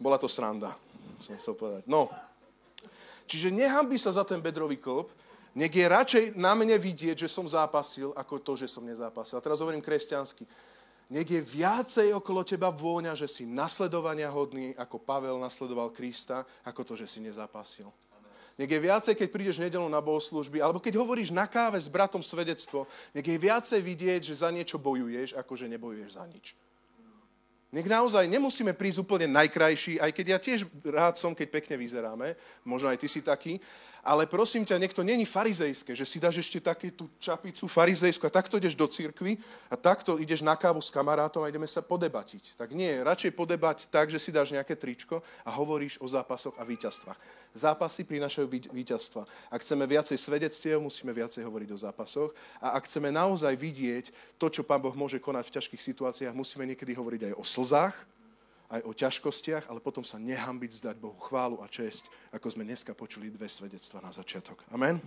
Bola 0.00 0.18
to 0.18 0.26
sranda, 0.26 0.74
som 1.22 1.38
chcel 1.38 1.54
povedať. 1.54 1.86
No. 1.86 2.10
Čiže 3.24 3.48
nehambí 3.48 3.96
sa 3.96 4.12
za 4.12 4.24
ten 4.24 4.40
bedrový 4.40 4.76
klop, 4.76 5.12
nech 5.54 5.70
je 5.70 5.86
radšej 5.86 6.24
na 6.34 6.52
mne 6.58 6.74
vidieť, 6.74 7.24
že 7.24 7.30
som 7.30 7.46
zápasil, 7.46 8.10
ako 8.18 8.42
to, 8.42 8.52
že 8.58 8.66
som 8.66 8.82
nezápasil. 8.82 9.38
A 9.38 9.44
teraz 9.44 9.62
hovorím 9.62 9.84
kresťansky. 9.84 10.42
Nech 11.06 11.28
je 11.30 11.38
viacej 11.38 12.10
okolo 12.16 12.42
teba 12.42 12.74
vôňa, 12.74 13.14
že 13.14 13.30
si 13.30 13.46
nasledovania 13.46 14.26
hodný, 14.34 14.74
ako 14.74 14.98
Pavel 14.98 15.38
nasledoval 15.38 15.94
Krista, 15.94 16.42
ako 16.66 16.82
to, 16.82 16.94
že 16.98 17.06
si 17.06 17.22
nezápasil. 17.22 17.86
Nech 18.54 18.70
je 18.70 18.78
viacej, 18.78 19.14
keď 19.18 19.28
prídeš 19.30 19.58
nedelu 19.58 19.86
na 19.90 19.98
bohoslužby, 19.98 20.62
alebo 20.62 20.78
keď 20.78 20.94
hovoríš 20.98 21.34
na 21.34 21.46
káve 21.46 21.78
s 21.78 21.90
bratom 21.90 22.22
svedectvo, 22.22 22.86
nech 23.10 23.26
je 23.26 23.34
viacej 23.34 23.82
vidieť, 23.82 24.20
že 24.30 24.42
za 24.42 24.50
niečo 24.50 24.78
bojuješ, 24.78 25.34
ako 25.34 25.52
že 25.58 25.66
nebojuješ 25.74 26.10
za 26.18 26.24
nič. 26.26 26.54
Nech 27.74 27.90
naozaj 27.90 28.30
nemusíme 28.30 28.70
prísť 28.70 29.02
úplne 29.02 29.26
najkrajší, 29.26 29.98
aj 29.98 30.10
keď 30.14 30.26
ja 30.30 30.38
tiež 30.38 30.60
rád 30.86 31.18
som, 31.18 31.34
keď 31.34 31.58
pekne 31.58 31.74
vyzeráme, 31.74 32.38
možno 32.62 32.86
aj 32.86 33.02
ty 33.02 33.10
si 33.10 33.18
taký, 33.18 33.58
ale 34.04 34.30
prosím 34.30 34.62
ťa, 34.62 34.78
nech 34.78 34.94
to 34.94 35.02
není 35.02 35.26
farizejské, 35.26 35.96
že 35.96 36.04
si 36.06 36.20
dáš 36.20 36.44
ešte 36.44 36.60
také 36.60 36.92
tú 36.92 37.10
čapicu 37.16 37.64
farizejskú 37.64 38.28
a 38.28 38.36
takto 38.36 38.60
ideš 38.60 38.76
do 38.76 38.84
cirkvy 38.84 39.40
a 39.72 39.74
takto 39.74 40.20
ideš 40.20 40.44
na 40.44 40.54
kávu 40.54 40.78
s 40.78 40.92
kamarátom 40.92 41.42
a 41.42 41.50
ideme 41.50 41.66
sa 41.66 41.80
podebatiť. 41.80 42.54
Tak 42.54 42.76
nie, 42.76 43.00
radšej 43.00 43.32
podebať 43.32 43.88
tak, 43.88 44.12
že 44.12 44.20
si 44.20 44.30
dáš 44.30 44.52
nejaké 44.52 44.76
tričko 44.76 45.24
a 45.42 45.50
hovoríš 45.50 45.98
o 45.98 46.06
zápasoch 46.06 46.54
a 46.60 46.68
víťazstvách. 46.68 47.16
Zápasy 47.54 48.02
prinášajú 48.02 48.50
víťazstva. 48.50 49.30
Ak 49.46 49.62
chceme 49.62 49.86
viacej 49.86 50.18
svedectiev, 50.18 50.82
musíme 50.82 51.14
viacej 51.14 51.46
hovoriť 51.46 51.70
o 51.70 51.78
zápasoch 51.78 52.34
a 52.58 52.74
ak 52.74 52.90
chceme 52.90 53.14
naozaj 53.14 53.54
vidieť 53.54 54.10
to, 54.42 54.50
čo 54.50 54.66
Pán 54.66 54.82
Boh 54.82 54.90
môže 54.98 55.22
konať 55.22 55.46
v 55.46 55.54
ťažkých 55.62 55.82
situáciách, 55.82 56.34
musíme 56.34 56.66
niekedy 56.66 56.98
hovoriť 56.98 57.30
aj 57.30 57.34
o 57.38 57.46
slzách, 57.46 57.94
aj 58.74 58.82
o 58.82 58.90
ťažkostiach, 58.90 59.70
ale 59.70 59.78
potom 59.78 60.02
sa 60.02 60.18
nehambiť 60.18 60.82
zdať 60.82 60.96
Bohu 60.98 61.14
chválu 61.22 61.62
a 61.62 61.70
česť, 61.70 62.10
ako 62.34 62.50
sme 62.50 62.66
dneska 62.66 62.90
počuli 62.90 63.30
dve 63.30 63.46
svedectva 63.46 64.02
na 64.02 64.10
začiatok. 64.10 64.58
Amen? 64.74 64.98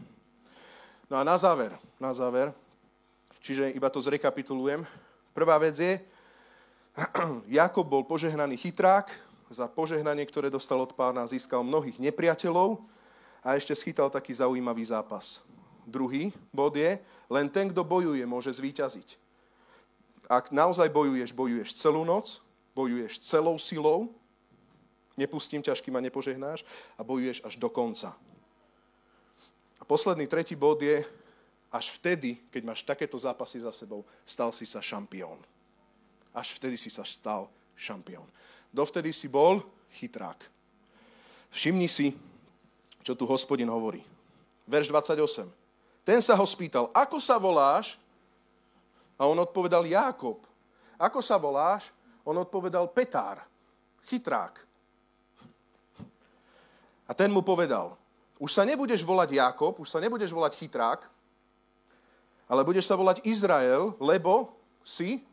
No 1.11 1.19
a 1.19 1.27
na 1.27 1.35
záver, 1.35 1.75
na 1.99 2.15
záver, 2.15 2.55
čiže 3.43 3.75
iba 3.75 3.91
to 3.91 3.99
zrekapitulujem. 3.99 4.87
Prvá 5.35 5.59
vec 5.59 5.75
je, 5.75 5.99
Jakob 7.59 7.83
bol 7.83 8.07
požehnaný 8.07 8.55
chytrák, 8.55 9.11
za 9.47 9.67
požehnanie, 9.71 10.27
ktoré 10.27 10.51
dostal 10.51 10.79
od 10.83 10.91
pána, 10.93 11.27
získal 11.27 11.63
mnohých 11.63 11.99
nepriateľov 11.99 12.83
a 13.43 13.55
ešte 13.55 13.75
schytal 13.75 14.11
taký 14.11 14.35
zaujímavý 14.35 14.83
zápas. 14.83 15.43
Druhý 15.87 16.35
bod 16.51 16.75
je, 16.75 16.99
len 17.31 17.47
ten, 17.47 17.71
kto 17.71 17.87
bojuje, 17.87 18.19
môže 18.27 18.51
zvíťaziť. 18.51 19.15
Ak 20.27 20.51
naozaj 20.51 20.91
bojuješ, 20.91 21.31
bojuješ 21.31 21.79
celú 21.79 22.03
noc, 22.03 22.43
bojuješ 22.75 23.23
celou 23.23 23.55
silou, 23.55 24.11
nepustím 25.15 25.63
ťa, 25.63 25.79
ma 25.87 26.03
nepožehnáš 26.03 26.67
a 26.99 27.01
bojuješ 27.07 27.39
až 27.47 27.55
do 27.55 27.71
konca. 27.71 28.11
A 29.79 29.83
posledný, 29.87 30.27
tretí 30.27 30.59
bod 30.59 30.83
je, 30.83 31.07
až 31.71 31.95
vtedy, 31.95 32.39
keď 32.51 32.61
máš 32.63 32.83
takéto 32.83 33.19
zápasy 33.19 33.59
za 33.63 33.71
sebou, 33.71 34.03
stal 34.27 34.51
si 34.51 34.67
sa 34.67 34.83
šampión. 34.83 35.39
Až 36.35 36.59
vtedy 36.59 36.75
si 36.75 36.91
sa 36.91 37.07
stal 37.07 37.47
šampión. 37.75 38.27
Dovtedy 38.73 39.13
si 39.15 39.31
bol 39.31 39.63
chytrák. 39.97 40.37
Všimni 41.49 41.87
si, 41.87 42.13
čo 43.01 43.15
tu 43.15 43.23
hospodin 43.25 43.69
hovorí. 43.71 44.03
Verš 44.67 44.91
28. 44.91 45.47
Ten 46.03 46.19
sa 46.19 46.35
ho 46.35 46.45
spýtal, 46.47 46.91
ako 46.91 47.19
sa 47.19 47.39
voláš? 47.39 47.99
A 49.17 49.25
on 49.25 49.39
odpovedal, 49.39 49.83
Jákob. 49.87 50.43
Ako 50.99 51.19
sa 51.23 51.35
voláš? 51.35 51.91
On 52.27 52.35
odpovedal 52.35 52.91
Petár, 52.91 53.43
chytrák. 54.07 54.67
A 57.07 57.11
ten 57.15 57.31
mu 57.31 57.39
povedal, 57.39 57.95
už 58.37 58.51
sa 58.51 58.67
nebudeš 58.67 59.01
volať 59.01 59.39
Jakob, 59.39 59.79
už 59.79 59.89
sa 59.89 60.03
nebudeš 60.03 60.35
volať 60.35 60.59
chytrák, 60.59 61.07
ale 62.47 62.61
budeš 62.67 62.87
sa 62.87 62.99
volať 62.99 63.23
Izrael, 63.23 63.95
lebo 63.97 64.51
si 64.83 65.23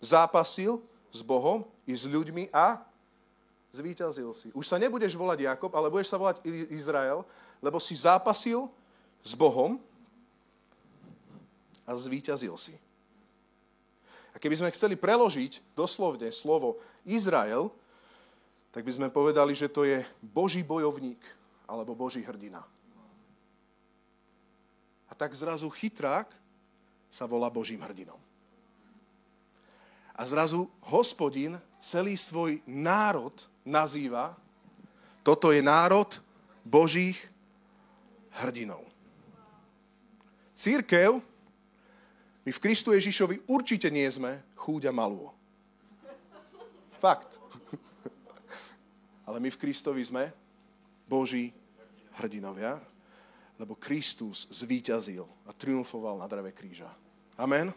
zápasil 0.00 0.80
s 1.12 1.20
Bohom 1.24 1.64
i 1.88 1.92
s 1.96 2.04
ľuďmi 2.04 2.52
a 2.52 2.80
zvíťazil 3.72 4.30
si. 4.32 4.48
Už 4.52 4.66
sa 4.66 4.80
nebudeš 4.80 5.14
volať 5.16 5.48
Jakob, 5.48 5.72
ale 5.76 5.92
budeš 5.92 6.12
sa 6.12 6.20
volať 6.20 6.44
Izrael, 6.72 7.24
lebo 7.60 7.76
si 7.80 7.96
zápasil 7.96 8.68
s 9.22 9.32
Bohom 9.36 9.80
a 11.84 11.90
zvíťazil 11.96 12.54
si. 12.56 12.74
A 14.32 14.36
keby 14.36 14.60
sme 14.60 14.74
chceli 14.76 14.94
preložiť 14.94 15.74
doslovne 15.74 16.28
slovo 16.30 16.78
Izrael, 17.08 17.72
tak 18.70 18.84
by 18.84 18.92
sme 18.92 19.08
povedali, 19.08 19.56
že 19.56 19.72
to 19.72 19.88
je 19.88 20.04
Boží 20.20 20.60
bojovník 20.60 21.18
alebo 21.64 21.96
Boží 21.96 22.20
hrdina. 22.20 22.60
A 25.08 25.12
tak 25.16 25.32
zrazu 25.32 25.72
chytrák 25.72 26.28
sa 27.08 27.24
volá 27.24 27.48
Božím 27.48 27.80
hrdinom. 27.80 28.20
A 30.18 30.26
zrazu 30.26 30.66
hospodin 30.82 31.62
celý 31.78 32.18
svoj 32.18 32.58
národ 32.66 33.32
nazýva, 33.62 34.34
toto 35.22 35.54
je 35.54 35.62
národ 35.62 36.10
Božích 36.66 37.16
hrdinov. 38.34 38.82
Církev 40.58 41.22
my 42.42 42.50
v 42.50 42.62
Kristu 42.64 42.90
Ježišovi 42.96 43.46
určite 43.46 43.92
nie 43.92 44.08
sme 44.10 44.42
chúďa 44.58 44.90
malú. 44.90 45.30
Fakt. 46.98 47.30
Ale 49.28 49.38
my 49.38 49.52
v 49.52 49.60
Kristovi 49.60 50.02
sme 50.02 50.32
Boží 51.06 51.52
hrdinovia, 52.18 52.80
lebo 53.60 53.78
Kristus 53.78 54.50
zvíťazil 54.50 55.28
a 55.46 55.54
triumfoval 55.54 56.18
na 56.18 56.26
dreve 56.26 56.50
kríža. 56.50 56.90
Amen. 57.38 57.70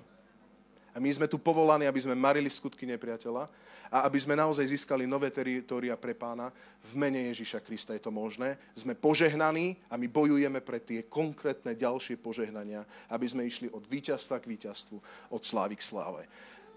A 0.92 1.00
my 1.00 1.08
sme 1.08 1.28
tu 1.28 1.40
povolaní, 1.40 1.88
aby 1.88 2.04
sme 2.04 2.20
marili 2.20 2.52
skutky 2.52 2.84
nepriateľa 2.84 3.48
a 3.92 3.98
aby 4.04 4.20
sme 4.20 4.36
naozaj 4.36 4.68
získali 4.68 5.08
nové 5.08 5.32
teritória 5.32 5.96
pre 5.96 6.12
pána. 6.12 6.52
V 6.84 7.00
mene 7.00 7.32
Ježiša 7.32 7.64
Krista 7.64 7.96
je 7.96 8.04
to 8.04 8.12
možné. 8.12 8.60
Sme 8.76 8.92
požehnaní 8.92 9.80
a 9.88 9.96
my 9.96 10.12
bojujeme 10.12 10.60
pre 10.60 10.84
tie 10.84 11.08
konkrétne 11.08 11.72
ďalšie 11.76 12.20
požehnania, 12.20 12.84
aby 13.08 13.24
sme 13.24 13.48
išli 13.48 13.72
od 13.72 13.88
víťazstva 13.88 14.44
k 14.44 14.52
víťazstvu, 14.52 14.98
od 15.32 15.42
slávy 15.48 15.80
k 15.80 15.88
sláve. 15.88 16.28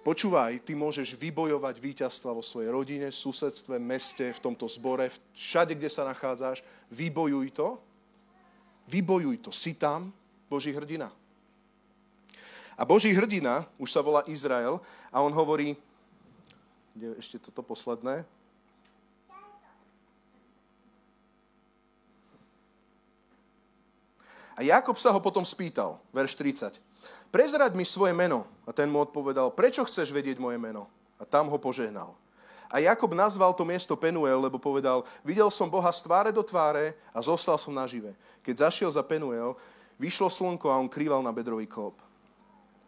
Počúvaj, 0.05 0.69
ty 0.69 0.77
môžeš 0.77 1.17
vybojovať 1.17 1.81
víťazstva 1.81 2.37
vo 2.37 2.45
svojej 2.45 2.69
rodine, 2.69 3.09
susedstve, 3.09 3.81
meste, 3.81 4.37
v 4.37 4.43
tomto 4.45 4.69
zbore, 4.69 5.09
všade, 5.33 5.73
kde 5.73 5.89
sa 5.89 6.05
nachádzaš. 6.05 6.61
Vybojuj 6.93 7.57
to. 7.57 7.81
Vybojuj 8.85 9.49
to. 9.49 9.51
Si 9.51 9.73
tam, 9.73 10.13
Boží 10.45 10.77
hrdina. 10.77 11.09
A 12.75 12.83
Boží 12.83 13.15
hrdina, 13.15 13.67
už 13.79 13.91
sa 13.95 14.03
volá 14.03 14.27
Izrael, 14.27 14.83
a 15.15 15.23
on 15.23 15.31
hovorí, 15.31 15.79
kde 16.95 17.15
ešte 17.19 17.39
toto 17.39 17.63
posledné, 17.63 18.27
A 24.55 24.63
Jakob 24.63 24.95
sa 24.95 25.11
ho 25.11 25.19
potom 25.19 25.43
spýtal, 25.43 25.99
verš 26.15 26.39
30. 26.39 26.79
Prezrať 27.35 27.75
mi 27.75 27.83
svoje 27.83 28.15
meno. 28.15 28.47
A 28.63 28.71
ten 28.71 28.87
mu 28.87 29.03
odpovedal, 29.03 29.51
prečo 29.51 29.83
chceš 29.83 30.15
vedieť 30.15 30.39
moje 30.39 30.63
meno? 30.63 30.87
A 31.19 31.27
tam 31.27 31.51
ho 31.51 31.59
požehnal. 31.59 32.15
A 32.71 32.79
Jakob 32.79 33.11
nazval 33.15 33.55
to 33.55 33.67
miesto 33.67 33.95
Penuel, 33.99 34.39
lebo 34.39 34.59
povedal, 34.59 35.03
videl 35.27 35.51
som 35.51 35.71
Boha 35.71 35.91
z 35.91 36.03
tváre 36.07 36.31
do 36.31 36.43
tváre 36.43 36.95
a 37.11 37.19
zostal 37.23 37.59
som 37.59 37.75
nažive. 37.75 38.15
Keď 38.43 38.71
zašiel 38.71 38.91
za 38.91 39.03
Penuel, 39.03 39.59
vyšlo 39.99 40.31
slnko 40.31 40.71
a 40.71 40.79
on 40.79 40.91
krýval 40.91 41.23
na 41.23 41.35
bedrový 41.35 41.67
klop. 41.67 41.99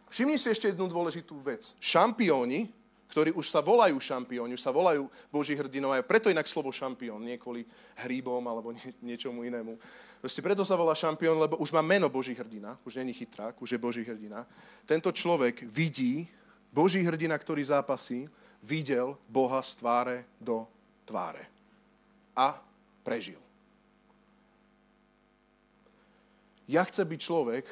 Všimni 0.07 0.39
si 0.39 0.47
ešte 0.47 0.71
jednu 0.71 0.87
dôležitú 0.87 1.35
vec. 1.43 1.75
Šampióni, 1.83 2.71
ktorí 3.11 3.35
už 3.35 3.47
sa 3.51 3.63
volajú 3.63 3.99
šampióni, 3.99 4.55
už 4.55 4.63
sa 4.63 4.71
volajú 4.71 5.07
Boží 5.31 5.55
hrdinou, 5.55 5.91
a 5.91 6.03
preto 6.03 6.31
inak 6.31 6.47
slovo 6.47 6.71
šampión, 6.71 7.23
nie 7.23 7.39
kvôli 7.39 7.63
hríbom 7.99 8.43
alebo 8.43 8.75
nie, 8.75 8.93
niečomu 9.03 9.43
inému. 9.47 9.79
Proste 10.17 10.41
preto 10.41 10.65
sa 10.65 10.75
volá 10.75 10.97
šampión, 10.97 11.37
lebo 11.37 11.59
už 11.61 11.71
má 11.71 11.85
meno 11.85 12.09
Boží 12.09 12.33
hrdina, 12.33 12.75
už 12.83 12.99
není 12.99 13.13
chytrák, 13.13 13.55
už 13.61 13.77
je 13.77 13.79
Boží 13.79 14.03
hrdina. 14.03 14.43
Tento 14.83 15.11
človek 15.13 15.63
vidí, 15.67 16.27
Boží 16.73 16.99
hrdina, 17.05 17.37
ktorý 17.37 17.63
zápasí, 17.63 18.27
videl 18.63 19.15
Boha 19.29 19.61
z 19.61 19.71
tváre 19.77 20.17
do 20.41 20.65
tváre. 21.05 21.45
A 22.35 22.59
prežil. 23.05 23.39
Ja 26.67 26.83
chcem 26.83 27.07
byť 27.07 27.19
človek, 27.23 27.63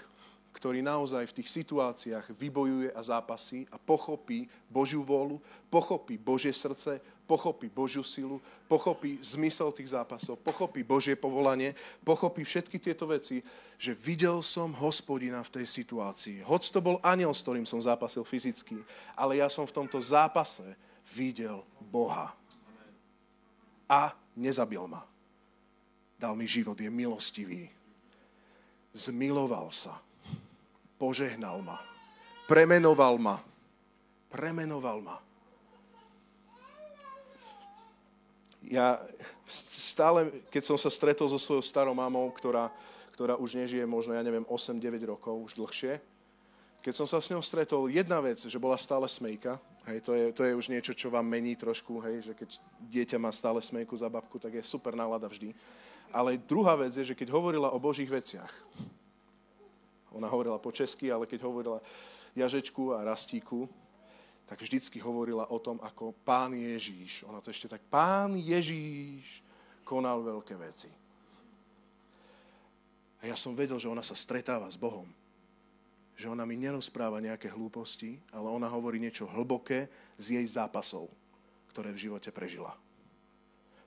ktorý 0.66 0.82
naozaj 0.82 1.30
v 1.30 1.38
tých 1.38 1.62
situáciách 1.62 2.34
vybojuje 2.42 2.90
a 2.90 3.02
zápasí 3.06 3.70
a 3.70 3.78
pochopí 3.78 4.50
Božiu 4.66 5.06
vôľu, 5.06 5.38
pochopí 5.70 6.18
Božie 6.18 6.50
srdce, 6.58 6.98
pochopí 7.30 7.70
Božiu 7.70 8.02
silu, 8.02 8.42
pochopí 8.66 9.22
zmysel 9.22 9.70
tých 9.70 9.94
zápasov, 9.94 10.42
pochopí 10.42 10.82
Božie 10.82 11.14
povolanie, 11.14 11.78
pochopí 12.02 12.42
všetky 12.42 12.82
tieto 12.82 13.06
veci, 13.06 13.46
že 13.78 13.94
videl 13.94 14.42
som 14.42 14.74
hospodina 14.74 15.46
v 15.46 15.62
tej 15.62 15.66
situácii. 15.70 16.42
Hoď 16.42 16.74
to 16.74 16.82
bol 16.82 16.98
aniel, 17.06 17.30
s 17.30 17.46
ktorým 17.46 17.70
som 17.70 17.78
zápasil 17.78 18.26
fyzicky, 18.26 18.82
ale 19.14 19.46
ja 19.46 19.54
som 19.54 19.70
v 19.70 19.76
tomto 19.86 20.02
zápase 20.02 20.66
videl 21.14 21.62
Boha. 21.78 22.34
A 23.86 24.18
nezabil 24.34 24.82
ma. 24.90 25.06
Dal 26.18 26.34
mi 26.34 26.50
život, 26.50 26.74
je 26.74 26.90
milostivý. 26.90 27.70
Zmiloval 28.98 29.70
sa 29.70 30.02
požehnal 30.96 31.62
ma. 31.62 31.80
Premenoval 32.46 33.18
ma. 33.18 33.38
Premenoval 34.30 35.00
ma. 35.02 35.18
Ja 38.66 38.98
stále, 39.46 40.42
keď 40.50 40.74
som 40.74 40.78
sa 40.78 40.90
stretol 40.90 41.30
so 41.30 41.38
svojou 41.38 41.62
starou 41.62 41.94
mamou, 41.94 42.26
ktorá, 42.34 42.74
ktorá 43.14 43.38
už 43.38 43.62
nežije 43.62 43.86
možno, 43.86 44.18
ja 44.18 44.26
neviem, 44.26 44.46
8-9 44.50 45.06
rokov, 45.06 45.38
už 45.38 45.54
dlhšie, 45.54 46.02
keď 46.86 46.94
som 46.94 47.10
sa 47.10 47.18
s 47.18 47.34
ňou 47.34 47.42
stretol, 47.42 47.90
jedna 47.90 48.22
vec, 48.22 48.38
že 48.38 48.62
bola 48.62 48.78
stále 48.78 49.10
smejka, 49.10 49.58
hej, 49.90 50.06
to 50.06 50.14
je, 50.14 50.26
to 50.38 50.42
je 50.46 50.54
už 50.54 50.70
niečo, 50.70 50.94
čo 50.94 51.10
vám 51.10 51.26
mení 51.26 51.58
trošku, 51.58 51.98
hej, 52.06 52.30
že 52.30 52.34
keď 52.38 52.62
dieťa 52.78 53.18
má 53.18 53.34
stále 53.34 53.58
smejku 53.58 53.98
za 53.98 54.06
babku, 54.06 54.38
tak 54.38 54.54
je 54.54 54.62
super 54.62 54.94
nálada 54.94 55.26
vždy. 55.26 55.50
Ale 56.14 56.38
druhá 56.38 56.78
vec 56.78 56.94
je, 56.94 57.02
že 57.02 57.18
keď 57.18 57.34
hovorila 57.34 57.74
o 57.74 57.82
Božích 57.82 58.06
veciach, 58.06 58.54
ona 60.16 60.32
hovorila 60.32 60.56
po 60.58 60.72
česky, 60.72 61.12
ale 61.12 61.28
keď 61.28 61.44
hovorila 61.44 61.84
jažečku 62.32 62.96
a 62.96 63.04
rastíku, 63.04 63.68
tak 64.46 64.62
vždycky 64.62 65.02
hovorila 65.02 65.50
o 65.50 65.60
tom, 65.60 65.82
ako 65.82 66.14
pán 66.24 66.54
Ježíš, 66.54 67.26
ona 67.26 67.42
to 67.42 67.50
ešte 67.50 67.68
tak, 67.68 67.82
pán 67.90 68.38
Ježíš 68.38 69.42
konal 69.84 70.22
veľké 70.22 70.56
veci. 70.56 70.90
A 73.26 73.34
ja 73.34 73.34
som 73.34 73.58
vedel, 73.58 73.82
že 73.82 73.90
ona 73.90 74.06
sa 74.06 74.14
stretáva 74.14 74.70
s 74.70 74.78
Bohom. 74.78 75.10
Že 76.14 76.38
ona 76.38 76.46
mi 76.46 76.56
nerozpráva 76.56 77.18
nejaké 77.18 77.50
hlúposti, 77.50 78.22
ale 78.30 78.48
ona 78.54 78.70
hovorí 78.70 79.02
niečo 79.02 79.26
hlboké 79.26 79.90
z 80.22 80.38
jej 80.38 80.46
zápasov, 80.46 81.10
ktoré 81.74 81.90
v 81.90 82.06
živote 82.06 82.30
prežila. 82.30 82.78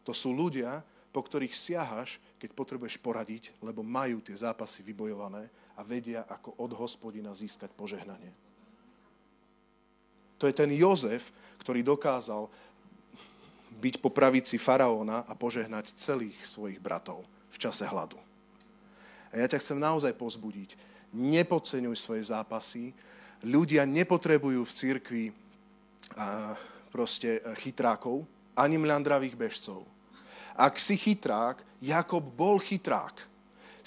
To 0.02 0.10
sú 0.10 0.34
ľudia, 0.34 0.82
po 1.14 1.22
ktorých 1.22 1.54
siahaš, 1.54 2.18
keď 2.36 2.50
potrebuješ 2.52 2.98
poradiť, 2.98 3.54
lebo 3.62 3.86
majú 3.86 4.18
tie 4.20 4.34
zápasy 4.34 4.82
vybojované 4.82 5.46
a 5.78 5.86
vedia, 5.86 6.26
ako 6.26 6.58
od 6.58 6.74
hospodina 6.74 7.30
získať 7.38 7.70
požehnanie. 7.70 8.34
To 10.42 10.50
je 10.50 10.54
ten 10.54 10.70
Jozef, 10.74 11.30
ktorý 11.62 11.86
dokázal 11.86 12.50
byť 13.78 13.94
po 14.02 14.10
pravici 14.10 14.58
faraóna 14.58 15.22
a 15.22 15.38
požehnať 15.38 15.94
celých 15.94 16.34
svojich 16.42 16.82
bratov 16.82 17.22
v 17.54 17.56
čase 17.62 17.86
hladu. 17.86 18.18
A 19.30 19.38
ja 19.38 19.46
ťa 19.46 19.62
chcem 19.62 19.78
naozaj 19.78 20.18
pozbudiť. 20.18 20.74
Nepodceňuj 21.14 21.94
svoje 21.94 22.22
zápasy. 22.26 22.90
Ľudia 23.46 23.86
nepotrebujú 23.86 24.66
v 24.66 24.74
cirkvi 24.74 25.24
proste 26.90 27.38
chytrákov, 27.62 28.26
ani 28.58 28.80
mľandravých 28.82 29.38
bežcov. 29.38 29.86
Ak 30.58 30.82
si 30.82 30.98
chytrák, 30.98 31.62
Jakob 31.78 32.24
bol 32.34 32.58
chytrák. 32.58 33.14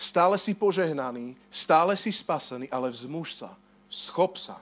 Stále 0.02 0.34
si 0.42 0.58
požehnaný, 0.58 1.38
stále 1.54 1.94
si 1.94 2.10
spasený, 2.10 2.66
ale 2.74 2.90
vzmuž 2.90 3.38
sa, 3.38 3.54
schop 3.86 4.34
sa. 4.34 4.58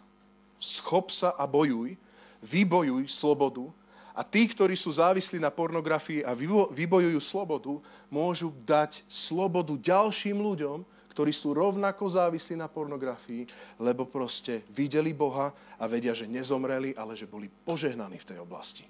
Schop 0.60 1.16
sa 1.16 1.32
a 1.40 1.48
bojuj, 1.48 1.96
vybojuj 2.44 3.08
slobodu 3.08 3.72
a 4.12 4.20
tí, 4.28 4.44
ktorí 4.52 4.76
sú 4.76 4.92
závislí 4.92 5.40
na 5.40 5.48
pornografii 5.48 6.28
a 6.28 6.36
vybojujú 6.76 7.24
slobodu, 7.24 7.80
môžu 8.12 8.52
dať 8.68 9.00
slobodu 9.08 9.80
ďalším 9.80 10.44
ľuďom, 10.44 10.84
ktorí 11.16 11.32
sú 11.32 11.56
rovnako 11.56 12.04
závislí 12.04 12.60
na 12.60 12.68
pornografii, 12.68 13.48
lebo 13.80 14.04
proste 14.04 14.68
videli 14.76 15.16
Boha 15.16 15.56
a 15.80 15.88
vedia, 15.88 16.12
že 16.12 16.28
nezomreli, 16.28 16.92
ale 17.00 17.16
že 17.16 17.32
boli 17.32 17.48
požehnaní 17.48 18.20
v 18.20 18.28
tej 18.28 18.44
oblasti. 18.44 18.84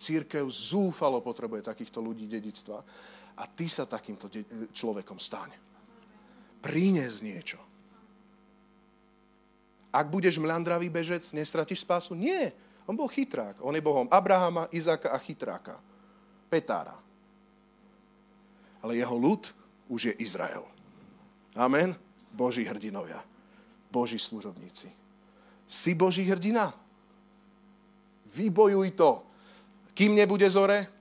Církev 0.00 0.48
zúfalo 0.48 1.20
potrebuje 1.20 1.68
takýchto 1.68 2.00
ľudí 2.00 2.24
dedictva 2.24 2.80
a 3.36 3.44
ty 3.44 3.68
sa 3.68 3.84
takýmto 3.84 4.32
človekom 4.72 5.20
staň. 5.20 5.52
Prínes 6.64 7.20
niečo. 7.20 7.60
Ak 9.92 10.08
budeš 10.08 10.40
mľandravý 10.40 10.88
bežec, 10.88 11.28
nestratíš 11.32 11.84
spásu? 11.84 12.16
Nie. 12.16 12.52
On 12.84 12.96
bol 12.96 13.08
chytrák. 13.08 13.60
On 13.60 13.72
je 13.72 13.84
Bohom 13.84 14.08
Abrahama, 14.12 14.68
Izáka 14.72 15.12
a 15.12 15.18
chytráka. 15.20 15.80
Petára. 16.52 16.96
Ale 18.84 18.96
jeho 18.96 19.16
ľud 19.16 19.48
už 19.88 20.12
je 20.12 20.14
Izrael. 20.20 20.64
Amen. 21.56 21.96
Boží 22.32 22.64
hrdinovia. 22.68 23.24
Boží 23.88 24.20
služobníci. 24.20 24.92
Si 25.64 25.96
Boží 25.96 26.28
hrdina? 26.28 26.76
Vybojuj 28.36 28.92
to. 28.92 29.24
Kým 29.96 30.12
nebude 30.12 30.44
zore, 30.52 30.92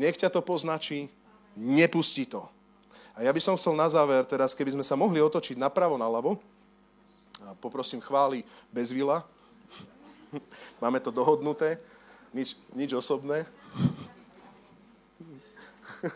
nech 0.00 0.16
ťa 0.16 0.32
to 0.32 0.40
poznačí, 0.40 1.12
nepustí 1.56 2.26
to. 2.26 2.46
A 3.14 3.22
ja 3.22 3.30
by 3.30 3.40
som 3.40 3.54
chcel 3.54 3.78
na 3.78 3.86
záver, 3.86 4.26
teraz 4.26 4.54
keby 4.54 4.74
sme 4.74 4.82
sa 4.82 4.98
mohli 4.98 5.22
otočiť 5.22 5.54
napravo, 5.54 5.94
naľavo, 5.94 6.38
a 7.44 7.54
poprosím 7.58 8.00
chváli 8.02 8.42
bez 8.74 8.90
vila. 8.90 9.22
Máme 10.82 10.98
to 10.98 11.14
dohodnuté, 11.14 11.78
nič, 12.34 12.58
nič 12.74 12.90
osobné. 12.94 13.46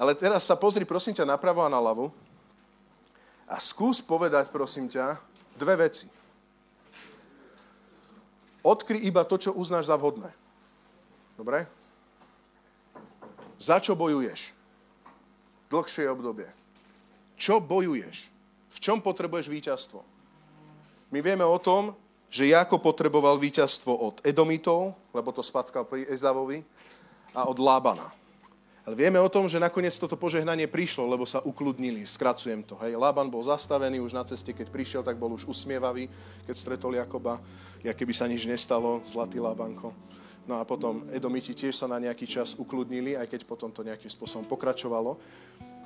Ale 0.00 0.16
teraz 0.16 0.48
sa 0.48 0.56
pozri, 0.56 0.88
prosím 0.88 1.12
ťa, 1.12 1.28
napravo 1.28 1.60
a 1.60 1.68
naľavo 1.68 2.08
a 3.50 3.58
skús 3.58 3.98
povedať, 3.98 4.54
prosím 4.54 4.86
ťa, 4.86 5.18
dve 5.58 5.74
veci. 5.74 6.06
Odkry 8.62 9.02
iba 9.02 9.26
to, 9.26 9.34
čo 9.42 9.50
uznáš 9.50 9.90
za 9.90 9.98
vhodné. 9.98 10.30
Dobre? 11.34 11.66
Za 13.60 13.76
čo 13.76 13.92
bojuješ? 13.92 14.56
Dlhšie 15.68 16.08
obdobie. 16.08 16.48
Čo 17.36 17.60
bojuješ? 17.60 18.32
V 18.72 18.78
čom 18.80 19.04
potrebuješ 19.04 19.52
víťazstvo? 19.52 20.00
My 21.12 21.20
vieme 21.20 21.44
o 21.44 21.60
tom, 21.60 21.92
že 22.32 22.48
Jako 22.48 22.80
potreboval 22.80 23.36
víťazstvo 23.36 23.92
od 23.92 24.24
Edomitov, 24.24 24.96
lebo 25.12 25.28
to 25.34 25.44
spackal 25.44 25.84
pri 25.84 26.08
Ezavovi, 26.08 26.64
a 27.34 27.46
od 27.46 27.58
Lábana. 27.58 28.10
Ale 28.86 28.96
vieme 28.96 29.20
o 29.20 29.28
tom, 29.28 29.46
že 29.46 29.60
nakoniec 29.60 29.92
toto 30.00 30.16
požehnanie 30.16 30.66
prišlo, 30.66 31.04
lebo 31.04 31.28
sa 31.28 31.44
ukludnili. 31.44 32.08
Skracujem 32.08 32.64
to. 32.64 32.80
Hej. 32.80 32.96
Lában 32.96 33.28
bol 33.28 33.44
zastavený 33.44 34.00
už 34.00 34.16
na 34.16 34.24
ceste, 34.24 34.56
keď 34.56 34.66
prišiel, 34.72 35.02
tak 35.04 35.20
bol 35.20 35.30
už 35.36 35.46
usmievavý, 35.46 36.08
keď 36.48 36.54
stretol 36.56 36.96
Jakoba. 36.96 37.38
Ja 37.84 37.92
keby 37.92 38.16
sa 38.16 38.24
nič 38.24 38.48
nestalo, 38.48 39.04
zlatý 39.06 39.36
Lábanko. 39.38 39.92
No 40.50 40.58
a 40.58 40.66
potom 40.66 41.06
Edomiti 41.14 41.54
tiež 41.54 41.78
sa 41.78 41.86
na 41.86 42.02
nejaký 42.02 42.26
čas 42.26 42.58
ukludnili, 42.58 43.14
aj 43.14 43.30
keď 43.30 43.40
potom 43.46 43.70
to 43.70 43.86
nejakým 43.86 44.10
spôsobom 44.10 44.42
pokračovalo. 44.50 45.14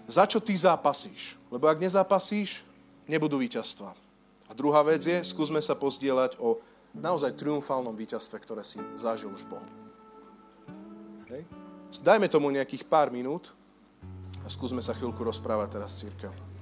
Za 0.09 0.25
čo 0.25 0.41
ty 0.41 0.57
zápasíš? 0.57 1.37
Lebo 1.53 1.69
ak 1.69 1.85
nezápasíš, 1.85 2.65
nebudú 3.05 3.37
víťazstva. 3.37 3.93
A 4.49 4.53
druhá 4.57 4.81
vec 4.81 5.05
je, 5.05 5.21
skúsme 5.21 5.61
sa 5.61 5.77
pozdieľať 5.77 6.41
o 6.41 6.65
naozaj 6.97 7.37
triumfálnom 7.37 7.93
víťazstve, 7.93 8.41
ktoré 8.41 8.65
si 8.65 8.81
zažil 8.97 9.29
už 9.37 9.45
Boh. 9.45 9.61
Hej. 11.29 11.45
Dajme 12.01 12.33
tomu 12.33 12.49
nejakých 12.49 12.89
pár 12.89 13.13
minút 13.13 13.53
a 14.41 14.49
skúsme 14.49 14.81
sa 14.81 14.97
chvíľku 14.97 15.21
rozprávať 15.21 15.77
teraz 15.77 15.93
s 15.93 16.09
církev. 16.09 16.54